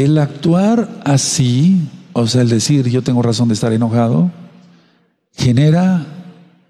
El 0.00 0.16
actuar 0.16 1.02
así, 1.04 1.86
o 2.14 2.26
sea, 2.26 2.40
el 2.40 2.48
decir 2.48 2.88
yo 2.88 3.02
tengo 3.02 3.20
razón 3.20 3.48
de 3.48 3.54
estar 3.54 3.70
enojado, 3.74 4.32
genera 5.36 6.06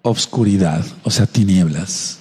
obscuridad, 0.03 0.85
o 1.05 1.13
sea, 1.13 1.27
tinieblas, 1.27 2.19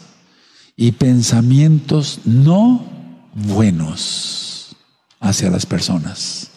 y 0.75 0.91
pensamientos 0.91 2.19
no 2.25 2.85
buenos 3.33 4.75
hacia 5.19 5.49
las 5.49 5.65
personas 5.65 6.51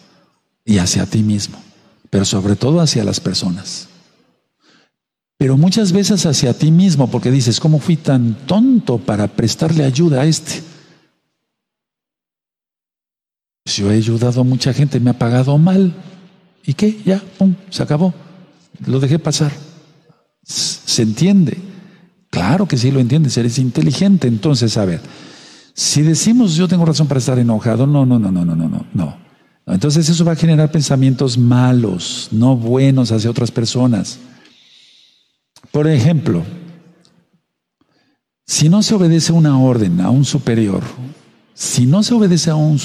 y 0.67 0.77
hacia 0.77 1.07
ti 1.07 1.23
mismo, 1.23 1.57
pero 2.11 2.27
sobre 2.27 2.55
todo 2.55 2.83
hacia 2.83 3.05
las 3.05 3.21
personas. 3.21 3.89
Pero 5.39 5.57
muchas 5.57 5.93
veces 5.93 6.27
hacia 6.27 6.53
ti 6.53 6.71
mismo, 6.71 7.11
porque 7.11 7.31
dices, 7.31 7.59
¿cómo 7.59 7.79
fui 7.79 7.97
tan 7.97 8.35
tonto 8.47 8.99
para 8.99 9.29
prestarle 9.29 9.83
ayuda 9.83 10.21
a 10.21 10.27
este? 10.27 10.72
Pues 13.73 13.79
yo 13.79 13.91
he 13.91 13.97
ayudado 13.97 14.43
a 14.43 14.45
mucha 14.45 14.75
gente, 14.75 15.01
me 15.01 15.09
ha 15.09 15.19
pagado 15.19 15.57
mal. 15.57 15.95
¿Y 16.63 16.75
qué? 16.75 17.01
Ya, 17.07 17.23
pum, 17.39 17.55
se 17.71 17.83
acabó. 17.83 18.13
Lo 18.85 19.01
dejé 19.01 19.19
pasar. 19.19 19.51
¿Se 20.43 21.01
entiende? 21.01 21.57
Claro 22.29 22.69
que 22.69 22.77
sí 22.77 22.91
lo 22.91 23.01
entiendes, 23.01 23.39
eres 23.39 23.57
inteligente. 23.59 24.29
Entonces, 24.29 24.77
a 24.77 24.85
ver, 24.85 25.01
si 25.73 26.03
decimos 26.03 26.55
yo 26.55 26.69
tengo 26.69 26.85
razón 26.85 27.07
para 27.07 27.17
estar 27.17 27.39
enojado, 27.39 27.87
no, 27.87 28.05
no, 28.05 28.19
no, 28.19 28.31
no, 28.31 28.45
no, 28.45 28.55
no, 28.55 28.69
no, 28.69 28.87
no. 28.93 29.17
Entonces 29.67 30.07
eso 30.07 30.23
va 30.23 30.33
a 30.33 30.37
generar 30.37 30.71
pensamientos 30.71 31.39
malos, 31.39 32.29
no 32.31 32.55
buenos 32.59 33.11
hacia 33.11 33.31
otras 33.31 33.51
personas. 33.51 34.19
Por 35.71 35.89
ejemplo, 35.89 36.43
si 38.45 38.69
no 38.69 38.83
se 38.83 38.95
obedece 38.95 39.33
una 39.33 39.59
orden 39.59 40.03
a 40.03 40.11
un 40.11 40.27
superior, 40.27 40.83
si 41.55 41.87
no 41.87 42.03
se 42.03 42.15
obedece 42.15 42.51
a 42.51 42.55
un... 42.55 42.81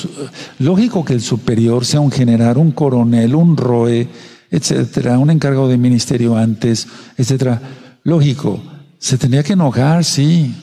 Lógico 0.60 1.06
que 1.06 1.14
el 1.14 1.22
superior 1.22 1.86
sea 1.86 2.00
un 2.00 2.12
general, 2.12 2.58
un 2.58 2.72
coronel, 2.72 3.36
un 3.36 3.58
roe, 3.58 4.08
etcétera, 4.52 5.20
un 5.20 5.30
encargado 5.30 5.68
de 5.68 5.78
ministerio 5.78 6.36
antes, 6.36 6.88
etcétera. 7.18 7.62
Lógico, 8.04 8.62
se 9.00 9.18
tendría 9.18 9.44
que 9.44 9.54
enojar, 9.54 10.04
sí, 10.04 10.54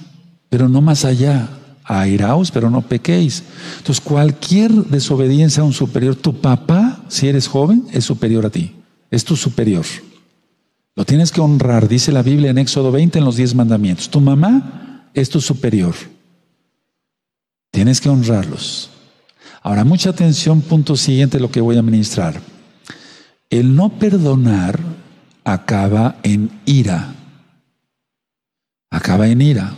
pero 0.48 0.68
no 0.68 0.80
más 0.80 1.04
allá. 1.04 1.48
Airaos, 1.86 2.50
pero 2.50 2.70
no 2.70 2.80
pequéis. 2.80 3.42
Entonces, 3.78 4.02
cualquier 4.02 4.72
desobediencia 4.72 5.62
a 5.62 5.66
un 5.66 5.74
superior, 5.74 6.16
tu 6.16 6.40
papá, 6.40 7.04
si 7.08 7.28
eres 7.28 7.46
joven, 7.46 7.84
es 7.92 8.04
superior 8.04 8.46
a 8.46 8.50
ti. 8.50 8.74
Es 9.10 9.24
tu 9.24 9.36
superior. 9.36 9.84
Lo 10.96 11.04
tienes 11.04 11.30
que 11.30 11.42
honrar, 11.42 11.88
dice 11.88 12.10
la 12.10 12.22
Biblia 12.22 12.50
en 12.50 12.58
Éxodo 12.58 12.90
20 12.90 13.18
en 13.18 13.24
los 13.24 13.36
10 13.36 13.54
mandamientos. 13.54 14.08
Tu 14.08 14.20
mamá 14.20 15.10
es 15.12 15.28
tu 15.28 15.40
superior. 15.40 15.94
Tienes 17.74 18.00
que 18.00 18.08
honrarlos. 18.08 18.88
Ahora, 19.60 19.82
mucha 19.82 20.10
atención, 20.10 20.60
punto 20.60 20.94
siguiente, 20.94 21.40
lo 21.40 21.50
que 21.50 21.60
voy 21.60 21.76
a 21.76 21.82
ministrar. 21.82 22.40
El 23.50 23.74
no 23.74 23.88
perdonar 23.98 24.78
acaba 25.42 26.14
en 26.22 26.52
ira. 26.66 27.16
Acaba 28.90 29.26
en 29.26 29.42
ira. 29.42 29.74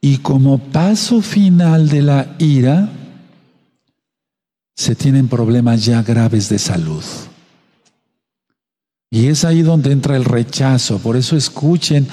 Y 0.00 0.18
como 0.18 0.58
paso 0.58 1.20
final 1.20 1.90
de 1.90 2.00
la 2.00 2.34
ira, 2.38 2.88
se 4.74 4.94
tienen 4.94 5.28
problemas 5.28 5.84
ya 5.84 6.02
graves 6.02 6.48
de 6.48 6.58
salud. 6.58 7.04
Y 9.10 9.26
es 9.26 9.44
ahí 9.44 9.60
donde 9.60 9.92
entra 9.92 10.16
el 10.16 10.24
rechazo. 10.24 10.98
Por 10.98 11.18
eso 11.18 11.36
escuchen, 11.36 12.08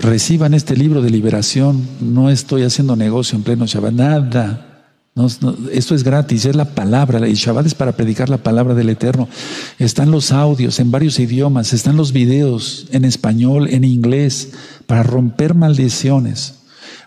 reciban 0.00 0.54
este 0.54 0.76
libro 0.76 1.02
de 1.02 1.10
liberación. 1.10 1.86
No 2.00 2.30
estoy 2.30 2.62
haciendo 2.62 2.96
negocio 2.96 3.36
en 3.36 3.44
pleno 3.44 3.66
Shabbat, 3.66 3.92
nada. 3.92 4.66
esto 5.72 5.94
es 5.94 6.02
gratis, 6.02 6.46
es 6.46 6.56
la 6.56 6.74
palabra. 6.74 7.18
El 7.18 7.34
Shabbat 7.34 7.66
es 7.66 7.74
para 7.74 7.92
predicar 7.92 8.28
la 8.28 8.38
palabra 8.38 8.74
del 8.74 8.88
Eterno. 8.88 9.28
Están 9.78 10.10
los 10.10 10.32
audios 10.32 10.80
en 10.80 10.90
varios 10.90 11.18
idiomas, 11.18 11.72
están 11.72 11.96
los 11.96 12.12
videos 12.12 12.86
en 12.92 13.04
español, 13.04 13.68
en 13.68 13.84
inglés, 13.84 14.52
para 14.86 15.02
romper 15.02 15.54
maldiciones. 15.54 16.56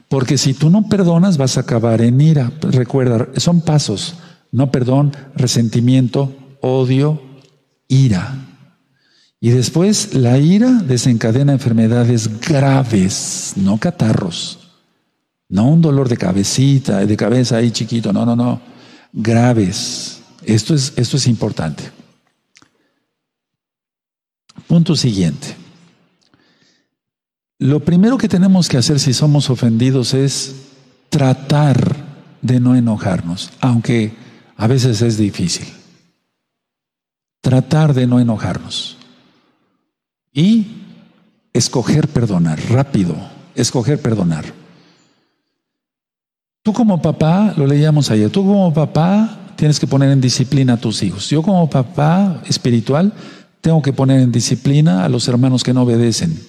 Porque 0.07 0.37
si 0.37 0.53
tú 0.53 0.69
no 0.69 0.87
perdonas, 0.87 1.37
vas 1.37 1.57
a 1.57 1.61
acabar 1.61 2.01
en 2.01 2.21
ira. 2.21 2.51
Recuerda, 2.61 3.29
son 3.37 3.61
pasos. 3.61 4.15
No 4.51 4.71
perdón, 4.71 5.13
resentimiento, 5.35 6.31
odio, 6.61 7.19
ira. 7.87 8.52
Y 9.43 9.49
después 9.49 10.13
la 10.13 10.37
ira 10.37 10.71
desencadena 10.71 11.51
enfermedades 11.51 12.39
graves, 12.39 13.51
no 13.57 13.77
catarros, 13.77 14.57
no 15.49 15.67
un 15.67 15.81
dolor 15.81 16.07
de 16.07 16.15
cabecita, 16.15 17.05
de 17.05 17.17
cabeza 17.17 17.57
ahí 17.57 17.69
chiquito, 17.69 18.13
no, 18.13 18.25
no, 18.25 18.37
no, 18.37 18.61
graves. 19.11 20.21
Esto 20.45 20.73
es, 20.73 20.93
esto 20.95 21.17
es 21.17 21.27
importante. 21.27 21.83
Punto 24.65 24.95
siguiente. 24.95 25.57
Lo 27.59 27.83
primero 27.83 28.17
que 28.17 28.29
tenemos 28.29 28.69
que 28.69 28.77
hacer 28.77 28.97
si 28.97 29.13
somos 29.13 29.49
ofendidos 29.49 30.13
es 30.13 30.55
tratar 31.09 31.97
de 32.41 32.61
no 32.61 32.77
enojarnos, 32.77 33.49
aunque 33.59 34.13
a 34.55 34.67
veces 34.67 35.01
es 35.01 35.17
difícil. 35.17 35.67
Tratar 37.41 37.93
de 37.93 38.07
no 38.07 38.21
enojarnos. 38.21 38.99
Y 40.33 40.65
escoger 41.53 42.07
perdonar, 42.07 42.59
rápido, 42.69 43.15
escoger 43.55 44.01
perdonar. 44.01 44.45
Tú 46.63 46.73
como 46.73 47.01
papá, 47.01 47.53
lo 47.55 47.67
leíamos 47.67 48.09
ayer, 48.09 48.29
tú 48.29 48.45
como 48.45 48.73
papá 48.73 49.53
tienes 49.55 49.79
que 49.79 49.87
poner 49.87 50.09
en 50.11 50.21
disciplina 50.21 50.73
a 50.73 50.77
tus 50.77 51.03
hijos. 51.03 51.29
Yo 51.29 51.43
como 51.43 51.69
papá 51.69 52.41
espiritual 52.47 53.13
tengo 53.61 53.81
que 53.81 53.93
poner 53.93 54.21
en 54.21 54.31
disciplina 54.31 55.05
a 55.05 55.09
los 55.09 55.27
hermanos 55.27 55.63
que 55.63 55.73
no 55.73 55.83
obedecen. 55.83 56.39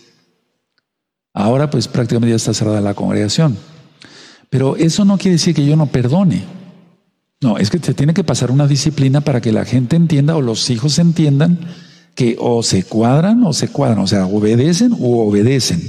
Ahora 1.35 1.68
pues 1.68 1.89
prácticamente 1.89 2.30
ya 2.30 2.37
está 2.37 2.55
cerrada 2.55 2.80
la 2.80 2.95
congregación. 2.95 3.59
Pero 4.49 4.76
eso 4.76 5.05
no 5.05 5.18
quiere 5.18 5.32
decir 5.32 5.55
que 5.55 5.66
yo 5.66 5.76
no 5.76 5.87
perdone. 5.87 6.45
No, 7.41 7.59
es 7.59 7.68
que 7.68 7.78
se 7.78 7.93
tiene 7.93 8.14
que 8.14 8.24
pasar 8.24 8.51
una 8.51 8.66
disciplina 8.66 9.20
para 9.20 9.41
que 9.41 9.53
la 9.53 9.64
gente 9.64 9.97
entienda 9.97 10.37
o 10.37 10.41
los 10.41 10.70
hijos 10.70 10.99
entiendan 10.99 11.59
que 12.14 12.36
o 12.38 12.62
se 12.62 12.84
cuadran 12.84 13.42
o 13.44 13.52
se 13.52 13.68
cuadran, 13.68 13.98
o 14.00 14.06
sea, 14.06 14.26
obedecen 14.26 14.92
o 14.92 15.26
obedecen. 15.26 15.82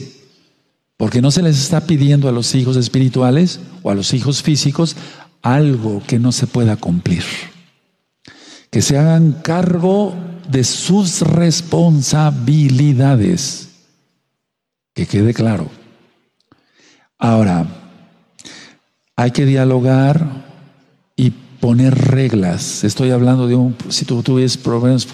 Porque 0.97 1.21
no 1.21 1.31
se 1.31 1.41
les 1.41 1.59
está 1.59 1.81
pidiendo 1.81 2.29
a 2.29 2.31
los 2.31 2.55
hijos 2.55 2.77
espirituales 2.77 3.59
o 3.83 3.91
a 3.91 3.95
los 3.95 4.13
hijos 4.13 4.41
físicos 4.41 4.95
algo 5.41 6.01
que 6.07 6.19
no 6.19 6.31
se 6.31 6.47
pueda 6.47 6.77
cumplir. 6.77 7.23
Que 8.69 8.81
se 8.81 8.97
hagan 8.97 9.33
cargo 9.43 10.15
de 10.49 10.63
sus 10.63 11.19
responsabilidades. 11.21 13.67
Que 14.93 15.05
quede 15.05 15.33
claro. 15.33 15.69
Ahora, 17.17 17.65
hay 19.15 19.31
que 19.31 19.45
dialogar 19.45 20.44
poner 21.59 21.95
reglas. 21.95 22.83
Estoy 22.83 23.11
hablando 23.11 23.47
de 23.47 23.55
un, 23.55 23.75
si 23.89 24.05
tú, 24.05 24.21
tienes, 24.21 24.57
problemas, 24.57 25.07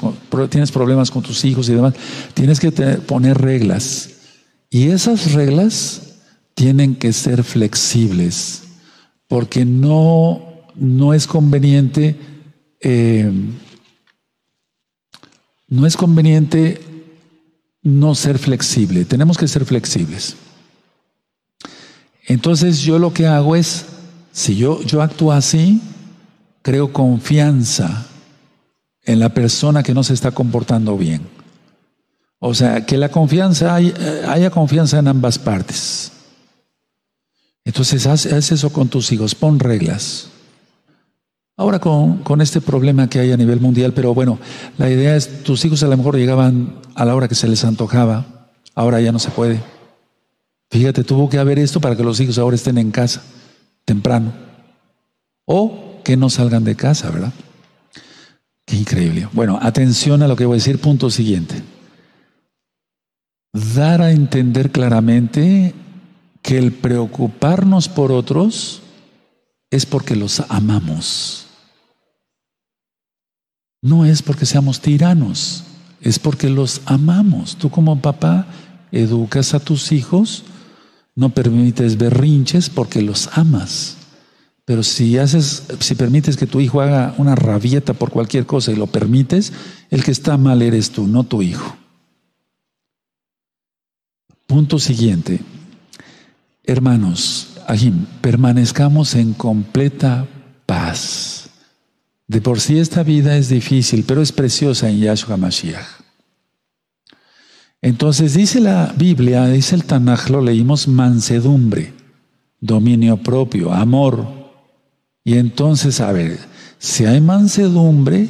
tienes 0.49 0.71
problemas 0.71 1.11
con 1.11 1.23
tus 1.23 1.43
hijos 1.45 1.69
y 1.69 1.73
demás, 1.73 1.93
tienes 2.33 2.59
que 2.59 2.71
poner 2.71 3.37
reglas. 3.39 4.09
Y 4.69 4.87
esas 4.87 5.33
reglas 5.33 6.01
tienen 6.53 6.95
que 6.95 7.13
ser 7.13 7.43
flexibles, 7.43 8.63
porque 9.27 9.65
no, 9.65 10.41
no 10.75 11.13
es 11.13 11.27
conveniente, 11.27 12.15
eh, 12.79 13.31
no 15.67 15.85
es 15.85 15.95
conveniente 15.95 16.81
no 17.83 18.13
ser 18.15 18.37
flexible, 18.37 19.05
tenemos 19.05 19.37
que 19.37 19.47
ser 19.47 19.65
flexibles. 19.65 20.35
Entonces 22.27 22.81
yo 22.81 22.99
lo 22.99 23.13
que 23.13 23.27
hago 23.27 23.55
es, 23.55 23.85
si 24.31 24.55
yo, 24.55 24.81
yo 24.83 25.01
actúo 25.01 25.31
así, 25.31 25.81
creo 26.61 26.93
confianza 26.93 28.05
en 29.03 29.19
la 29.19 29.29
persona 29.29 29.83
que 29.83 29.93
no 29.93 30.03
se 30.03 30.13
está 30.13 30.31
comportando 30.31 30.97
bien. 30.97 31.21
O 32.39 32.53
sea, 32.53 32.85
que 32.85 32.97
la 32.97 33.09
confianza, 33.09 33.79
eh, 33.79 33.93
haya, 34.27 34.49
confianza 34.49 34.99
en 34.99 35.07
ambas 35.07 35.37
partes. 35.37 36.11
Entonces, 37.63 38.07
haz, 38.07 38.25
haz, 38.25 38.51
eso 38.51 38.71
con 38.73 38.89
tus 38.89 39.11
hijos, 39.11 39.35
pon 39.35 39.59
reglas. 39.59 40.27
Ahora 41.55 41.79
con, 41.79 42.17
con, 42.23 42.41
este 42.41 42.59
problema 42.59 43.07
que 43.07 43.19
hay 43.19 43.31
a 43.31 43.37
nivel 43.37 43.59
mundial, 43.59 43.93
pero 43.93 44.15
bueno, 44.15 44.39
la 44.79 44.89
idea 44.89 45.15
es, 45.15 45.43
tus 45.43 45.63
hijos 45.65 45.83
a 45.83 45.87
lo 45.87 45.97
mejor 45.97 46.17
llegaban 46.17 46.79
a 46.95 47.05
la 47.05 47.15
hora 47.15 47.27
que 47.27 47.35
se 47.35 47.47
les 47.47 47.63
antojaba, 47.63 48.49
ahora 48.73 48.99
ya 49.01 49.11
no 49.11 49.19
se 49.19 49.29
puede. 49.29 49.61
Fíjate, 50.71 51.03
tuvo 51.03 51.29
que 51.29 51.37
haber 51.37 51.59
esto 51.59 51.79
para 51.79 51.95
que 51.95 52.03
los 52.03 52.19
hijos 52.19 52.39
ahora 52.39 52.55
estén 52.55 52.79
en 52.79 52.89
casa 52.89 53.21
temprano. 53.85 54.31
O 55.45 55.90
que 56.03 56.17
no 56.17 56.29
salgan 56.29 56.63
de 56.63 56.75
casa, 56.75 57.09
¿verdad? 57.09 57.33
Qué 58.65 58.77
increíble. 58.77 59.27
Bueno, 59.33 59.59
atención 59.61 60.23
a 60.23 60.27
lo 60.27 60.35
que 60.35 60.45
voy 60.45 60.55
a 60.55 60.57
decir. 60.57 60.79
Punto 60.79 61.09
siguiente. 61.09 61.61
Dar 63.53 64.01
a 64.01 64.11
entender 64.11 64.71
claramente 64.71 65.73
que 66.41 66.57
el 66.57 66.71
preocuparnos 66.71 67.89
por 67.89 68.11
otros 68.11 68.81
es 69.69 69.85
porque 69.85 70.15
los 70.15 70.39
amamos. 70.49 71.47
No 73.81 74.05
es 74.05 74.21
porque 74.21 74.45
seamos 74.45 74.79
tiranos, 74.79 75.63
es 76.01 76.19
porque 76.19 76.49
los 76.49 76.81
amamos. 76.85 77.55
Tú 77.55 77.69
como 77.71 77.99
papá 77.99 78.47
educas 78.91 79.53
a 79.53 79.59
tus 79.59 79.91
hijos, 79.91 80.43
no 81.15 81.29
permites 81.29 81.97
berrinches 81.97 82.69
porque 82.69 83.01
los 83.01 83.29
amas. 83.37 83.97
Pero 84.65 84.83
si 84.83 85.17
haces, 85.17 85.63
si 85.79 85.95
permites 85.95 86.37
que 86.37 86.47
tu 86.47 86.59
hijo 86.59 86.81
haga 86.81 87.15
una 87.17 87.35
rabieta 87.35 87.93
por 87.93 88.11
cualquier 88.11 88.45
cosa 88.45 88.71
y 88.71 88.75
lo 88.75 88.87
permites, 88.87 89.51
el 89.89 90.03
que 90.03 90.11
está 90.11 90.37
mal 90.37 90.61
eres 90.61 90.91
tú, 90.91 91.07
no 91.07 91.23
tu 91.23 91.41
hijo. 91.41 91.77
Punto 94.47 94.79
siguiente. 94.79 95.39
Hermanos, 96.63 97.51
Ajim, 97.67 98.05
permanezcamos 98.21 99.15
en 99.15 99.33
completa 99.33 100.27
paz. 100.65 101.49
De 102.27 102.41
por 102.41 102.59
sí 102.59 102.79
esta 102.79 103.01
vida 103.03 103.37
es 103.37 103.47
difícil, 103.47 104.03
pero 104.05 104.21
es 104.21 104.31
preciosa 104.31 104.89
en 104.89 104.99
Yahshua 104.99 105.37
Mashiach. 105.37 105.87
Entonces 107.81 108.33
dice 108.33 108.59
la 108.59 108.93
Biblia, 108.97 109.47
dice 109.47 109.75
el 109.75 109.85
Tanaj, 109.85 110.29
lo 110.29 110.41
leímos 110.41 110.87
mansedumbre, 110.87 111.93
dominio 112.59 113.15
propio, 113.17 113.71
amor, 113.71 114.40
y 115.23 115.37
entonces, 115.37 116.01
a 116.01 116.11
ver, 116.11 116.39
si 116.79 117.05
hay 117.05 117.21
mansedumbre 117.21 118.27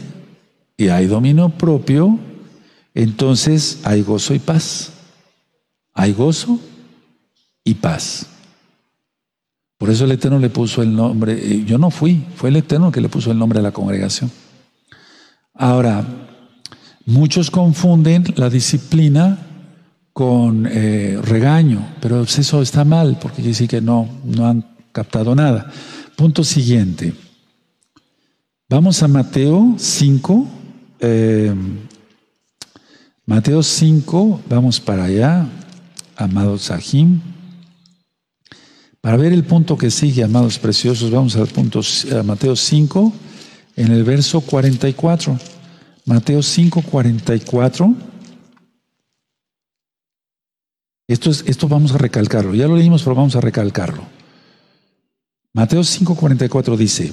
y 0.77 0.89
hay 0.89 1.07
dominio 1.07 1.49
propio, 1.49 2.19
entonces 2.93 3.79
hay 3.83 4.01
gozo 4.01 4.33
y 4.33 4.39
paz. 4.39 4.91
Hay 5.93 6.13
gozo 6.13 6.59
y 7.63 7.75
paz. 7.75 8.27
Por 9.77 9.89
eso 9.89 10.05
el 10.05 10.11
Eterno 10.11 10.37
le 10.37 10.49
puso 10.49 10.83
el 10.83 10.95
nombre, 10.95 11.63
yo 11.65 11.77
no 11.77 11.89
fui, 11.89 12.23
fue 12.35 12.49
el 12.49 12.57
Eterno 12.57 12.91
que 12.91 13.01
le 13.01 13.09
puso 13.09 13.31
el 13.31 13.39
nombre 13.39 13.59
a 13.59 13.63
la 13.63 13.71
congregación. 13.71 14.29
Ahora, 15.55 16.05
muchos 17.05 17.49
confunden 17.49 18.25
la 18.35 18.49
disciplina 18.49 19.39
con 20.13 20.67
eh, 20.69 21.19
regaño, 21.23 21.95
pero 21.99 22.21
eso 22.21 22.61
está 22.61 22.83
mal, 22.85 23.17
porque 23.19 23.41
dice 23.41 23.67
que 23.67 23.81
no, 23.81 24.07
no 24.23 24.45
han 24.45 24.65
captado 24.91 25.33
nada. 25.33 25.71
Punto 26.15 26.43
siguiente. 26.43 27.13
Vamos 28.69 29.03
a 29.03 29.07
Mateo 29.07 29.75
5. 29.77 30.47
Eh, 30.99 31.53
Mateo 33.25 33.63
5, 33.63 34.41
vamos 34.49 34.79
para 34.79 35.05
allá, 35.05 35.47
amados 36.15 36.63
Sahim. 36.63 37.21
Para 38.99 39.17
ver 39.17 39.31
el 39.31 39.43
punto 39.43 39.77
que 39.77 39.89
sigue, 39.89 40.23
amados 40.23 40.59
preciosos, 40.59 41.11
vamos 41.11 41.35
al 41.35 41.47
punto 41.47 41.79
a 41.79 42.23
Mateo 42.23 42.55
5, 42.55 43.13
en 43.77 43.91
el 43.91 44.03
verso 44.03 44.41
44. 44.41 45.39
Mateo 46.05 46.43
5, 46.43 46.81
44. 46.81 47.95
Esto, 51.07 51.29
es, 51.29 51.43
esto 51.47 51.67
vamos 51.67 51.93
a 51.93 51.97
recalcarlo. 51.97 52.53
Ya 52.53 52.67
lo 52.67 52.75
leímos, 52.75 53.03
pero 53.03 53.15
vamos 53.15 53.35
a 53.35 53.41
recalcarlo. 53.41 54.03
Mateo 55.53 55.81
5:44 55.81 56.77
dice, 56.77 57.11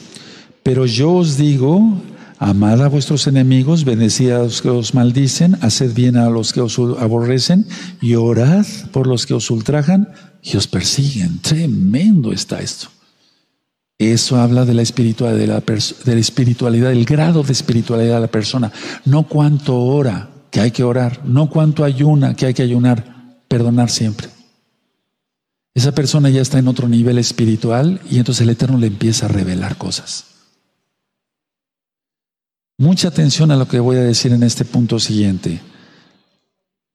pero 0.63 0.87
yo 0.87 1.13
os 1.13 1.37
digo, 1.37 2.01
amad 2.39 2.83
a 2.85 2.89
vuestros 2.89 3.27
enemigos, 3.27 3.85
bendecid 3.85 4.31
a 4.31 4.39
los 4.39 4.63
que 4.63 4.71
os 4.71 4.95
maldicen, 4.95 5.57
haced 5.61 5.93
bien 5.93 6.17
a 6.17 6.31
los 6.31 6.53
que 6.53 6.61
os 6.61 6.79
aborrecen 6.79 7.67
y 8.01 8.15
orad 8.15 8.65
por 8.93 9.09
los 9.09 9.27
que 9.27 9.35
os 9.35 9.51
ultrajan 9.51 10.09
y 10.43 10.57
os 10.57 10.69
persiguen. 10.69 11.41
Tremendo 11.41 12.33
está 12.33 12.61
esto. 12.61 12.89
Eso 13.99 14.37
habla 14.37 14.65
de 14.65 14.75
la 14.75 14.83
espiritualidad, 14.83 15.61
de 15.65 16.15
la, 16.15 16.21
espiritualidad, 16.21 16.91
del 16.91 17.05
grado 17.05 17.43
de 17.43 17.53
espiritualidad 17.53 18.15
de 18.15 18.21
la 18.21 18.31
persona. 18.31 18.71
No 19.05 19.25
cuánto 19.25 19.77
ora, 19.77 20.31
que 20.53 20.61
hay 20.61 20.71
que 20.71 20.85
orar, 20.85 21.23
no 21.25 21.51
cuánto 21.51 21.83
ayuna, 21.83 22.35
que 22.37 22.47
hay 22.47 22.55
que 22.55 22.63
ayunar, 22.63 23.41
perdonar 23.49 23.91
siempre. 23.91 24.29
Esa 25.79 25.93
persona 25.93 26.29
ya 26.29 26.41
está 26.41 26.59
en 26.59 26.67
otro 26.67 26.89
nivel 26.89 27.19
espiritual 27.19 28.01
y 28.11 28.19
entonces 28.19 28.43
el 28.43 28.51
Eterno 28.51 28.79
le 28.79 28.89
empieza 28.89 29.27
a 29.27 29.29
revelar 29.29 29.77
cosas. 29.77 30.25
Mucha 32.79 33.07
atención 33.07 33.53
a 33.53 33.57
lo 33.57 33.69
que 33.69 33.79
voy 33.79 33.95
a 33.95 34.03
decir 34.03 34.33
en 34.33 34.43
este 34.43 34.65
punto 34.65 34.99
siguiente. 34.99 35.61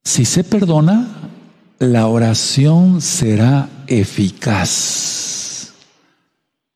Si 0.02 0.26
se 0.26 0.44
perdona, 0.44 1.30
la 1.78 2.08
oración 2.08 3.00
será 3.00 3.70
eficaz. 3.86 5.72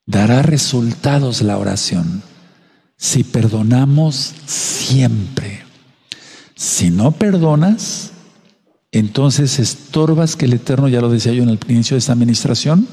Dará 0.06 0.40
resultados 0.40 1.42
la 1.42 1.58
oración. 1.58 2.22
Si 2.96 3.22
perdonamos 3.22 4.32
siempre. 4.46 5.62
Si 6.54 6.88
no 6.88 7.12
perdonas, 7.12 8.12
entonces 8.92 9.58
estorbas 9.58 10.36
que 10.36 10.46
el 10.46 10.54
Eterno, 10.54 10.88
ya 10.88 11.00
lo 11.00 11.10
decía 11.10 11.32
yo 11.32 11.42
en 11.42 11.50
el 11.50 11.58
inicio 11.68 11.94
de 11.94 11.98
esta 11.98 12.12
administración, 12.12 12.88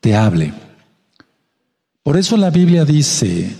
te 0.00 0.16
hable. 0.16 0.52
Por 2.02 2.16
eso 2.16 2.36
la 2.36 2.50
Biblia 2.50 2.84
dice, 2.84 3.54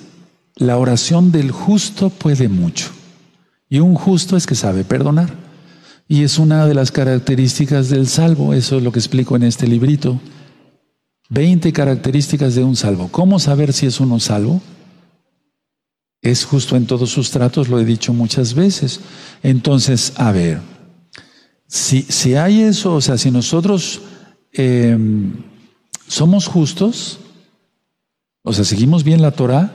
la 0.56 0.76
oración 0.78 1.30
del 1.30 1.50
justo 1.50 2.10
puede 2.10 2.48
mucho. 2.48 2.90
Y 3.68 3.78
un 3.78 3.94
justo 3.94 4.36
es 4.36 4.46
que 4.46 4.54
sabe 4.54 4.82
perdonar. 4.82 5.30
Y 6.08 6.24
es 6.24 6.38
una 6.38 6.66
de 6.66 6.74
las 6.74 6.90
características 6.90 7.88
del 7.88 8.08
salvo, 8.08 8.52
eso 8.52 8.78
es 8.78 8.82
lo 8.82 8.90
que 8.90 8.98
explico 8.98 9.36
en 9.36 9.44
este 9.44 9.68
librito. 9.68 10.20
Veinte 11.28 11.72
características 11.72 12.56
de 12.56 12.64
un 12.64 12.74
salvo. 12.74 13.08
¿Cómo 13.12 13.38
saber 13.38 13.72
si 13.72 13.86
es 13.86 14.00
uno 14.00 14.18
salvo? 14.18 14.60
Es 16.20 16.44
justo 16.44 16.74
en 16.74 16.86
todos 16.86 17.10
sus 17.10 17.30
tratos, 17.30 17.68
lo 17.68 17.78
he 17.78 17.84
dicho 17.84 18.12
muchas 18.12 18.54
veces. 18.54 19.00
Entonces, 19.44 20.12
a 20.16 20.32
ver, 20.32 20.60
si, 21.70 22.02
si 22.02 22.34
hay 22.34 22.62
eso, 22.62 22.94
o 22.94 23.00
sea, 23.00 23.16
si 23.16 23.30
nosotros 23.30 24.00
em, 24.52 25.34
somos 26.08 26.48
justos, 26.48 27.20
o 28.42 28.52
sea, 28.52 28.64
seguimos 28.64 29.04
bien 29.04 29.22
la 29.22 29.30
Torah, 29.30 29.72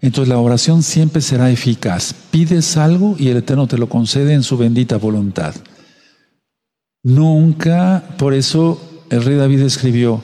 entonces 0.00 0.30
la 0.30 0.38
oración 0.38 0.82
siempre 0.82 1.20
será 1.20 1.50
eficaz. 1.50 2.14
Pides 2.30 2.78
algo 2.78 3.16
y 3.18 3.28
el 3.28 3.36
Eterno 3.36 3.66
te 3.66 3.76
lo 3.76 3.86
concede 3.90 4.32
en 4.32 4.42
su 4.42 4.56
bendita 4.56 4.96
voluntad. 4.96 5.54
Nunca, 7.02 8.16
por 8.16 8.32
eso 8.32 9.04
el 9.10 9.22
rey 9.22 9.36
David 9.36 9.60
escribió, 9.60 10.22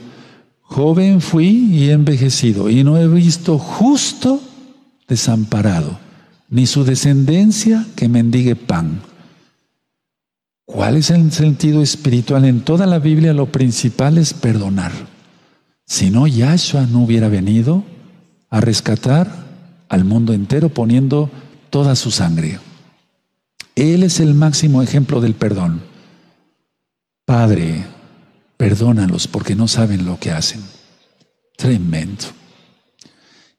joven 0.62 1.20
fui 1.20 1.68
y 1.74 1.90
envejecido, 1.90 2.70
y 2.70 2.84
no 2.84 2.96
he 2.96 3.06
visto 3.06 3.58
justo 3.58 4.40
desamparado, 5.08 5.98
ni 6.48 6.66
su 6.66 6.84
descendencia 6.84 7.86
que 7.96 8.08
mendigue 8.08 8.56
pan. 8.56 9.11
¿Cuál 10.72 10.96
es 10.96 11.10
el 11.10 11.30
sentido 11.32 11.82
espiritual? 11.82 12.46
En 12.46 12.62
toda 12.62 12.86
la 12.86 12.98
Biblia 12.98 13.34
lo 13.34 13.52
principal 13.52 14.16
es 14.16 14.32
perdonar. 14.32 14.90
Si 15.84 16.10
no, 16.10 16.26
Yahshua 16.26 16.86
no 16.86 17.02
hubiera 17.02 17.28
venido 17.28 17.84
a 18.48 18.62
rescatar 18.62 19.30
al 19.90 20.04
mundo 20.04 20.32
entero 20.32 20.70
poniendo 20.70 21.30
toda 21.68 21.94
su 21.94 22.10
sangre. 22.10 22.58
Él 23.76 24.02
es 24.02 24.18
el 24.18 24.32
máximo 24.32 24.82
ejemplo 24.82 25.20
del 25.20 25.34
perdón. 25.34 25.82
Padre, 27.26 27.84
perdónalos 28.56 29.28
porque 29.28 29.54
no 29.54 29.68
saben 29.68 30.06
lo 30.06 30.18
que 30.18 30.30
hacen. 30.30 30.62
Tremendo. 31.58 32.24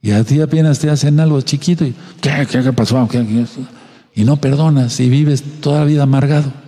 Y 0.01 0.11
a 0.11 0.24
ti 0.24 0.41
apenas 0.41 0.80
te 0.80 0.89
hacen 0.89 1.20
algo 1.20 1.39
chiquito 1.41 1.86
y 1.86 1.93
¿qué, 2.20 2.47
qué, 2.49 2.74
pasó? 2.74 3.07
Y 4.16 4.24
no 4.24 4.38
perdonas 4.38 4.99
y 4.99 5.09
vives 5.09 5.43
toda 5.61 5.82
la 5.82 5.86
vida 5.86 6.03
amargado. 6.03 6.62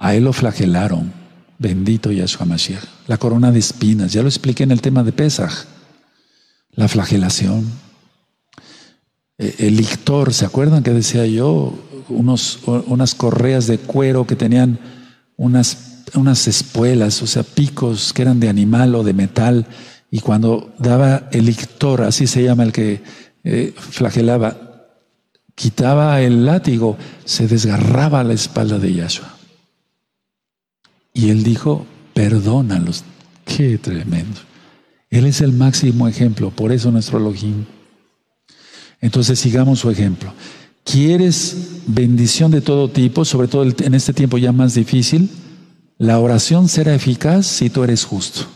A 0.00 0.14
él 0.14 0.24
lo 0.24 0.32
flagelaron. 0.32 1.12
Bendito 1.58 2.10
Yahshua 2.10 2.46
Mashiach. 2.46 2.82
La 3.06 3.18
corona 3.18 3.52
de 3.52 3.58
espinas. 3.58 4.14
Ya 4.14 4.22
lo 4.22 4.28
expliqué 4.28 4.62
en 4.64 4.70
el 4.70 4.80
tema 4.80 5.04
de 5.04 5.12
Pesach. 5.12 5.66
La 6.72 6.88
flagelación. 6.88 7.70
E, 9.38 9.54
el 9.58 9.76
lictor, 9.76 10.32
¿se 10.32 10.46
acuerdan 10.46 10.82
que 10.82 10.92
decía 10.92 11.26
yo? 11.26 11.78
Unos, 12.08 12.60
unas 12.64 13.14
correas 13.14 13.66
de 13.66 13.76
cuero 13.76 14.26
que 14.26 14.36
tenían 14.36 14.78
unas, 15.36 16.04
unas 16.14 16.48
espuelas, 16.48 17.22
o 17.22 17.26
sea, 17.26 17.42
picos 17.42 18.14
que 18.14 18.22
eran 18.22 18.40
de 18.40 18.48
animal 18.48 18.94
o 18.94 19.04
de 19.04 19.12
metal. 19.12 19.66
Y 20.10 20.20
cuando 20.20 20.72
daba 20.78 21.28
el 21.30 21.44
lictor, 21.44 22.02
así 22.02 22.26
se 22.26 22.42
llama 22.42 22.62
el 22.62 22.72
que 22.72 23.02
eh, 23.44 23.74
flagelaba, 23.76 24.88
quitaba 25.54 26.22
el 26.22 26.46
látigo, 26.46 26.96
se 27.26 27.46
desgarraba 27.46 28.24
la 28.24 28.32
espalda 28.32 28.78
de 28.78 28.94
Yahshua. 28.94 29.39
Y 31.12 31.30
él 31.30 31.42
dijo, 31.42 31.86
perdónalos. 32.14 33.04
Qué 33.44 33.78
tremendo. 33.78 34.40
Él 35.10 35.26
es 35.26 35.40
el 35.40 35.52
máximo 35.52 36.06
ejemplo, 36.06 36.50
por 36.50 36.70
eso 36.70 36.90
nuestro 36.90 37.18
Elohim. 37.18 37.64
Entonces 39.00 39.38
sigamos 39.38 39.80
su 39.80 39.90
ejemplo. 39.90 40.32
¿Quieres 40.84 41.82
bendición 41.86 42.50
de 42.50 42.60
todo 42.60 42.90
tipo, 42.90 43.24
sobre 43.24 43.48
todo 43.48 43.64
en 43.64 43.94
este 43.94 44.12
tiempo 44.12 44.38
ya 44.38 44.52
más 44.52 44.74
difícil? 44.74 45.30
La 45.98 46.18
oración 46.18 46.68
será 46.68 46.94
eficaz 46.94 47.46
si 47.46 47.70
tú 47.70 47.82
eres 47.82 48.04
justo. 48.04 48.46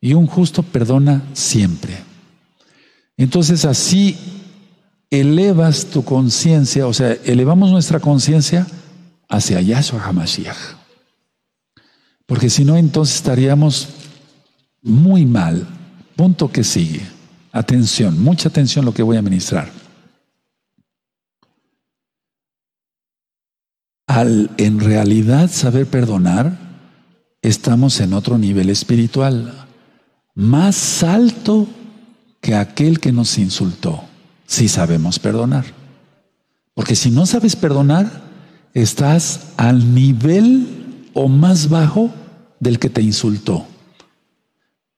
Y 0.00 0.14
un 0.14 0.26
justo 0.26 0.62
perdona 0.62 1.22
siempre. 1.32 1.98
Entonces 3.16 3.64
así 3.64 4.16
elevas 5.10 5.86
tu 5.86 6.04
conciencia, 6.04 6.86
o 6.86 6.94
sea, 6.94 7.16
elevamos 7.24 7.70
nuestra 7.70 8.00
conciencia 8.00 8.66
hacia 9.28 9.60
Yahshua 9.60 10.02
HaMashiach. 10.02 10.79
Porque 12.30 12.48
si 12.48 12.64
no, 12.64 12.76
entonces 12.76 13.16
estaríamos 13.16 13.88
muy 14.82 15.26
mal. 15.26 15.66
Punto 16.14 16.52
que 16.52 16.62
sigue. 16.62 17.04
Atención, 17.50 18.22
mucha 18.22 18.48
atención 18.48 18.84
lo 18.84 18.94
que 18.94 19.02
voy 19.02 19.16
a 19.16 19.22
ministrar. 19.22 19.68
Al 24.06 24.48
en 24.58 24.78
realidad 24.78 25.50
saber 25.50 25.86
perdonar, 25.86 26.56
estamos 27.42 27.98
en 27.98 28.12
otro 28.12 28.38
nivel 28.38 28.70
espiritual, 28.70 29.66
más 30.36 31.02
alto 31.02 31.66
que 32.40 32.54
aquel 32.54 33.00
que 33.00 33.10
nos 33.10 33.38
insultó, 33.38 34.04
si 34.46 34.68
sabemos 34.68 35.18
perdonar. 35.18 35.64
Porque 36.74 36.94
si 36.94 37.10
no 37.10 37.26
sabes 37.26 37.56
perdonar, 37.56 38.22
estás 38.72 39.48
al 39.56 39.96
nivel 39.96 40.79
o 41.14 41.28
más 41.28 41.68
bajo 41.68 42.10
del 42.60 42.78
que 42.78 42.90
te 42.90 43.02
insultó. 43.02 43.66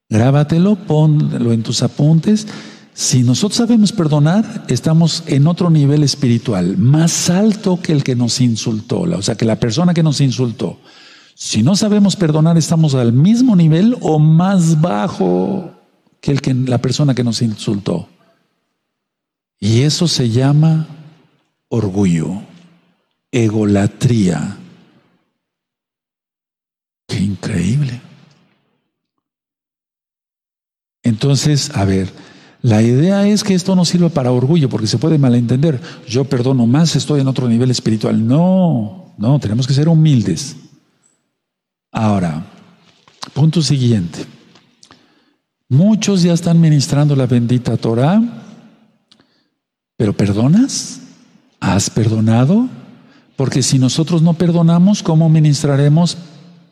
Grábatelo, 0.08 0.76
ponlo 0.76 1.52
en 1.52 1.62
tus 1.62 1.82
apuntes. 1.82 2.46
Si 2.92 3.22
nosotros 3.22 3.56
sabemos 3.56 3.92
perdonar, 3.92 4.64
estamos 4.68 5.24
en 5.26 5.46
otro 5.46 5.70
nivel 5.70 6.02
espiritual, 6.02 6.76
más 6.76 7.30
alto 7.30 7.80
que 7.80 7.92
el 7.92 8.04
que 8.04 8.14
nos 8.14 8.40
insultó, 8.40 9.00
o 9.00 9.22
sea, 9.22 9.36
que 9.36 9.46
la 9.46 9.58
persona 9.58 9.94
que 9.94 10.02
nos 10.02 10.20
insultó. 10.20 10.78
Si 11.34 11.62
no 11.62 11.74
sabemos 11.76 12.16
perdonar, 12.16 12.58
estamos 12.58 12.94
al 12.94 13.14
mismo 13.14 13.56
nivel 13.56 13.96
o 14.00 14.18
más 14.18 14.82
bajo 14.82 15.72
que, 16.20 16.32
el 16.32 16.42
que 16.42 16.52
la 16.52 16.78
persona 16.78 17.14
que 17.14 17.24
nos 17.24 17.40
insultó. 17.40 18.08
Y 19.58 19.80
eso 19.80 20.06
se 20.06 20.28
llama 20.28 20.86
orgullo, 21.68 22.42
egolatría. 23.30 24.58
Qué 27.12 27.20
increíble. 27.20 28.00
Entonces, 31.02 31.70
a 31.74 31.84
ver, 31.84 32.10
la 32.62 32.80
idea 32.80 33.28
es 33.28 33.44
que 33.44 33.54
esto 33.54 33.76
no 33.76 33.84
sirva 33.84 34.08
para 34.08 34.32
orgullo, 34.32 34.70
porque 34.70 34.86
se 34.86 34.96
puede 34.96 35.18
malentender. 35.18 35.78
Yo 36.08 36.24
perdono 36.24 36.66
más, 36.66 36.96
estoy 36.96 37.20
en 37.20 37.28
otro 37.28 37.48
nivel 37.48 37.70
espiritual. 37.70 38.26
No, 38.26 39.12
no, 39.18 39.38
tenemos 39.40 39.66
que 39.66 39.74
ser 39.74 39.90
humildes. 39.90 40.56
Ahora, 41.90 42.46
punto 43.34 43.60
siguiente. 43.60 44.24
Muchos 45.68 46.22
ya 46.22 46.32
están 46.32 46.62
ministrando 46.62 47.14
la 47.14 47.26
bendita 47.26 47.76
Torah, 47.76 48.22
pero 49.98 50.14
¿perdonas? 50.14 51.00
¿Has 51.60 51.90
perdonado? 51.90 52.70
Porque 53.36 53.62
si 53.62 53.78
nosotros 53.78 54.22
no 54.22 54.32
perdonamos, 54.32 55.02
¿cómo 55.02 55.28
ministraremos 55.28 56.16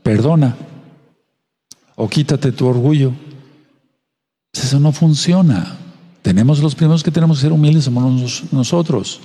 perdona 0.03 0.57
o 1.97 2.09
quítate 2.09 2.53
tu 2.53 2.67
orgullo. 2.67 3.13
Eso 4.53 4.81
no 4.81 4.93
funciona. 4.93 5.77
Tenemos 6.23 6.61
los 6.61 6.75
primeros 6.75 7.03
que 7.03 7.11
tenemos 7.11 7.39
que 7.39 7.43
ser 7.43 7.53
humildes, 7.53 7.85
somos 7.85 8.45
nosotros. 8.53 9.21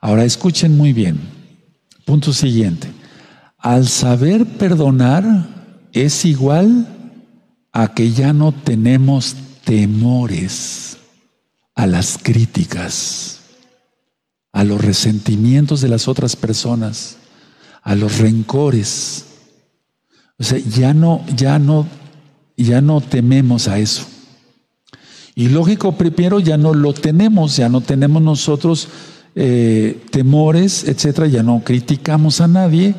Ahora 0.00 0.24
escuchen 0.24 0.76
muy 0.76 0.92
bien. 0.92 1.18
Punto 2.04 2.32
siguiente. 2.32 2.90
Al 3.58 3.88
saber 3.88 4.46
perdonar 4.46 5.48
es 5.92 6.24
igual 6.24 6.86
a 7.72 7.92
que 7.94 8.12
ya 8.12 8.32
no 8.32 8.52
tenemos 8.52 9.34
temores 9.64 10.98
a 11.74 11.86
las 11.86 12.18
críticas, 12.22 13.40
a 14.52 14.64
los 14.64 14.80
resentimientos 14.80 15.80
de 15.80 15.88
las 15.88 16.08
otras 16.08 16.36
personas, 16.36 17.18
a 17.82 17.94
los 17.94 18.18
rencores. 18.18 19.25
O 20.38 20.44
sea, 20.44 20.58
ya 20.58 20.92
no, 20.92 21.24
ya 21.34 21.58
no, 21.58 21.86
ya 22.56 22.80
no 22.80 23.00
tememos 23.00 23.68
a 23.68 23.78
eso. 23.78 24.04
Y 25.34 25.48
lógico, 25.48 25.92
primero 25.92 26.40
ya 26.40 26.56
no 26.56 26.74
lo 26.74 26.94
tenemos, 26.94 27.56
ya 27.56 27.68
no 27.68 27.80
tenemos 27.80 28.22
nosotros 28.22 28.88
eh, 29.34 30.02
temores, 30.10 30.84
etcétera, 30.84 31.26
ya 31.26 31.42
no 31.42 31.62
criticamos 31.62 32.40
a 32.40 32.48
nadie. 32.48 32.94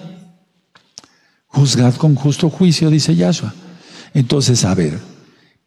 Juzgad 1.48 1.96
con 1.96 2.16
justo 2.16 2.50
juicio, 2.50 2.92
dice 2.92 3.16
Yahshua. 3.16 3.56
Entonces, 4.14 4.66
a 4.66 4.76
ver, 4.76 5.00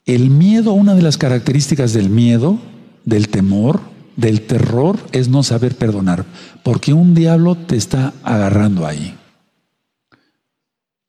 el 0.06 0.30
miedo, 0.30 0.72
una 0.72 0.94
de 0.94 1.02
las 1.02 1.18
características 1.18 1.92
del 1.92 2.08
miedo, 2.08 2.58
del 3.04 3.28
temor, 3.28 3.80
del 4.16 4.42
terror, 4.42 4.98
es 5.12 5.28
no 5.28 5.42
saber 5.42 5.76
perdonar, 5.76 6.24
porque 6.62 6.92
un 6.92 7.14
diablo 7.14 7.56
te 7.56 7.76
está 7.76 8.12
agarrando 8.22 8.86
ahí. 8.86 9.16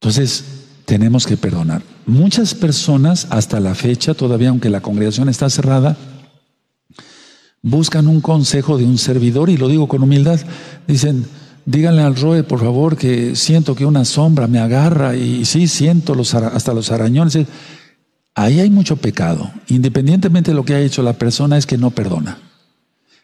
Entonces, 0.01 0.43
tenemos 0.85 1.27
que 1.27 1.37
perdonar. 1.37 1.83
Muchas 2.07 2.55
personas, 2.55 3.27
hasta 3.29 3.59
la 3.59 3.75
fecha, 3.75 4.15
todavía 4.15 4.49
aunque 4.49 4.71
la 4.71 4.81
congregación 4.81 5.29
está 5.29 5.47
cerrada, 5.49 5.95
buscan 7.61 8.07
un 8.07 8.19
consejo 8.19 8.79
de 8.79 8.85
un 8.85 8.97
servidor 8.97 9.51
y 9.51 9.57
lo 9.57 9.67
digo 9.67 9.87
con 9.87 10.01
humildad. 10.01 10.39
Dicen, 10.87 11.27
díganle 11.65 12.01
al 12.01 12.15
Roe, 12.15 12.41
por 12.41 12.59
favor, 12.61 12.97
que 12.97 13.35
siento 13.35 13.75
que 13.75 13.85
una 13.85 14.03
sombra 14.03 14.47
me 14.47 14.57
agarra 14.57 15.15
y 15.15 15.45
sí, 15.45 15.67
siento 15.67 16.15
los, 16.15 16.33
hasta 16.33 16.73
los 16.73 16.91
arañones. 16.91 17.37
Ahí 18.33 18.59
hay 18.59 18.71
mucho 18.71 18.97
pecado. 18.97 19.51
Independientemente 19.67 20.49
de 20.49 20.55
lo 20.55 20.65
que 20.65 20.73
haya 20.73 20.85
hecho 20.85 21.03
la 21.03 21.13
persona, 21.13 21.59
es 21.59 21.67
que 21.67 21.77
no 21.77 21.91
perdona. 21.91 22.39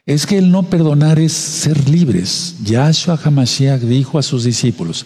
Es 0.06 0.26
que 0.28 0.38
el 0.38 0.52
no 0.52 0.64
perdonar 0.64 1.20
es 1.20 1.34
ser 1.34 1.90
libres. 1.90 2.56
Yahshua 2.64 3.20
Hamashiach 3.22 3.82
dijo 3.82 4.20
a 4.20 4.24
sus 4.24 4.44
discípulos, 4.44 5.06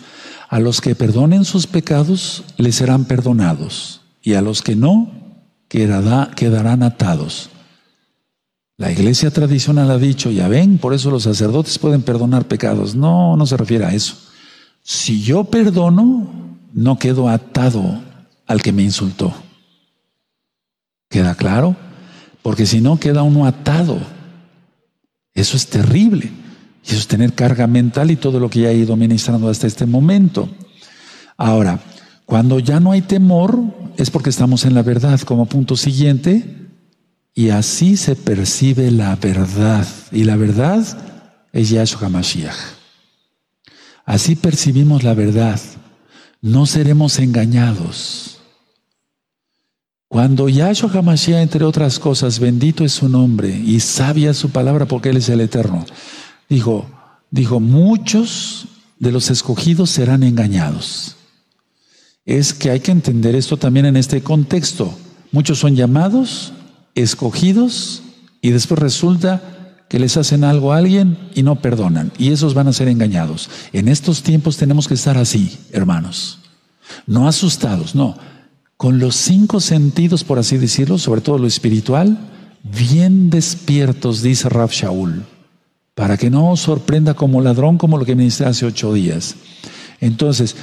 a 0.51 0.59
los 0.59 0.81
que 0.81 0.95
perdonen 0.95 1.45
sus 1.45 1.65
pecados 1.65 2.43
les 2.57 2.75
serán 2.75 3.05
perdonados 3.05 4.01
y 4.21 4.33
a 4.33 4.41
los 4.41 4.61
que 4.61 4.75
no 4.75 5.09
quedarán 5.69 6.83
atados. 6.83 7.49
La 8.75 8.91
iglesia 8.91 9.31
tradicional 9.31 9.89
ha 9.89 9.97
dicho, 9.97 10.29
ya 10.29 10.49
ven, 10.49 10.77
por 10.77 10.93
eso 10.93 11.09
los 11.09 11.23
sacerdotes 11.23 11.79
pueden 11.79 12.01
perdonar 12.01 12.49
pecados. 12.49 12.95
No, 12.95 13.37
no 13.37 13.45
se 13.45 13.55
refiere 13.55 13.85
a 13.85 13.93
eso. 13.93 14.17
Si 14.83 15.21
yo 15.21 15.45
perdono, 15.45 16.57
no 16.73 16.99
quedo 16.99 17.29
atado 17.29 18.01
al 18.45 18.61
que 18.61 18.73
me 18.73 18.83
insultó. 18.83 19.33
¿Queda 21.09 21.35
claro? 21.35 21.77
Porque 22.41 22.65
si 22.65 22.81
no, 22.81 22.99
queda 22.99 23.23
uno 23.23 23.45
atado. 23.45 23.99
Eso 25.33 25.55
es 25.55 25.67
terrible. 25.67 26.40
Y 26.83 26.89
eso 26.89 26.97
es 26.97 27.07
tener 27.07 27.33
carga 27.33 27.67
mental 27.67 28.11
y 28.11 28.15
todo 28.15 28.39
lo 28.39 28.49
que 28.49 28.61
ya 28.61 28.69
he 28.69 28.77
ido 28.77 28.95
ministrando 28.95 29.49
hasta 29.49 29.67
este 29.67 29.85
momento. 29.85 30.49
Ahora, 31.37 31.79
cuando 32.25 32.59
ya 32.59 32.79
no 32.79 32.91
hay 32.91 33.01
temor, 33.01 33.59
es 33.97 34.09
porque 34.09 34.29
estamos 34.29 34.65
en 34.65 34.73
la 34.73 34.83
verdad 34.83 35.19
como 35.21 35.45
punto 35.45 35.75
siguiente, 35.75 36.61
y 37.33 37.49
así 37.49 37.97
se 37.97 38.15
percibe 38.15 38.91
la 38.91 39.15
verdad. 39.15 39.87
Y 40.11 40.23
la 40.25 40.35
verdad 40.35 40.85
es 41.53 41.69
Yahshua 41.69 42.07
HaMashiach. 42.07 42.55
Así 44.05 44.35
percibimos 44.35 45.03
la 45.03 45.13
verdad. 45.13 45.59
No 46.41 46.65
seremos 46.65 47.19
engañados. 47.19 48.39
Cuando 50.07 50.49
Yahshua 50.49 50.91
HaMashiach, 50.91 51.41
entre 51.41 51.63
otras 51.63 51.97
cosas, 51.99 52.39
bendito 52.39 52.83
es 52.83 52.91
su 52.91 53.07
nombre 53.07 53.49
y 53.49 53.79
sabia 53.79 54.33
su 54.33 54.49
palabra 54.49 54.85
porque 54.85 55.09
Él 55.09 55.17
es 55.17 55.29
el 55.29 55.39
Eterno. 55.39 55.85
Dijo, 56.51 56.85
dijo, 57.29 57.61
muchos 57.61 58.65
de 58.99 59.13
los 59.13 59.29
escogidos 59.31 59.89
serán 59.89 60.21
engañados. 60.21 61.15
Es 62.25 62.53
que 62.53 62.71
hay 62.71 62.81
que 62.81 62.91
entender 62.91 63.35
esto 63.35 63.55
también 63.55 63.85
en 63.85 63.95
este 63.95 64.21
contexto. 64.21 64.93
Muchos 65.31 65.59
son 65.59 65.77
llamados, 65.77 66.51
escogidos, 66.93 68.03
y 68.41 68.49
después 68.49 68.81
resulta 68.81 69.85
que 69.87 69.97
les 69.97 70.17
hacen 70.17 70.43
algo 70.43 70.73
a 70.73 70.79
alguien 70.79 71.17
y 71.33 71.43
no 71.43 71.61
perdonan. 71.61 72.11
Y 72.17 72.33
esos 72.33 72.53
van 72.53 72.67
a 72.67 72.73
ser 72.73 72.89
engañados. 72.89 73.49
En 73.71 73.87
estos 73.87 74.21
tiempos 74.21 74.57
tenemos 74.57 74.89
que 74.89 74.95
estar 74.95 75.17
así, 75.17 75.57
hermanos. 75.71 76.39
No 77.07 77.29
asustados, 77.29 77.95
no. 77.95 78.17
Con 78.75 78.99
los 78.99 79.15
cinco 79.15 79.61
sentidos, 79.61 80.25
por 80.25 80.37
así 80.37 80.57
decirlo, 80.57 80.97
sobre 80.97 81.21
todo 81.21 81.37
lo 81.37 81.47
espiritual, 81.47 82.19
bien 82.61 83.29
despiertos, 83.29 84.21
dice 84.21 84.49
Rab 84.49 84.71
Shaul, 84.71 85.23
para 85.95 86.17
que 86.17 86.29
no 86.29 86.51
os 86.51 86.61
sorprenda 86.61 87.13
como 87.13 87.41
ladrón 87.41 87.77
como 87.77 87.97
lo 87.97 88.05
que 88.05 88.15
ministré 88.15 88.47
hace 88.47 88.65
ocho 88.65 88.93
días. 88.93 89.35
Entonces, 89.99 90.55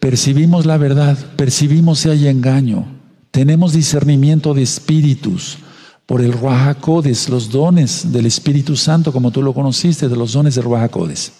percibimos 0.00 0.66
la 0.66 0.78
verdad, 0.78 1.16
percibimos 1.36 2.00
si 2.00 2.08
hay 2.08 2.28
engaño, 2.28 2.86
tenemos 3.30 3.72
discernimiento 3.72 4.54
de 4.54 4.62
espíritus 4.62 5.58
por 6.06 6.22
el 6.22 6.32
Ruajacodes, 6.32 7.28
los 7.28 7.50
dones 7.50 8.10
del 8.10 8.26
Espíritu 8.26 8.74
Santo, 8.74 9.12
como 9.12 9.30
tú 9.30 9.42
lo 9.42 9.54
conociste, 9.54 10.08
de 10.08 10.16
los 10.16 10.32
dones 10.32 10.56
del 10.56 10.64
Ruajacodes. 10.64 11.32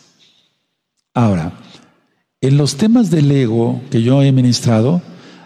Ahora, 1.13 1.55
en 2.41 2.57
los 2.57 2.77
temas 2.77 3.11
del 3.11 3.33
ego 3.33 3.81
que 3.91 4.01
yo 4.03 4.23
he 4.23 4.31
ministrado, 4.31 5.03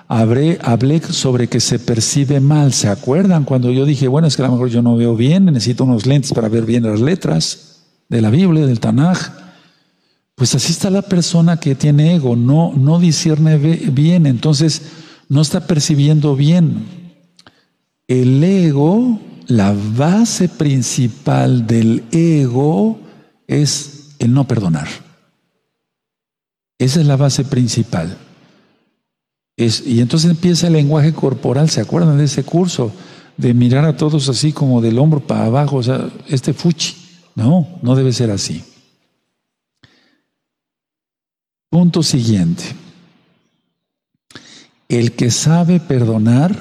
hablé, 0.08 0.58
hablé 0.62 1.00
sobre 1.00 1.48
que 1.48 1.60
se 1.60 1.78
percibe 1.78 2.38
mal. 2.40 2.74
¿Se 2.74 2.88
acuerdan 2.88 3.44
cuando 3.44 3.70
yo 3.70 3.86
dije, 3.86 4.08
bueno, 4.08 4.28
es 4.28 4.36
que 4.36 4.42
a 4.42 4.46
lo 4.46 4.52
mejor 4.52 4.68
yo 4.68 4.82
no 4.82 4.94
veo 4.96 5.16
bien, 5.16 5.46
necesito 5.46 5.84
unos 5.84 6.04
lentes 6.04 6.34
para 6.34 6.50
ver 6.50 6.66
bien 6.66 6.82
las 6.82 7.00
letras 7.00 7.73
de 8.08 8.20
la 8.20 8.30
Biblia, 8.30 8.66
del 8.66 8.80
Tanaj? 8.80 9.18
Pues 10.34 10.54
así 10.54 10.72
está 10.72 10.90
la 10.90 11.02
persona 11.02 11.58
que 11.58 11.74
tiene 11.74 12.14
ego, 12.16 12.36
no, 12.36 12.72
no 12.74 12.98
discierne 12.98 13.56
bien, 13.56 14.26
entonces 14.26 14.82
no 15.28 15.42
está 15.42 15.66
percibiendo 15.66 16.34
bien. 16.34 16.86
El 18.08 18.42
ego, 18.42 19.20
la 19.46 19.74
base 19.96 20.48
principal 20.48 21.66
del 21.66 22.04
ego 22.10 22.98
es 23.46 24.14
el 24.18 24.32
no 24.32 24.46
perdonar. 24.46 24.88
Esa 26.78 27.00
es 27.00 27.06
la 27.06 27.16
base 27.16 27.44
principal 27.44 28.18
y 29.56 30.00
entonces 30.00 30.30
empieza 30.30 30.66
el 30.66 30.72
lenguaje 30.72 31.12
corporal, 31.12 31.70
¿se 31.70 31.80
acuerdan 31.80 32.18
de 32.18 32.24
ese 32.24 32.42
curso? 32.42 32.92
De 33.36 33.54
mirar 33.54 33.84
a 33.84 33.96
todos 33.96 34.28
así 34.28 34.52
como 34.52 34.80
del 34.80 34.98
hombro 34.98 35.20
para 35.20 35.46
abajo, 35.46 35.76
o 35.76 35.82
sea, 35.82 36.08
este 36.28 36.52
fuchi. 36.52 36.96
No, 37.34 37.78
no 37.82 37.96
debe 37.96 38.12
ser 38.12 38.30
así. 38.30 38.64
Punto 41.68 42.02
siguiente. 42.02 42.64
El 44.88 45.12
que 45.12 45.30
sabe 45.30 45.80
perdonar 45.80 46.56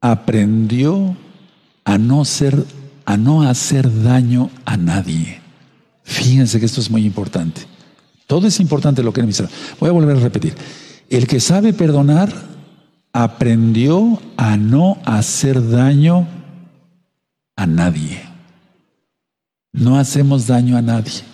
aprendió 0.00 1.16
a 1.84 1.96
no 1.96 2.24
ser, 2.26 2.64
a 3.06 3.16
no 3.16 3.42
hacer 3.42 4.02
daño 4.02 4.50
a 4.66 4.76
nadie. 4.76 5.40
Fíjense 6.02 6.60
que 6.60 6.66
esto 6.66 6.80
es 6.80 6.90
muy 6.90 7.06
importante. 7.06 7.62
Todo 8.26 8.46
es 8.46 8.60
importante 8.60 9.02
lo 9.02 9.12
que 9.12 9.22
he 9.22 9.26
Voy 9.80 9.88
a 9.88 9.92
volver 9.92 10.16
a 10.16 10.20
repetir. 10.20 10.54
El 11.08 11.26
que 11.26 11.40
sabe 11.40 11.72
perdonar 11.72 12.30
aprendió 13.12 14.20
a 14.36 14.56
no 14.56 14.98
hacer 15.04 15.70
daño 15.70 16.26
a 17.56 17.66
nadie. 17.66 18.33
No 19.74 19.98
hacemos 19.98 20.46
daño 20.46 20.76
a 20.76 20.82
nadie. 20.82 21.24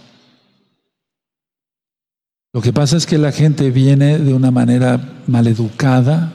Lo 2.54 2.62
que 2.62 2.72
pasa 2.72 2.96
es 2.96 3.04
que 3.04 3.18
la 3.18 3.32
gente 3.32 3.70
viene 3.70 4.18
de 4.18 4.32
una 4.32 4.50
manera 4.50 5.22
maleducada 5.26 6.32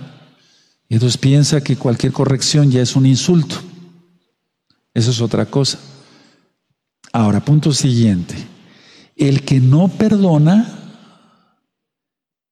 y 0.87 0.93
entonces 0.93 1.17
piensa 1.17 1.61
que 1.61 1.77
cualquier 1.77 2.13
corrección 2.13 2.69
ya 2.69 2.83
es 2.83 2.95
un 2.95 3.07
insulto. 3.07 3.55
Eso 4.93 5.09
es 5.09 5.19
otra 5.19 5.47
cosa. 5.47 5.79
Ahora, 7.11 7.43
punto 7.43 7.73
siguiente. 7.73 8.35
El 9.15 9.41
que 9.41 9.59
no 9.59 9.87
perdona 9.87 11.01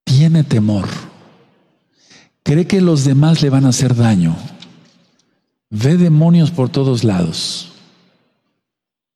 tiene 0.03 0.43
temor, 0.43 0.87
cree 2.41 2.65
que 2.65 2.81
los 2.81 3.03
demás 3.03 3.43
le 3.43 3.51
van 3.51 3.65
a 3.65 3.69
hacer 3.69 3.95
daño, 3.95 4.35
ve 5.69 5.95
demonios 5.95 6.49
por 6.49 6.69
todos 6.69 7.03
lados. 7.03 7.72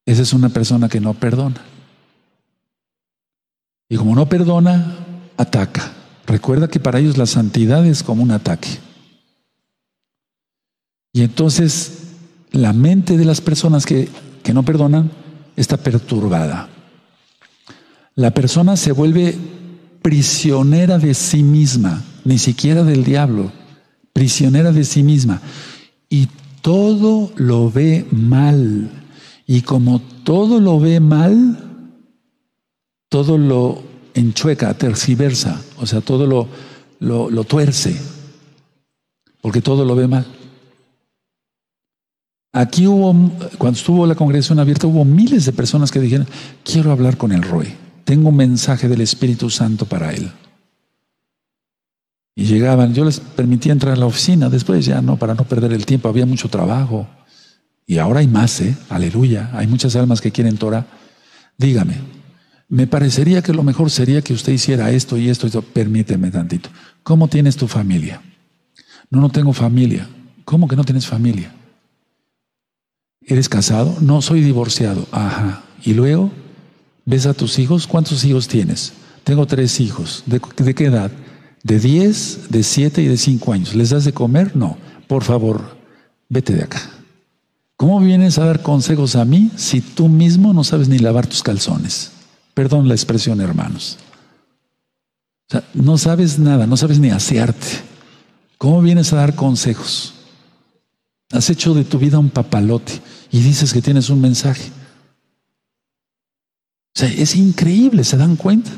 Esa 0.07 0.21
es 0.21 0.31
una 0.31 0.47
persona 0.47 0.87
que 0.87 1.01
no 1.01 1.13
perdona. 1.13 1.61
Y 3.89 3.97
como 3.97 4.15
no 4.15 4.27
perdona, 4.27 4.95
ataca. 5.35 5.91
Recuerda 6.25 6.69
que 6.69 6.79
para 6.79 6.99
ellos 6.99 7.17
la 7.17 7.25
santidad 7.25 7.85
es 7.85 8.03
como 8.03 8.23
un 8.23 8.31
ataque. 8.31 8.69
Y 11.11 11.23
entonces 11.23 12.03
la 12.51 12.71
mente 12.71 13.17
de 13.17 13.25
las 13.25 13.41
personas 13.41 13.85
que, 13.85 14.07
que 14.43 14.53
no 14.53 14.63
perdonan 14.63 15.11
está 15.57 15.75
perturbada. 15.75 16.69
La 18.15 18.31
persona 18.31 18.77
se 18.77 18.93
vuelve 18.93 19.37
prisionera 20.01 20.99
de 20.99 21.13
sí 21.13 21.43
misma, 21.43 22.01
ni 22.23 22.37
siquiera 22.37 22.83
del 22.83 23.03
diablo, 23.03 23.51
prisionera 24.13 24.71
de 24.71 24.85
sí 24.85 25.03
misma. 25.03 25.41
Y 26.09 26.29
todo 26.61 27.33
lo 27.35 27.69
ve 27.69 28.07
mal. 28.11 28.89
Y 29.47 29.61
como 29.61 29.99
todo 30.23 30.59
lo 30.59 30.79
ve 30.79 30.99
mal, 30.99 31.57
todo 33.09 33.39
lo 33.39 33.81
enchueca, 34.13 34.75
terciversa, 34.75 35.59
o 35.77 35.87
sea, 35.87 36.01
todo 36.01 36.27
lo, 36.27 36.47
lo, 36.99 37.43
tuerce, 37.45 37.99
porque 39.41 39.61
todo 39.61 39.85
lo 39.85 39.95
ve 39.95 40.07
mal. 40.07 40.27
Aquí 42.53 42.85
hubo, 42.85 43.13
cuando 43.57 43.77
estuvo 43.77 44.05
la 44.05 44.15
congregación 44.15 44.59
abierta, 44.59 44.85
hubo 44.85 45.05
miles 45.05 45.45
de 45.45 45.53
personas 45.53 45.91
que 45.91 45.99
dijeron, 45.99 46.27
quiero 46.63 46.91
hablar 46.91 47.17
con 47.17 47.31
el 47.31 47.41
Roy 47.41 47.87
tengo 48.07 48.29
un 48.29 48.37
mensaje 48.37 48.87
del 48.87 49.01
Espíritu 49.01 49.49
Santo 49.49 49.85
para 49.85 50.13
él. 50.13 50.31
Y 52.37 52.45
llegaban, 52.45 52.93
yo 52.93 53.03
les 53.03 53.19
permitía 53.19 53.73
entrar 53.73 53.95
a 53.95 53.97
la 53.97 54.05
oficina, 54.05 54.47
después 54.47 54.85
ya 54.85 55.01
no, 55.01 55.17
para 55.17 55.33
no 55.33 55.43
perder 55.43 55.73
el 55.73 55.85
tiempo, 55.85 56.07
había 56.07 56.25
mucho 56.25 56.47
trabajo. 56.47 57.05
Y 57.87 57.99
ahora 57.99 58.19
hay 58.19 58.27
más, 58.27 58.59
¿eh? 58.59 58.75
Aleluya, 58.89 59.49
hay 59.53 59.65
muchas 59.65 59.95
almas 59.95 60.19
que 60.19 60.31
quieren 60.31 60.57
Torah. 60.57 60.85
Dígame, 61.57 61.95
me 62.67 62.85
parecería 62.85 63.41
que 63.41 63.53
lo 63.53 63.63
mejor 63.63 63.89
sería 63.89 64.21
que 64.21 64.33
usted 64.33 64.51
hiciera 64.51 64.91
esto 64.91 65.17
y 65.17 65.29
esto 65.29 65.47
y 65.47 65.49
esto. 65.49 65.61
Permíteme 65.61 66.29
tantito. 66.29 66.69
¿Cómo 67.01 67.29
tienes 67.29 67.55
tu 67.55 67.67
familia? 67.67 68.21
No, 69.09 69.21
no 69.21 69.29
tengo 69.29 69.53
familia. 69.53 70.09
¿Cómo 70.43 70.67
que 70.67 70.75
no 70.75 70.83
tienes 70.83 71.07
familia? 71.07 71.53
¿Eres 73.21 73.47
casado? 73.47 73.95
No, 74.01 74.21
soy 74.21 74.41
divorciado. 74.41 75.07
Ajá. 75.11 75.63
¿Y 75.81 75.93
luego? 75.93 76.31
¿Ves 77.05 77.25
a 77.25 77.33
tus 77.33 77.57
hijos? 77.57 77.87
¿Cuántos 77.87 78.25
hijos 78.25 78.49
tienes? 78.49 78.91
Tengo 79.23 79.45
tres 79.45 79.79
hijos. 79.79 80.23
¿De, 80.25 80.39
qué 80.75 80.85
edad? 80.85 81.11
De 81.63 81.79
10, 81.79 82.49
de 82.49 82.63
7 82.63 83.01
y 83.01 83.07
de 83.07 83.17
5 83.17 83.53
años. 83.53 83.75
¿Les 83.75 83.91
das 83.91 84.03
de 84.03 84.11
comer? 84.11 84.57
No. 84.57 84.77
Por 85.07 85.23
favor, 85.23 85.77
vete 86.27 86.53
de 86.53 86.63
acá. 86.63 86.96
¿Cómo 87.77 87.99
vienes 87.99 88.39
a 88.39 88.45
dar 88.45 88.63
consejos 88.63 89.15
a 89.15 89.23
mí 89.23 89.51
si 89.55 89.81
tú 89.81 90.09
mismo 90.09 90.51
no 90.51 90.63
sabes 90.63 90.89
ni 90.89 90.97
lavar 90.97 91.27
tus 91.27 91.43
calzones? 91.43 92.11
Perdón 92.55 92.87
la 92.87 92.95
expresión, 92.95 93.39
hermanos. 93.39 93.99
O 95.47 95.51
sea, 95.51 95.63
no 95.75 95.99
sabes 95.99 96.39
nada, 96.39 96.65
no 96.65 96.75
sabes 96.75 96.97
ni 96.97 97.11
asearte. 97.11 97.67
¿Cómo 98.57 98.81
vienes 98.81 99.13
a 99.13 99.17
dar 99.17 99.35
consejos? 99.35 100.15
Has 101.31 101.51
hecho 101.51 101.75
de 101.75 101.83
tu 101.83 101.99
vida 101.99 102.17
un 102.17 102.31
papalote 102.31 102.99
y 103.31 103.41
dices 103.41 103.71
que 103.71 103.81
tienes 103.81 104.09
un 104.09 104.21
mensaje. 104.21 104.71
O 106.95 106.99
sea, 106.99 107.09
es 107.09 107.35
increíble, 107.35 108.03
¿se 108.03 108.17
dan 108.17 108.37
cuenta? 108.37 108.71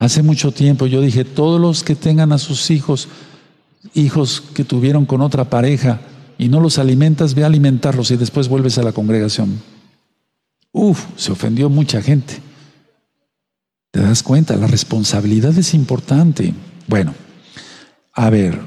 Hace 0.00 0.24
mucho 0.24 0.50
tiempo 0.50 0.86
yo 0.86 1.00
dije, 1.00 1.24
todos 1.24 1.60
los 1.60 1.84
que 1.84 1.94
tengan 1.94 2.32
a 2.32 2.38
sus 2.38 2.72
hijos, 2.72 3.06
hijos 3.94 4.40
que 4.40 4.64
tuvieron 4.64 5.06
con 5.06 5.20
otra 5.20 5.44
pareja, 5.44 6.00
y 6.42 6.48
no 6.48 6.60
los 6.60 6.78
alimentas, 6.78 7.34
ve 7.34 7.44
a 7.44 7.46
alimentarlos 7.46 8.10
y 8.10 8.16
después 8.16 8.48
vuelves 8.48 8.78
a 8.78 8.82
la 8.82 8.92
congregación. 8.92 9.60
Uf, 10.72 11.04
se 11.16 11.32
ofendió 11.32 11.68
mucha 11.68 12.02
gente. 12.02 12.40
¿Te 13.90 14.00
das 14.00 14.22
cuenta? 14.22 14.56
La 14.56 14.66
responsabilidad 14.66 15.56
es 15.56 15.74
importante. 15.74 16.54
Bueno, 16.88 17.14
a 18.14 18.30
ver, 18.30 18.58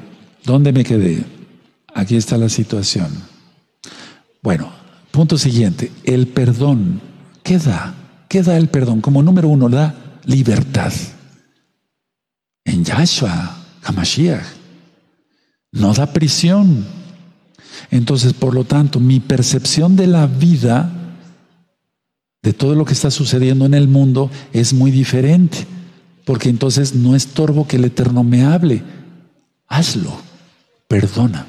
¿dónde 0.44 0.72
me 0.72 0.84
quedé? 0.84 1.26
Aquí 1.94 2.16
está 2.16 2.38
la 2.38 2.50
situación. 2.50 3.10
Bueno, 4.42 4.72
Punto 5.16 5.38
siguiente, 5.38 5.94
el 6.04 6.28
perdón. 6.28 7.00
¿Qué 7.42 7.58
da? 7.58 7.96
¿Qué 8.28 8.44
da 8.44 8.58
el 8.58 8.68
perdón? 8.68 9.00
Como 9.00 9.24
número 9.24 9.48
uno, 9.48 9.70
da 9.70 9.96
libertad. 10.26 10.92
En 12.66 12.84
Yahshua, 12.84 13.56
Hamashiach, 13.82 14.44
no 15.72 15.94
da 15.94 16.12
prisión. 16.12 16.86
Entonces, 17.92 18.34
por 18.34 18.54
lo 18.54 18.64
tanto, 18.64 19.00
mi 19.00 19.20
percepción 19.20 19.96
de 19.96 20.08
la 20.08 20.28
vida, 20.28 20.92
de 22.42 22.54
todo 22.54 22.76
lo 22.76 22.86
que 22.86 22.94
está 22.94 23.12
sucediendo 23.12 23.66
en 23.66 23.74
el 23.74 23.88
mundo, 23.88 24.30
es 24.54 24.74
muy 24.74 24.92
diferente. 24.92 25.66
Porque 26.26 26.50
entonces 26.50 26.96
no 26.96 27.16
estorbo 27.16 27.68
que 27.68 27.78
el 27.78 27.86
Eterno 27.86 28.24
me 28.24 28.44
hable. 28.44 28.84
Hazlo. 29.68 30.12
Perdona. 30.88 31.48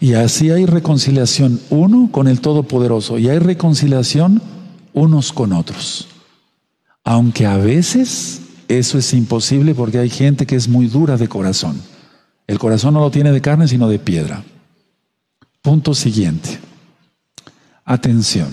Y 0.00 0.14
así 0.14 0.50
hay 0.50 0.64
reconciliación 0.64 1.60
uno 1.68 2.08
con 2.10 2.26
el 2.26 2.40
Todopoderoso 2.40 3.18
y 3.18 3.28
hay 3.28 3.38
reconciliación 3.38 4.40
unos 4.94 5.32
con 5.32 5.52
otros. 5.52 6.08
Aunque 7.04 7.46
a 7.46 7.56
veces 7.58 8.40
eso 8.68 8.98
es 8.98 9.12
imposible 9.12 9.74
porque 9.74 9.98
hay 9.98 10.08
gente 10.08 10.46
que 10.46 10.56
es 10.56 10.68
muy 10.68 10.86
dura 10.86 11.16
de 11.18 11.28
corazón. 11.28 11.80
El 12.46 12.58
corazón 12.58 12.94
no 12.94 13.00
lo 13.00 13.10
tiene 13.10 13.30
de 13.30 13.40
carne 13.40 13.68
sino 13.68 13.88
de 13.88 13.98
piedra. 13.98 14.42
Punto 15.62 15.94
siguiente. 15.94 16.58
Atención. 17.84 18.50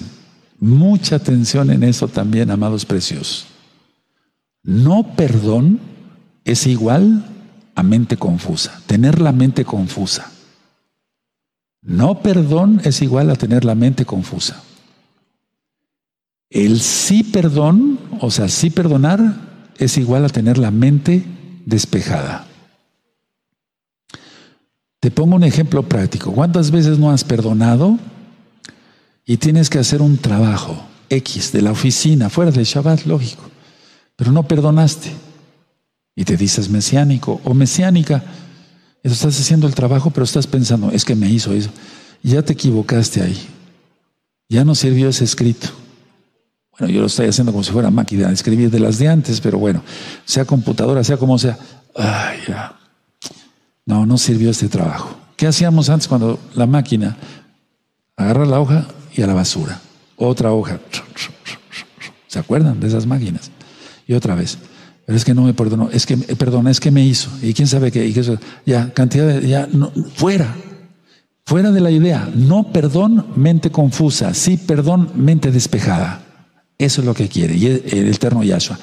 Mucha 0.59 1.17
atención 1.17 1.69
en 1.69 1.83
eso 1.83 2.07
también, 2.07 2.49
amados 2.49 2.85
preciosos. 2.85 3.47
No 4.63 5.15
perdón 5.15 5.79
es 6.43 6.65
igual 6.65 7.25
a 7.75 7.83
mente 7.83 8.17
confusa, 8.17 8.81
tener 8.87 9.21
la 9.21 9.31
mente 9.31 9.63
confusa. 9.63 10.31
No 11.81 12.21
perdón 12.21 12.81
es 12.83 13.01
igual 13.01 13.29
a 13.29 13.35
tener 13.35 13.63
la 13.63 13.75
mente 13.75 14.03
confusa. 14.03 14.63
El 16.49 16.79
sí 16.79 17.23
perdón, 17.23 17.99
o 18.19 18.31
sea, 18.31 18.49
sí 18.49 18.69
perdonar, 18.69 19.35
es 19.77 19.97
igual 19.97 20.25
a 20.25 20.29
tener 20.29 20.57
la 20.57 20.71
mente 20.71 21.23
despejada. 21.65 22.46
Te 24.99 25.11
pongo 25.11 25.35
un 25.35 25.43
ejemplo 25.43 25.83
práctico. 25.83 26.31
¿Cuántas 26.31 26.71
veces 26.71 26.97
no 26.97 27.11
has 27.11 27.23
perdonado 27.23 27.97
y 29.25 29.37
tienes 29.37 29.69
que 29.69 29.79
hacer 29.79 30.01
un 30.01 30.17
trabajo 30.17 30.85
X 31.09 31.51
de 31.51 31.61
la 31.61 31.71
oficina, 31.71 32.29
fuera 32.29 32.51
del 32.51 32.65
Shabbat, 32.65 33.05
lógico, 33.05 33.43
pero 34.15 34.31
no 34.31 34.47
perdonaste? 34.47 35.11
Y 36.15 36.25
te 36.25 36.35
dices 36.35 36.69
mesiánico 36.69 37.39
o 37.43 37.53
mesiánica. 37.53 38.23
Estás 39.03 39.39
haciendo 39.39 39.67
el 39.67 39.75
trabajo, 39.75 40.09
pero 40.09 40.23
estás 40.23 40.47
pensando, 40.47 40.89
es 40.91 41.05
que 41.05 41.15
me 41.15 41.29
hizo 41.29 41.53
eso. 41.53 41.69
Ya 42.23 42.41
te 42.41 42.53
equivocaste 42.53 43.21
ahí. 43.21 43.37
Ya 44.49 44.65
no 44.65 44.73
sirvió 44.73 45.09
ese 45.09 45.23
escrito. 45.23 45.67
Bueno, 46.77 46.93
yo 46.93 47.01
lo 47.01 47.07
estoy 47.07 47.27
haciendo 47.27 47.51
como 47.51 47.63
si 47.63 47.71
fuera 47.71 47.91
máquina 47.91 48.31
escribir 48.31 48.71
de 48.71 48.79
las 48.79 48.97
de 48.97 49.07
antes, 49.07 49.41
pero 49.41 49.59
bueno, 49.59 49.83
sea 50.25 50.45
computadora, 50.45 51.03
sea 51.03 51.17
como 51.17 51.37
sea. 51.37 51.57
Ay, 51.95 52.39
ya. 52.47 52.76
No, 54.05 54.17
sirvió 54.17 54.51
este 54.51 54.67
trabajo. 54.67 55.17
¿Qué 55.35 55.47
hacíamos 55.47 55.89
antes 55.89 56.07
cuando 56.07 56.39
la 56.55 56.65
máquina 56.65 57.17
agarra 58.15 58.45
la 58.45 58.59
hoja 58.59 58.87
y 59.15 59.21
a 59.21 59.27
la 59.27 59.33
basura? 59.33 59.79
Otra 60.15 60.51
hoja. 60.51 60.79
¿Se 62.27 62.39
acuerdan 62.39 62.79
de 62.79 62.87
esas 62.87 63.05
máquinas? 63.05 63.51
Y 64.07 64.13
otra 64.13 64.35
vez. 64.35 64.57
Pero 65.05 65.17
es 65.17 65.23
que 65.23 65.33
no 65.33 65.43
me 65.43 65.53
perdonó, 65.53 65.89
es 65.91 66.05
que, 66.05 66.17
perdón, 66.17 66.67
es 66.67 66.79
que 66.79 66.91
me 66.91 67.05
hizo. 67.05 67.29
Y 67.41 67.53
quién 67.53 67.67
sabe 67.67 67.91
qué, 67.91 68.05
y 68.05 68.15
ya, 68.65 68.93
cantidad 68.93 69.27
de, 69.27 69.47
ya, 69.47 69.69
fuera. 70.15 70.53
Fuera 71.45 71.71
de 71.71 71.79
la 71.79 71.91
idea. 71.91 72.29
No 72.35 72.73
perdón, 72.73 73.27
mente 73.37 73.71
confusa. 73.71 74.33
Sí, 74.33 74.57
perdón, 74.57 75.11
mente 75.15 75.49
despejada. 75.49 76.21
Eso 76.77 77.01
es 77.01 77.07
lo 77.07 77.13
que 77.13 77.29
quiere. 77.29 77.55
Y 77.55 77.67
el 77.67 78.09
eterno 78.09 78.43
Yahshua. 78.43 78.77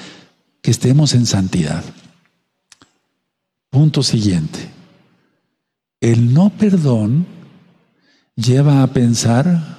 Que 0.63 0.71
estemos 0.71 1.13
en 1.13 1.27
santidad. 1.27 1.85
Punto 3.69 4.03
siguiente. 4.03 4.74
El 6.05 6.35
no 6.35 6.51
perdón 6.51 7.25
lleva 8.37 8.83
a 8.83 8.89
pensar 8.89 9.79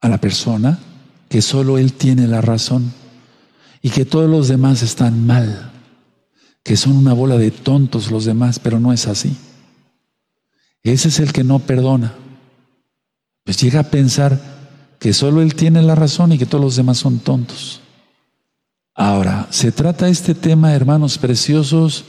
a 0.00 0.08
la 0.08 0.18
persona 0.18 0.80
que 1.28 1.42
solo 1.42 1.78
él 1.78 1.92
tiene 1.92 2.26
la 2.26 2.40
razón 2.40 2.92
y 3.82 3.90
que 3.90 4.04
todos 4.04 4.28
los 4.28 4.48
demás 4.48 4.82
están 4.82 5.24
mal, 5.24 5.70
que 6.64 6.76
son 6.76 6.96
una 6.96 7.12
bola 7.12 7.38
de 7.38 7.52
tontos 7.52 8.10
los 8.10 8.24
demás, 8.24 8.58
pero 8.58 8.80
no 8.80 8.92
es 8.92 9.06
así. 9.06 9.36
Ese 10.82 11.06
es 11.06 11.20
el 11.20 11.32
que 11.32 11.44
no 11.44 11.60
perdona. 11.60 12.12
Pues 13.44 13.58
llega 13.58 13.78
a 13.78 13.90
pensar 13.90 14.40
que 14.98 15.12
solo 15.12 15.40
él 15.40 15.54
tiene 15.54 15.82
la 15.82 15.94
razón 15.94 16.32
y 16.32 16.38
que 16.38 16.46
todos 16.46 16.64
los 16.64 16.74
demás 16.74 16.98
son 16.98 17.20
tontos. 17.20 17.80
Ahora, 18.96 19.46
se 19.50 19.70
trata 19.70 20.08
este 20.08 20.34
tema, 20.34 20.74
hermanos 20.74 21.16
preciosos, 21.16 22.06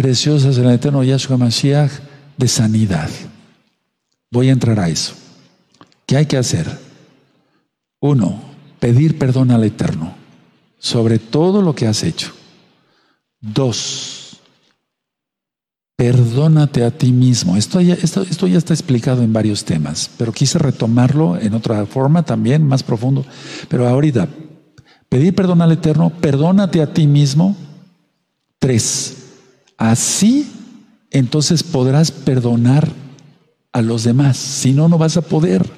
preciosas 0.00 0.56
en 0.56 0.64
el 0.64 0.76
eterno 0.76 1.04
Yahshua 1.04 1.36
Mashiach 1.36 1.92
de 2.38 2.48
sanidad. 2.48 3.10
Voy 4.30 4.48
a 4.48 4.52
entrar 4.52 4.80
a 4.80 4.88
eso. 4.88 5.12
¿Qué 6.06 6.16
hay 6.16 6.24
que 6.24 6.38
hacer? 6.38 6.66
Uno, 8.00 8.40
pedir 8.78 9.18
perdón 9.18 9.50
al 9.50 9.62
Eterno 9.62 10.14
sobre 10.78 11.18
todo 11.18 11.60
lo 11.60 11.74
que 11.74 11.86
has 11.86 12.02
hecho. 12.02 12.32
Dos, 13.42 14.40
perdónate 15.96 16.82
a 16.82 16.90
ti 16.90 17.12
mismo. 17.12 17.58
Esto 17.58 17.82
ya, 17.82 17.92
esto, 17.92 18.22
esto 18.22 18.46
ya 18.46 18.56
está 18.56 18.72
explicado 18.72 19.22
en 19.22 19.34
varios 19.34 19.66
temas, 19.66 20.10
pero 20.16 20.32
quise 20.32 20.58
retomarlo 20.58 21.36
en 21.36 21.52
otra 21.52 21.84
forma 21.84 22.22
también, 22.22 22.66
más 22.66 22.82
profundo. 22.82 23.26
Pero 23.68 23.86
ahorita, 23.86 24.30
pedir 25.10 25.34
perdón 25.34 25.60
al 25.60 25.72
Eterno, 25.72 26.08
perdónate 26.08 26.80
a 26.80 26.90
ti 26.90 27.06
mismo. 27.06 27.54
Tres, 28.58 29.19
Así, 29.80 30.46
entonces 31.10 31.62
podrás 31.62 32.12
perdonar 32.12 32.86
a 33.72 33.80
los 33.80 34.04
demás. 34.04 34.36
Si 34.36 34.74
no, 34.74 34.90
no 34.90 34.98
vas 34.98 35.16
a 35.16 35.22
poder. 35.22 35.68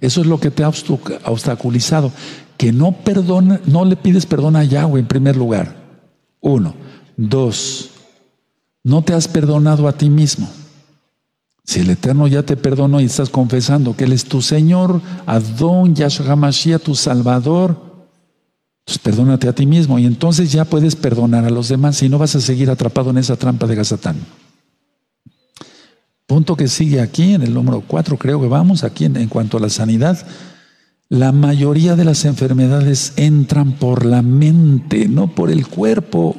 Eso 0.00 0.22
es 0.22 0.26
lo 0.26 0.40
que 0.40 0.50
te 0.50 0.64
ha 0.64 0.70
obstaculizado. 0.70 2.10
Que 2.56 2.72
no 2.72 2.92
perdona, 2.92 3.60
no 3.66 3.84
le 3.84 3.96
pides 3.96 4.24
perdón 4.24 4.56
a 4.56 4.64
Yahweh 4.64 5.00
en 5.00 5.06
primer 5.06 5.36
lugar. 5.36 5.76
Uno. 6.40 6.74
Dos. 7.18 7.90
No 8.82 9.02
te 9.02 9.12
has 9.12 9.28
perdonado 9.28 9.86
a 9.86 9.92
ti 9.92 10.08
mismo. 10.08 10.48
Si 11.62 11.80
el 11.80 11.90
Eterno 11.90 12.28
ya 12.28 12.44
te 12.44 12.56
perdonó 12.56 13.02
y 13.02 13.04
estás 13.04 13.28
confesando 13.28 13.94
que 13.94 14.04
Él 14.04 14.12
es 14.12 14.24
tu 14.24 14.40
Señor, 14.40 15.02
Adón, 15.26 15.94
Yahshua 15.94 16.32
HaMashiach, 16.32 16.80
tu 16.80 16.94
Salvador, 16.94 17.91
pues 18.84 18.98
perdónate 18.98 19.48
a 19.48 19.54
ti 19.54 19.66
mismo 19.66 19.98
y 19.98 20.06
entonces 20.06 20.50
ya 20.52 20.64
puedes 20.64 20.96
perdonar 20.96 21.44
a 21.44 21.50
los 21.50 21.68
demás 21.68 22.02
y 22.02 22.08
no 22.08 22.18
vas 22.18 22.34
a 22.34 22.40
seguir 22.40 22.70
atrapado 22.70 23.10
en 23.10 23.18
esa 23.18 23.36
trampa 23.36 23.66
de 23.66 23.76
Gazatán. 23.76 24.16
Punto 26.26 26.56
que 26.56 26.68
sigue 26.68 27.00
aquí, 27.00 27.34
en 27.34 27.42
el 27.42 27.54
número 27.54 27.82
4 27.86 28.16
creo 28.16 28.40
que 28.40 28.48
vamos, 28.48 28.84
aquí 28.84 29.04
en, 29.04 29.28
cuanto 29.28 29.58
a 29.58 29.60
la 29.60 29.68
sanidad. 29.68 30.26
La 31.08 31.30
mayoría 31.30 31.94
de 31.94 32.04
las 32.04 32.24
enfermedades 32.24 33.12
entran 33.16 33.72
por 33.72 34.06
la 34.06 34.22
mente, 34.22 35.08
no 35.08 35.34
por 35.34 35.50
el 35.50 35.66
cuerpo. 35.66 36.36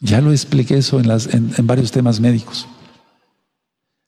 Ya 0.00 0.20
lo 0.20 0.32
expliqué 0.32 0.78
eso 0.78 0.98
en, 0.98 1.52
en 1.56 1.66
varios 1.66 1.92
temas 1.92 2.20
médicos. 2.20 2.66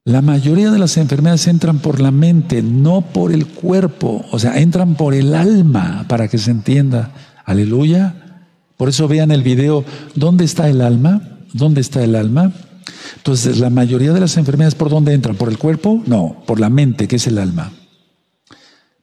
La 0.05 0.23
mayoría 0.23 0.71
de 0.71 0.79
las 0.79 0.97
enfermedades 0.97 1.47
entran 1.49 1.81
por 1.81 2.01
la 2.01 2.11
mente, 2.11 2.63
no 2.63 3.03
por 3.03 3.31
el 3.31 3.47
cuerpo. 3.47 4.25
O 4.33 4.39
sea, 4.39 4.59
entran 4.59 4.95
por 4.95 5.13
el 5.13 5.35
alma, 5.35 6.07
para 6.09 6.29
que 6.29 6.39
se 6.39 6.51
entienda. 6.51 7.13
Aleluya. 7.49 8.45
Por 8.77 8.91
eso 8.91 9.09
vean 9.09 9.31
el 9.31 9.43
video, 9.43 9.83
¿dónde 10.15 10.45
está 10.45 10.69
el 10.69 10.83
alma? 10.83 11.39
¿Dónde 11.55 11.81
está 11.81 12.05
el 12.05 12.15
alma? 12.15 12.53
Entonces, 13.17 13.59
la 13.59 13.71
mayoría 13.71 14.13
de 14.13 14.21
las 14.21 14.37
enfermedades, 14.37 14.75
¿por 14.75 14.91
dónde 14.91 15.15
entran? 15.15 15.35
¿Por 15.35 15.49
el 15.49 15.57
cuerpo? 15.57 16.03
No, 16.05 16.43
por 16.47 16.61
la 16.61 16.69
mente, 16.69 17.09
que 17.09 17.17
es 17.17 17.27
el 17.27 17.39
alma. 17.39 17.73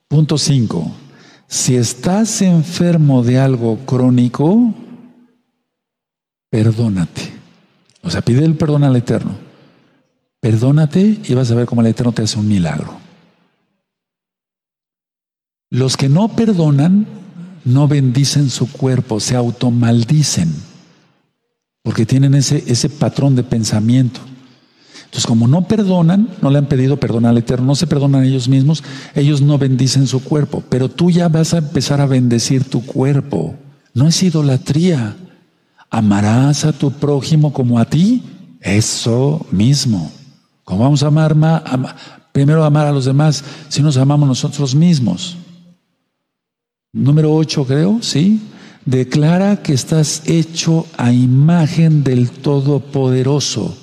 Punto 0.08 0.38
5. 0.38 0.92
Si 1.48 1.76
estás 1.76 2.44
enfermo 2.44 3.24
de 3.24 3.40
algo 3.40 3.80
crónico, 3.80 4.76
perdónate. 6.52 7.34
O 8.04 8.12
sea, 8.12 8.22
pide 8.22 8.46
el 8.46 8.56
perdón 8.56 8.84
al 8.84 8.96
Eterno. 8.96 9.36
Perdónate 10.40 11.20
y 11.28 11.34
vas 11.34 11.50
a 11.50 11.56
ver 11.56 11.66
cómo 11.66 11.82
el 11.82 11.88
Eterno 11.88 12.12
te 12.12 12.22
hace 12.22 12.38
un 12.38 12.48
milagro. 12.48 12.96
Los 15.72 15.98
que 15.98 16.10
no 16.10 16.28
perdonan 16.28 17.25
no 17.66 17.88
bendicen 17.88 18.50
su 18.50 18.72
cuerpo, 18.72 19.20
se 19.20 19.36
automaldicen, 19.36 20.54
porque 21.84 22.06
tienen 22.06 22.36
ese, 22.36 22.64
ese 22.68 22.90
patrón 22.90 23.36
de 23.36 23.44
pensamiento. 23.44 24.22
Entonces, 25.16 25.26
como 25.28 25.48
no 25.48 25.68
perdonan, 25.68 26.30
no 26.42 26.50
le 26.50 26.58
han 26.58 26.68
pedido 26.68 26.98
perdón 26.98 27.26
al 27.26 27.38
Eterno, 27.38 27.68
no 27.68 27.76
se 27.76 27.88
perdonan 27.88 28.24
ellos 28.24 28.48
mismos, 28.48 28.84
ellos 29.16 29.42
no 29.42 29.58
bendicen 29.58 30.08
su 30.08 30.24
cuerpo, 30.24 30.64
pero 30.70 30.90
tú 30.90 31.10
ya 31.10 31.28
vas 31.28 31.54
a 31.54 31.60
empezar 31.60 32.02
a 32.02 32.06
bendecir 32.06 32.64
tu 32.66 32.86
cuerpo. 32.86 33.56
No 33.94 34.08
es 34.08 34.22
idolatría. 34.22 35.16
Amarás 35.90 36.66
a 36.66 36.74
tu 36.74 36.92
prójimo 36.92 37.54
como 37.54 37.80
a 37.80 37.86
ti, 37.86 38.24
eso 38.60 39.46
mismo. 39.52 40.12
¿Cómo 40.66 40.84
vamos 40.84 41.04
a 41.04 41.08
amar, 41.08 41.36
primero 42.34 42.66
amar 42.66 42.88
a 42.88 42.92
los 42.92 43.06
demás 43.06 43.44
si 43.70 43.82
nos 43.82 43.96
amamos 43.96 44.28
nosotros 44.28 44.76
mismos? 44.76 45.38
Número 46.96 47.36
8 47.36 47.66
creo, 47.66 48.02
¿sí? 48.02 48.40
Declara 48.86 49.62
que 49.62 49.74
estás 49.74 50.22
hecho 50.28 50.88
a 50.96 51.12
imagen 51.12 52.06
del 52.06 52.30
Todopoderoso. 52.30 53.78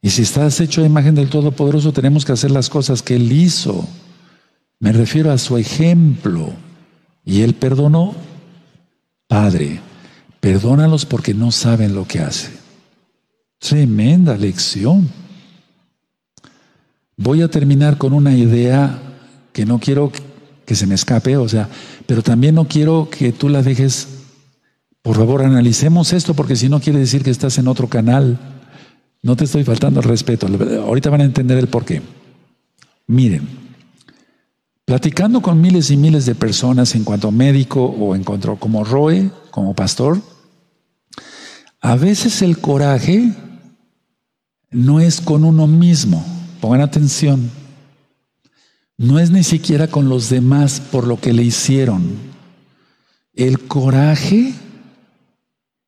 Y 0.00 0.10
si 0.10 0.22
estás 0.22 0.60
hecho 0.60 0.82
a 0.82 0.86
imagen 0.86 1.16
del 1.16 1.28
Todopoderoso, 1.28 1.92
tenemos 1.92 2.24
que 2.24 2.30
hacer 2.30 2.52
las 2.52 2.70
cosas 2.70 3.02
que 3.02 3.16
Él 3.16 3.32
hizo. 3.32 3.88
Me 4.78 4.92
refiero 4.92 5.32
a 5.32 5.38
su 5.38 5.56
ejemplo. 5.56 6.52
Y 7.24 7.40
Él 7.40 7.54
perdonó. 7.54 8.14
Padre, 9.26 9.80
perdónalos 10.38 11.06
porque 11.06 11.34
no 11.34 11.50
saben 11.50 11.92
lo 11.92 12.06
que 12.06 12.20
hace. 12.20 12.52
Tremenda 13.58 14.36
lección. 14.36 15.10
Voy 17.16 17.42
a 17.42 17.48
terminar 17.48 17.98
con 17.98 18.12
una 18.12 18.36
idea 18.36 19.02
que 19.52 19.66
no 19.66 19.80
quiero 19.80 20.12
que 20.66 20.74
se 20.74 20.86
me 20.86 20.94
escape, 20.94 21.36
o 21.36 21.48
sea, 21.48 21.68
pero 22.06 22.22
también 22.22 22.54
no 22.54 22.66
quiero 22.66 23.08
que 23.10 23.32
tú 23.32 23.48
la 23.48 23.62
dejes. 23.62 24.08
Por 25.00 25.16
favor, 25.16 25.42
analicemos 25.42 26.12
esto 26.12 26.34
porque 26.34 26.56
si 26.56 26.68
no 26.68 26.80
quiere 26.80 26.98
decir 26.98 27.22
que 27.22 27.30
estás 27.30 27.56
en 27.58 27.68
otro 27.68 27.88
canal. 27.88 28.38
No 29.22 29.34
te 29.34 29.44
estoy 29.44 29.64
faltando 29.64 30.00
el 30.00 30.06
respeto. 30.06 30.46
Ahorita 30.84 31.10
van 31.10 31.22
a 31.22 31.24
entender 31.24 31.58
el 31.58 31.68
por 31.68 31.84
qué. 31.84 32.02
Miren, 33.06 33.48
platicando 34.84 35.40
con 35.40 35.60
miles 35.60 35.90
y 35.90 35.96
miles 35.96 36.26
de 36.26 36.34
personas 36.34 36.94
en 36.94 37.04
cuanto 37.04 37.30
médico 37.30 37.84
o 37.84 38.14
en 38.14 38.24
cuanto 38.24 38.56
como 38.56 38.84
Roe, 38.84 39.30
como 39.50 39.74
pastor, 39.74 40.20
a 41.80 41.96
veces 41.96 42.42
el 42.42 42.58
coraje 42.58 43.32
no 44.70 45.00
es 45.00 45.20
con 45.20 45.44
uno 45.44 45.66
mismo. 45.66 46.24
Pongan 46.60 46.80
atención. 46.80 47.50
No 48.98 49.18
es 49.18 49.30
ni 49.30 49.42
siquiera 49.42 49.88
con 49.88 50.08
los 50.08 50.30
demás 50.30 50.80
por 50.80 51.06
lo 51.06 51.20
que 51.20 51.32
le 51.32 51.42
hicieron. 51.42 52.16
El 53.34 53.66
coraje 53.66 54.54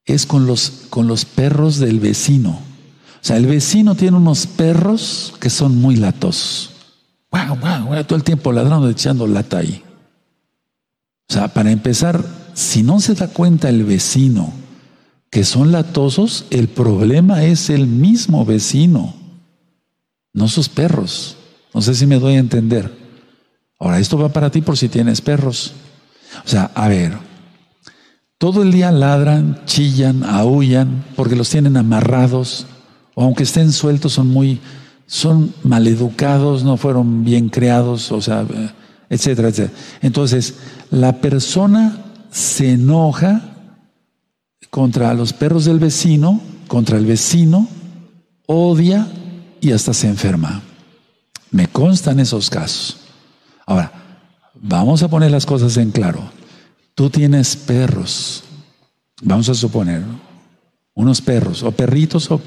es 0.04 0.26
con 0.26 0.46
los, 0.46 0.86
con 0.90 1.06
los 1.06 1.24
perros 1.24 1.78
del 1.78 2.00
vecino. 2.00 2.50
O 2.50 3.24
sea, 3.24 3.36
el 3.36 3.46
vecino 3.46 3.94
tiene 3.94 4.16
unos 4.16 4.46
perros 4.46 5.34
que 5.40 5.50
son 5.50 5.76
muy 5.76 5.96
latosos. 5.96 6.70
Wow, 7.30 7.56
wow, 7.56 8.04
todo 8.04 8.16
el 8.16 8.24
tiempo 8.24 8.52
ladrando, 8.52 8.88
echando 8.88 9.26
lata 9.26 9.58
ahí. 9.58 9.82
O 11.28 11.32
sea, 11.32 11.48
para 11.48 11.70
empezar, 11.70 12.24
si 12.54 12.82
no 12.82 13.00
se 13.00 13.14
da 13.14 13.28
cuenta 13.28 13.68
el 13.68 13.84
vecino 13.84 14.52
que 15.30 15.44
son 15.44 15.72
latosos, 15.72 16.46
el 16.50 16.68
problema 16.68 17.44
es 17.44 17.68
el 17.70 17.86
mismo 17.86 18.44
vecino, 18.46 19.14
no 20.32 20.48
sus 20.48 20.68
perros. 20.68 21.37
No 21.74 21.82
sé 21.82 21.94
si 21.94 22.06
me 22.06 22.18
doy 22.18 22.34
a 22.34 22.38
entender. 22.38 22.90
Ahora, 23.78 23.98
esto 23.98 24.18
va 24.18 24.30
para 24.30 24.50
ti 24.50 24.60
por 24.60 24.76
si 24.76 24.88
tienes 24.88 25.20
perros. 25.20 25.72
O 26.44 26.48
sea, 26.48 26.70
a 26.74 26.88
ver, 26.88 27.16
todo 28.38 28.62
el 28.62 28.72
día 28.72 28.92
ladran, 28.92 29.60
chillan, 29.66 30.24
aullan, 30.24 31.04
porque 31.16 31.36
los 31.36 31.50
tienen 31.50 31.76
amarrados, 31.76 32.66
o 33.14 33.24
aunque 33.24 33.42
estén 33.42 33.72
sueltos, 33.72 34.12
son 34.12 34.28
muy, 34.28 34.60
son 35.06 35.52
maleducados, 35.64 36.62
no 36.62 36.76
fueron 36.76 37.24
bien 37.24 37.48
creados, 37.48 38.12
o 38.12 38.20
sea, 38.20 38.46
etcétera, 39.10 39.48
etcétera. 39.48 39.76
Entonces, 40.02 40.54
la 40.90 41.20
persona 41.20 42.04
se 42.30 42.72
enoja 42.72 43.42
contra 44.70 45.14
los 45.14 45.32
perros 45.32 45.64
del 45.64 45.78
vecino, 45.78 46.40
contra 46.68 46.98
el 46.98 47.06
vecino, 47.06 47.66
odia 48.46 49.08
y 49.60 49.72
hasta 49.72 49.94
se 49.94 50.08
enferma. 50.08 50.62
Me 51.50 51.66
constan 51.68 52.20
esos 52.20 52.50
casos. 52.50 52.98
Ahora, 53.66 53.92
vamos 54.54 55.02
a 55.02 55.08
poner 55.08 55.30
las 55.30 55.46
cosas 55.46 55.76
en 55.76 55.90
claro. 55.90 56.30
Tú 56.94 57.10
tienes 57.10 57.56
perros, 57.56 58.42
vamos 59.22 59.48
a 59.48 59.54
suponer, 59.54 60.02
unos 60.94 61.20
perros, 61.20 61.62
o 61.62 61.70
perritos, 61.70 62.30
o 62.30 62.40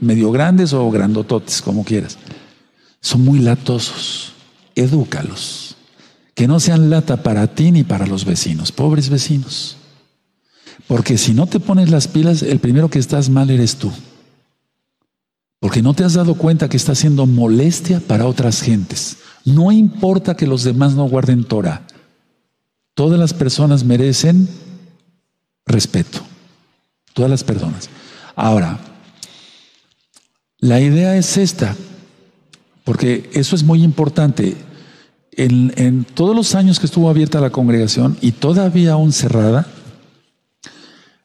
medio 0.00 0.30
grandes 0.30 0.72
o 0.74 0.90
grandototes, 0.90 1.62
como 1.62 1.84
quieras. 1.84 2.18
Son 3.00 3.24
muy 3.24 3.38
latosos. 3.38 4.32
Edúcalos. 4.74 5.76
Que 6.34 6.48
no 6.48 6.60
sean 6.60 6.90
lata 6.90 7.22
para 7.22 7.46
ti 7.54 7.70
ni 7.70 7.84
para 7.84 8.06
los 8.06 8.24
vecinos, 8.24 8.72
pobres 8.72 9.08
vecinos. 9.08 9.76
Porque 10.86 11.16
si 11.16 11.32
no 11.32 11.46
te 11.46 11.60
pones 11.60 11.90
las 11.90 12.08
pilas, 12.08 12.42
el 12.42 12.58
primero 12.58 12.90
que 12.90 12.98
estás 12.98 13.30
mal 13.30 13.50
eres 13.50 13.76
tú. 13.76 13.92
Porque 15.64 15.80
no 15.80 15.94
te 15.94 16.04
has 16.04 16.12
dado 16.12 16.34
cuenta 16.34 16.68
que 16.68 16.76
estás 16.76 16.98
siendo 16.98 17.24
molestia 17.24 17.98
para 17.98 18.26
otras 18.26 18.60
gentes. 18.60 19.16
No 19.46 19.72
importa 19.72 20.36
que 20.36 20.46
los 20.46 20.62
demás 20.62 20.92
no 20.92 21.08
guarden 21.08 21.42
Torah. 21.42 21.86
Todas 22.92 23.18
las 23.18 23.32
personas 23.32 23.82
merecen 23.82 24.46
respeto. 25.64 26.20
Todas 27.14 27.30
las 27.30 27.44
personas. 27.44 27.88
Ahora, 28.36 28.78
la 30.58 30.82
idea 30.82 31.16
es 31.16 31.38
esta, 31.38 31.74
porque 32.84 33.30
eso 33.32 33.56
es 33.56 33.62
muy 33.62 33.82
importante. 33.82 34.58
En, 35.32 36.04
todos 36.04 36.36
los 36.36 36.54
años 36.54 36.78
que 36.78 36.84
estuvo 36.84 37.08
abierta 37.08 37.40
la 37.40 37.48
congregación 37.48 38.18
y 38.20 38.32
todavía 38.32 38.92
aún 38.92 39.14
cerrada, 39.14 39.66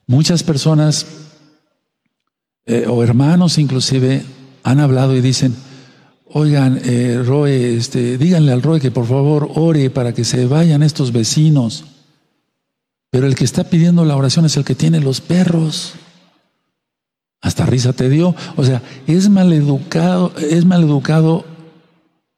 muchas 0.08 0.44
personas 0.44 1.06
eh, 2.70 2.86
o 2.88 3.04
hermanos 3.04 3.58
inclusive 3.58 4.24
han 4.64 4.80
hablado 4.80 5.16
y 5.16 5.22
dicen, 5.22 5.56
Oigan, 6.32 6.80
eh, 6.84 7.24
Roe, 7.26 7.76
este, 7.76 8.20
díganle 8.20 8.52
al 8.52 8.62
Roe 8.62 8.80
que 8.80 8.92
por 8.92 9.08
favor 9.08 9.50
ore 9.56 9.90
para 9.90 10.14
que 10.14 10.24
se 10.24 10.46
vayan 10.46 10.84
estos 10.84 11.12
vecinos. 11.12 11.86
Pero 13.10 13.26
el 13.26 13.34
que 13.34 13.46
está 13.46 13.64
pidiendo 13.64 14.06
la 14.06 14.16
oración 14.16 14.46
es 14.46 14.56
el 14.56 14.64
que 14.64 14.76
tiene 14.76 15.00
los 15.00 15.22
perros. 15.22 15.94
Hasta 17.42 17.66
risa 17.66 17.94
te 17.94 18.10
dio. 18.10 18.36
O 18.58 18.64
sea, 18.64 18.84
es 19.08 19.28
maleducado, 19.28 20.32
es 20.38 20.66
maleducado 20.66 21.46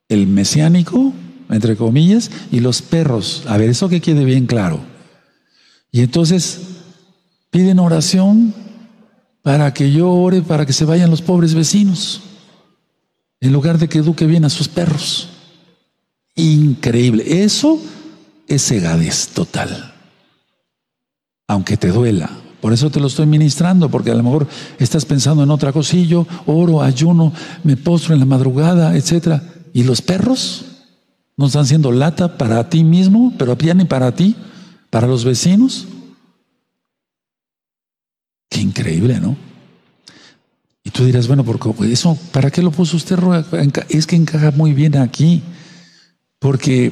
el 0.07 0.27
mesiánico, 0.27 1.11
entre 1.49 1.75
comillas, 1.75 2.31
y 2.49 2.61
los 2.61 2.81
perros. 2.81 3.43
A 3.47 3.57
ver, 3.57 3.69
eso 3.69 3.89
que 3.89 3.99
quede 3.99 4.23
bien 4.23 4.45
claro. 4.45 4.79
Y 5.91 5.99
entonces 5.99 6.61
piden 7.49 7.79
oración 7.79 8.53
para 9.41 9.73
que 9.73 9.91
yo 9.91 10.09
ore 10.11 10.41
para 10.41 10.65
que 10.65 10.73
se 10.73 10.85
vayan 10.85 11.09
los 11.09 11.21
pobres 11.21 11.53
vecinos 11.53 12.21
en 13.39 13.51
lugar 13.51 13.79
de 13.79 13.89
que 13.89 13.97
eduque 13.97 14.27
bien 14.27 14.45
a 14.45 14.49
sus 14.49 14.67
perros. 14.67 15.29
Increíble. 16.35 17.43
Eso 17.43 17.79
es 18.47 18.67
cegadez 18.67 19.29
total. 19.29 19.93
Aunque 21.47 21.75
te 21.75 21.89
duela. 21.89 22.29
Por 22.61 22.73
eso 22.73 22.91
te 22.91 22.99
lo 22.99 23.07
estoy 23.07 23.25
ministrando, 23.25 23.89
porque 23.89 24.11
a 24.11 24.15
lo 24.15 24.21
mejor 24.21 24.47
estás 24.77 25.05
pensando 25.05 25.41
en 25.41 25.49
otra 25.49 25.73
cosillo, 25.73 26.27
oro, 26.45 26.83
ayuno, 26.83 27.33
me 27.63 27.75
postro 27.75 28.13
en 28.13 28.19
la 28.19 28.27
madrugada, 28.27 28.95
etc. 28.95 29.41
¿Y 29.73 29.83
los 29.83 30.03
perros? 30.03 30.65
¿No 31.35 31.47
están 31.47 31.65
siendo 31.65 31.91
lata 31.91 32.37
para 32.37 32.69
ti 32.69 32.83
mismo, 32.83 33.33
pero 33.39 33.57
ni 33.75 33.85
para 33.85 34.13
ti, 34.13 34.35
para 34.91 35.07
los 35.07 35.25
vecinos? 35.25 35.87
Qué 38.51 38.59
increíble, 38.59 39.17
¿no? 39.21 39.37
Y 40.83 40.89
tú 40.89 41.05
dirás, 41.05 41.27
bueno, 41.27 41.45
porque 41.45 41.69
eso, 41.89 42.17
¿para 42.33 42.51
qué 42.51 42.61
lo 42.61 42.69
puso 42.69 42.97
usted? 42.97 43.17
Es 43.87 44.05
que 44.05 44.17
encaja 44.17 44.51
muy 44.51 44.73
bien 44.73 44.97
aquí. 44.97 45.41
Porque 46.37 46.91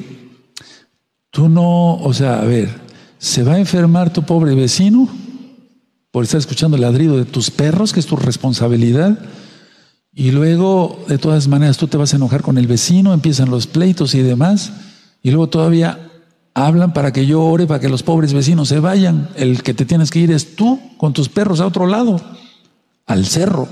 tú 1.30 1.50
no, 1.50 1.96
o 1.96 2.14
sea, 2.14 2.40
a 2.40 2.44
ver, 2.44 2.70
¿se 3.18 3.42
va 3.42 3.54
a 3.54 3.58
enfermar 3.58 4.10
tu 4.10 4.22
pobre 4.22 4.54
vecino 4.54 5.06
por 6.10 6.24
estar 6.24 6.38
escuchando 6.38 6.76
el 6.76 6.80
ladrido 6.80 7.18
de 7.18 7.26
tus 7.26 7.50
perros, 7.50 7.92
que 7.92 8.00
es 8.00 8.06
tu 8.06 8.16
responsabilidad? 8.16 9.18
Y 10.14 10.30
luego, 10.30 11.04
de 11.08 11.18
todas 11.18 11.46
maneras, 11.46 11.76
tú 11.76 11.88
te 11.88 11.98
vas 11.98 12.14
a 12.14 12.16
enojar 12.16 12.40
con 12.40 12.56
el 12.56 12.66
vecino, 12.66 13.12
empiezan 13.12 13.50
los 13.50 13.66
pleitos 13.66 14.14
y 14.14 14.22
demás. 14.22 14.72
Y 15.22 15.30
luego 15.30 15.50
todavía 15.50 16.09
hablan 16.66 16.92
para 16.92 17.12
que 17.12 17.26
yo 17.26 17.42
ore, 17.42 17.66
para 17.66 17.80
que 17.80 17.88
los 17.88 18.02
pobres 18.02 18.32
vecinos 18.32 18.68
se 18.68 18.80
vayan. 18.80 19.28
El 19.36 19.62
que 19.62 19.74
te 19.74 19.84
tienes 19.84 20.10
que 20.10 20.20
ir 20.20 20.30
es 20.30 20.56
tú 20.56 20.80
con 20.96 21.12
tus 21.12 21.28
perros 21.28 21.60
a 21.60 21.66
otro 21.66 21.86
lado, 21.86 22.20
al 23.06 23.26
cerro 23.26 23.68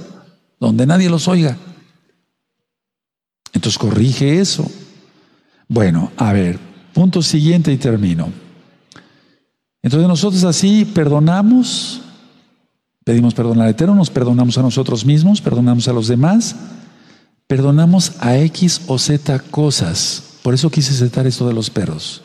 donde 0.60 0.86
nadie 0.86 1.10
los 1.10 1.28
oiga. 1.28 1.56
Entonces 3.52 3.78
corrige 3.78 4.40
eso. 4.40 4.68
Bueno, 5.68 6.12
a 6.16 6.32
ver, 6.32 6.58
punto 6.92 7.22
siguiente 7.22 7.72
y 7.72 7.76
termino. 7.76 8.32
Entonces 9.82 10.08
nosotros 10.08 10.44
así 10.44 10.84
perdonamos, 10.84 12.00
pedimos 13.04 13.34
perdón 13.34 13.60
al 13.60 13.70
Eterno, 13.70 13.94
nos 13.94 14.10
perdonamos 14.10 14.58
a 14.58 14.62
nosotros 14.62 15.04
mismos, 15.04 15.40
perdonamos 15.40 15.86
a 15.88 15.92
los 15.92 16.08
demás, 16.08 16.56
perdonamos 17.46 18.12
a 18.20 18.36
X 18.38 18.82
o 18.86 18.98
Z 18.98 19.38
cosas. 19.50 20.24
Por 20.42 20.54
eso 20.54 20.70
quise 20.70 20.92
citar 20.92 21.26
esto 21.26 21.46
de 21.46 21.54
los 21.54 21.70
perros. 21.70 22.22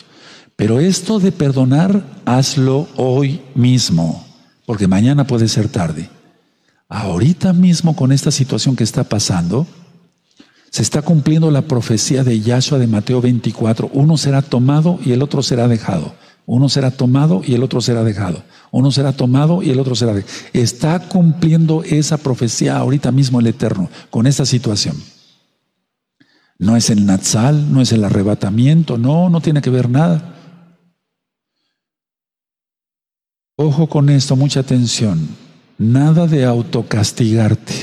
Pero 0.55 0.79
esto 0.79 1.19
de 1.19 1.31
perdonar, 1.31 2.03
hazlo 2.25 2.87
hoy 2.95 3.41
mismo, 3.55 4.25
porque 4.65 4.87
mañana 4.87 5.25
puede 5.25 5.47
ser 5.47 5.67
tarde. 5.67 6.09
Ahorita 6.89 7.53
mismo 7.53 7.95
con 7.95 8.11
esta 8.11 8.31
situación 8.31 8.75
que 8.75 8.83
está 8.83 9.03
pasando, 9.03 9.65
se 10.69 10.81
está 10.81 11.01
cumpliendo 11.01 11.51
la 11.51 11.63
profecía 11.63 12.23
de 12.23 12.39
Yahshua 12.39 12.79
de 12.79 12.87
Mateo 12.87 13.21
24. 13.21 13.91
Uno 13.93 14.17
será 14.17 14.41
tomado 14.41 14.99
y 15.05 15.11
el 15.11 15.21
otro 15.21 15.43
será 15.43 15.67
dejado. 15.67 16.15
Uno 16.45 16.67
será 16.67 16.91
tomado 16.91 17.41
y 17.45 17.53
el 17.53 17.63
otro 17.63 17.79
será 17.79 18.03
dejado. 18.03 18.43
Uno 18.71 18.91
será 18.91 19.13
tomado 19.13 19.63
y 19.63 19.69
el 19.69 19.79
otro 19.79 19.95
será 19.95 20.13
dejado. 20.13 20.33
Está 20.51 20.99
cumpliendo 21.07 21.83
esa 21.83 22.17
profecía 22.17 22.77
ahorita 22.77 23.11
mismo 23.11 23.39
el 23.39 23.47
Eterno 23.47 23.89
con 24.09 24.27
esta 24.27 24.45
situación. 24.45 24.95
No 26.57 26.75
es 26.75 26.89
el 26.89 27.05
Natsal, 27.05 27.71
no 27.71 27.81
es 27.81 27.91
el 27.91 28.03
arrebatamiento, 28.03 28.97
no, 28.97 29.29
no 29.29 29.41
tiene 29.41 29.61
que 29.61 29.69
ver 29.69 29.89
nada. 29.89 30.33
Ojo 33.55 33.87
con 33.87 34.09
esto, 34.09 34.35
mucha 34.35 34.61
atención. 34.61 35.27
Nada 35.77 36.25
de 36.27 36.43
autocastigarte. 36.45 37.73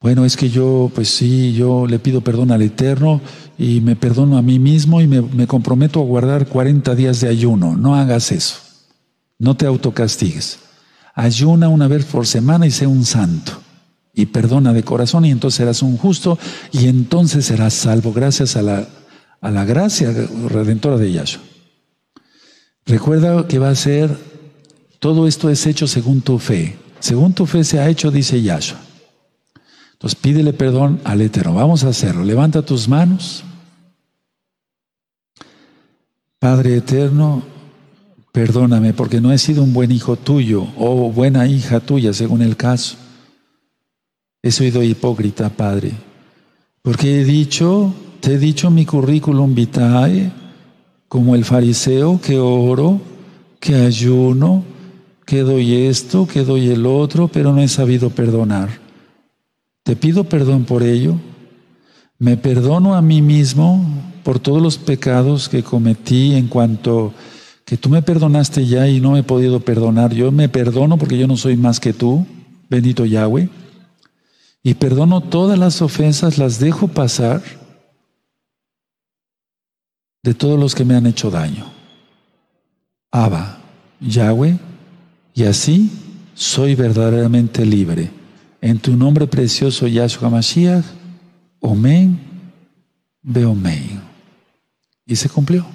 Bueno, 0.00 0.24
es 0.24 0.36
que 0.36 0.48
yo, 0.48 0.90
pues 0.94 1.08
sí, 1.08 1.52
yo 1.52 1.86
le 1.86 1.98
pido 1.98 2.22
perdón 2.22 2.50
al 2.50 2.62
Eterno 2.62 3.20
y 3.58 3.80
me 3.80 3.96
perdono 3.96 4.38
a 4.38 4.42
mí 4.42 4.58
mismo 4.58 5.00
y 5.00 5.06
me, 5.06 5.46
comprometo 5.46 6.00
a 6.00 6.04
guardar 6.04 6.46
40 6.48 6.94
días 6.94 7.20
de 7.20 7.28
ayuno. 7.28 7.76
No 7.76 7.94
hagas 7.94 8.32
eso. 8.32 8.56
No 9.38 9.56
te 9.56 9.66
autocastigues. 9.66 10.58
Ayuna 11.14 11.68
una 11.68 11.86
vez 11.86 12.06
por 12.06 12.26
semana 12.26 12.66
y 12.66 12.70
sé 12.70 12.86
un 12.86 13.04
santo. 13.04 13.52
y 14.12 14.26
perdona 14.26 14.72
de 14.72 14.82
corazón 14.82 15.24
y 15.24 15.30
entonces 15.30 15.58
serás 15.58 15.82
un 15.82 15.96
justo 15.96 16.36
y 16.72 16.88
entonces 16.88 17.46
serás 17.46 17.74
salvo 17.74 18.12
gracias 18.12 18.56
a 18.56 18.62
la, 18.62 18.88
a 19.40 19.50
la 19.50 19.64
gracia 19.64 20.12
redentora 20.48 20.96
de 20.96 21.12
Yahshua. 21.12 21.42
Recuerda 22.86 23.46
que 23.46 23.58
va 23.58 23.70
a 23.70 23.74
ser, 23.74 24.10
todo 25.00 25.26
esto 25.26 25.50
es 25.50 25.66
hecho 25.66 25.88
según 25.88 26.20
tu 26.20 26.38
fe. 26.38 26.78
Según 27.00 27.32
tu 27.32 27.46
fe 27.46 27.64
se 27.64 27.80
ha 27.80 27.88
hecho, 27.88 28.10
dice 28.10 28.40
Yahshua. 28.40 28.78
Entonces 29.94 30.18
pídele 30.20 30.52
perdón 30.52 31.00
al 31.04 31.22
Eterno. 31.22 31.54
Vamos 31.54 31.84
a 31.84 31.88
hacerlo. 31.88 32.22
Levanta 32.22 32.62
tus 32.62 32.86
manos. 32.86 33.42
Padre 36.38 36.76
Eterno, 36.76 37.42
perdóname 38.32 38.92
porque 38.94 39.20
no 39.20 39.32
he 39.32 39.38
sido 39.38 39.62
un 39.62 39.72
buen 39.72 39.90
hijo 39.90 40.16
tuyo 40.16 40.66
o 40.78 41.10
buena 41.10 41.46
hija 41.46 41.80
tuya, 41.80 42.12
según 42.12 42.42
el 42.42 42.56
caso. 42.56 42.96
He 44.42 44.50
sido 44.50 44.82
hipócrita, 44.82 45.50
Padre, 45.50 45.92
porque 46.80 47.20
he 47.20 47.24
dicho, 47.24 47.92
te 48.20 48.34
he 48.34 48.38
dicho 48.38 48.70
mi 48.70 48.86
currículum 48.86 49.54
vitae, 49.54 50.32
como 51.08 51.34
el 51.34 51.44
fariseo, 51.44 52.18
que 52.22 52.38
oro, 52.38 53.02
que 53.58 53.74
ayuno, 53.74 54.64
que 55.30 55.44
doy 55.44 55.86
esto, 55.86 56.26
que 56.26 56.42
doy 56.42 56.70
el 56.70 56.84
otro, 56.86 57.28
pero 57.28 57.52
no 57.52 57.62
he 57.62 57.68
sabido 57.68 58.10
perdonar. 58.10 58.80
Te 59.84 59.94
pido 59.94 60.24
perdón 60.24 60.64
por 60.64 60.82
ello. 60.82 61.20
Me 62.18 62.36
perdono 62.36 62.96
a 62.96 63.00
mí 63.00 63.22
mismo 63.22 63.86
por 64.24 64.40
todos 64.40 64.60
los 64.60 64.76
pecados 64.76 65.48
que 65.48 65.62
cometí 65.62 66.34
en 66.34 66.48
cuanto 66.48 67.14
que 67.64 67.76
tú 67.76 67.88
me 67.90 68.02
perdonaste 68.02 68.66
ya 68.66 68.88
y 68.88 69.00
no 69.00 69.16
he 69.16 69.22
podido 69.22 69.60
perdonar. 69.60 70.12
Yo 70.12 70.32
me 70.32 70.48
perdono 70.48 70.98
porque 70.98 71.16
yo 71.16 71.28
no 71.28 71.36
soy 71.36 71.56
más 71.56 71.78
que 71.78 71.92
tú, 71.92 72.26
bendito 72.68 73.04
Yahweh. 73.04 73.48
Y 74.64 74.74
perdono 74.74 75.20
todas 75.20 75.56
las 75.56 75.80
ofensas, 75.80 76.38
las 76.38 76.58
dejo 76.58 76.88
pasar 76.88 77.40
de 80.24 80.34
todos 80.34 80.58
los 80.58 80.74
que 80.74 80.84
me 80.84 80.96
han 80.96 81.06
hecho 81.06 81.30
daño. 81.30 81.66
Abba, 83.12 83.60
Yahweh, 84.00 84.58
y 85.34 85.44
así 85.44 85.90
soy 86.34 86.74
verdaderamente 86.74 87.64
libre. 87.64 88.10
En 88.60 88.78
tu 88.78 88.96
nombre 88.96 89.26
precioso, 89.26 89.86
Yahshua 89.86 90.30
Mashiach, 90.30 90.84
Omen, 91.60 92.18
Beomen. 93.22 94.00
Y 95.06 95.16
se 95.16 95.28
cumplió. 95.28 95.66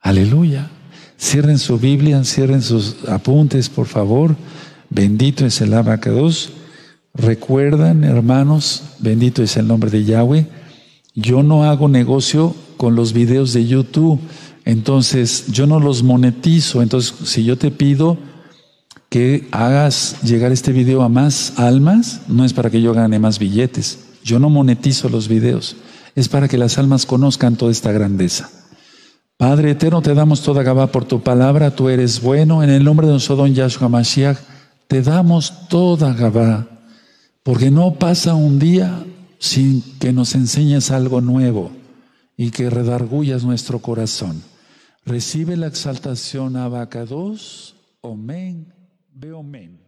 Aleluya. 0.00 0.70
Cierren 1.18 1.58
su 1.58 1.78
Biblia, 1.78 2.22
cierren 2.24 2.62
sus 2.62 2.96
apuntes, 3.08 3.68
por 3.68 3.86
favor. 3.86 4.36
Bendito 4.90 5.46
es 5.46 5.60
el 5.60 5.74
abacados. 5.74 6.50
Recuerdan, 7.14 8.04
hermanos, 8.04 8.82
bendito 8.98 9.42
es 9.42 9.56
el 9.56 9.66
nombre 9.66 9.90
de 9.90 10.04
Yahweh. 10.04 10.46
Yo 11.14 11.42
no 11.42 11.64
hago 11.64 11.88
negocio 11.88 12.54
con 12.76 12.94
los 12.94 13.14
videos 13.14 13.54
de 13.54 13.66
YouTube, 13.66 14.20
entonces 14.66 15.46
yo 15.48 15.66
no 15.66 15.80
los 15.80 16.02
monetizo. 16.02 16.82
Entonces, 16.82 17.14
si 17.24 17.44
yo 17.44 17.56
te 17.56 17.70
pido 17.70 18.18
que 19.08 19.48
hagas 19.52 20.22
llegar 20.22 20.52
este 20.52 20.72
video 20.72 21.02
a 21.02 21.08
más 21.08 21.58
almas, 21.58 22.22
no 22.28 22.44
es 22.44 22.52
para 22.52 22.70
que 22.70 22.82
yo 22.82 22.92
gane 22.92 23.18
más 23.18 23.38
billetes. 23.38 24.00
Yo 24.24 24.38
no 24.38 24.50
monetizo 24.50 25.08
los 25.08 25.28
videos, 25.28 25.76
es 26.14 26.28
para 26.28 26.48
que 26.48 26.58
las 26.58 26.78
almas 26.78 27.06
conozcan 27.06 27.56
toda 27.56 27.70
esta 27.70 27.92
grandeza. 27.92 28.50
Padre 29.36 29.72
eterno, 29.72 30.00
te 30.00 30.14
damos 30.14 30.42
toda 30.42 30.62
Gabá 30.62 30.86
por 30.90 31.04
tu 31.04 31.22
palabra, 31.22 31.76
tú 31.76 31.90
eres 31.90 32.22
bueno. 32.22 32.62
En 32.62 32.70
el 32.70 32.84
nombre 32.84 33.06
de 33.06 33.12
nuestro 33.12 33.36
don 33.36 33.54
Yahshua 33.54 33.88
Mashiach, 33.88 34.38
te 34.88 35.02
damos 35.02 35.68
toda 35.68 36.14
Gabá. 36.14 36.66
Porque 37.42 37.70
no 37.70 37.94
pasa 37.94 38.34
un 38.34 38.58
día 38.58 39.04
sin 39.38 39.82
que 39.98 40.12
nos 40.12 40.34
enseñes 40.34 40.90
algo 40.90 41.20
nuevo 41.20 41.70
y 42.36 42.50
que 42.50 42.70
redargullas 42.70 43.44
nuestro 43.44 43.80
corazón. 43.80 44.42
Recibe 45.04 45.56
la 45.56 45.66
exaltación 45.66 46.56
Abacados. 46.56 47.76
Omen. 48.00 48.75
Beomen. 49.18 49.85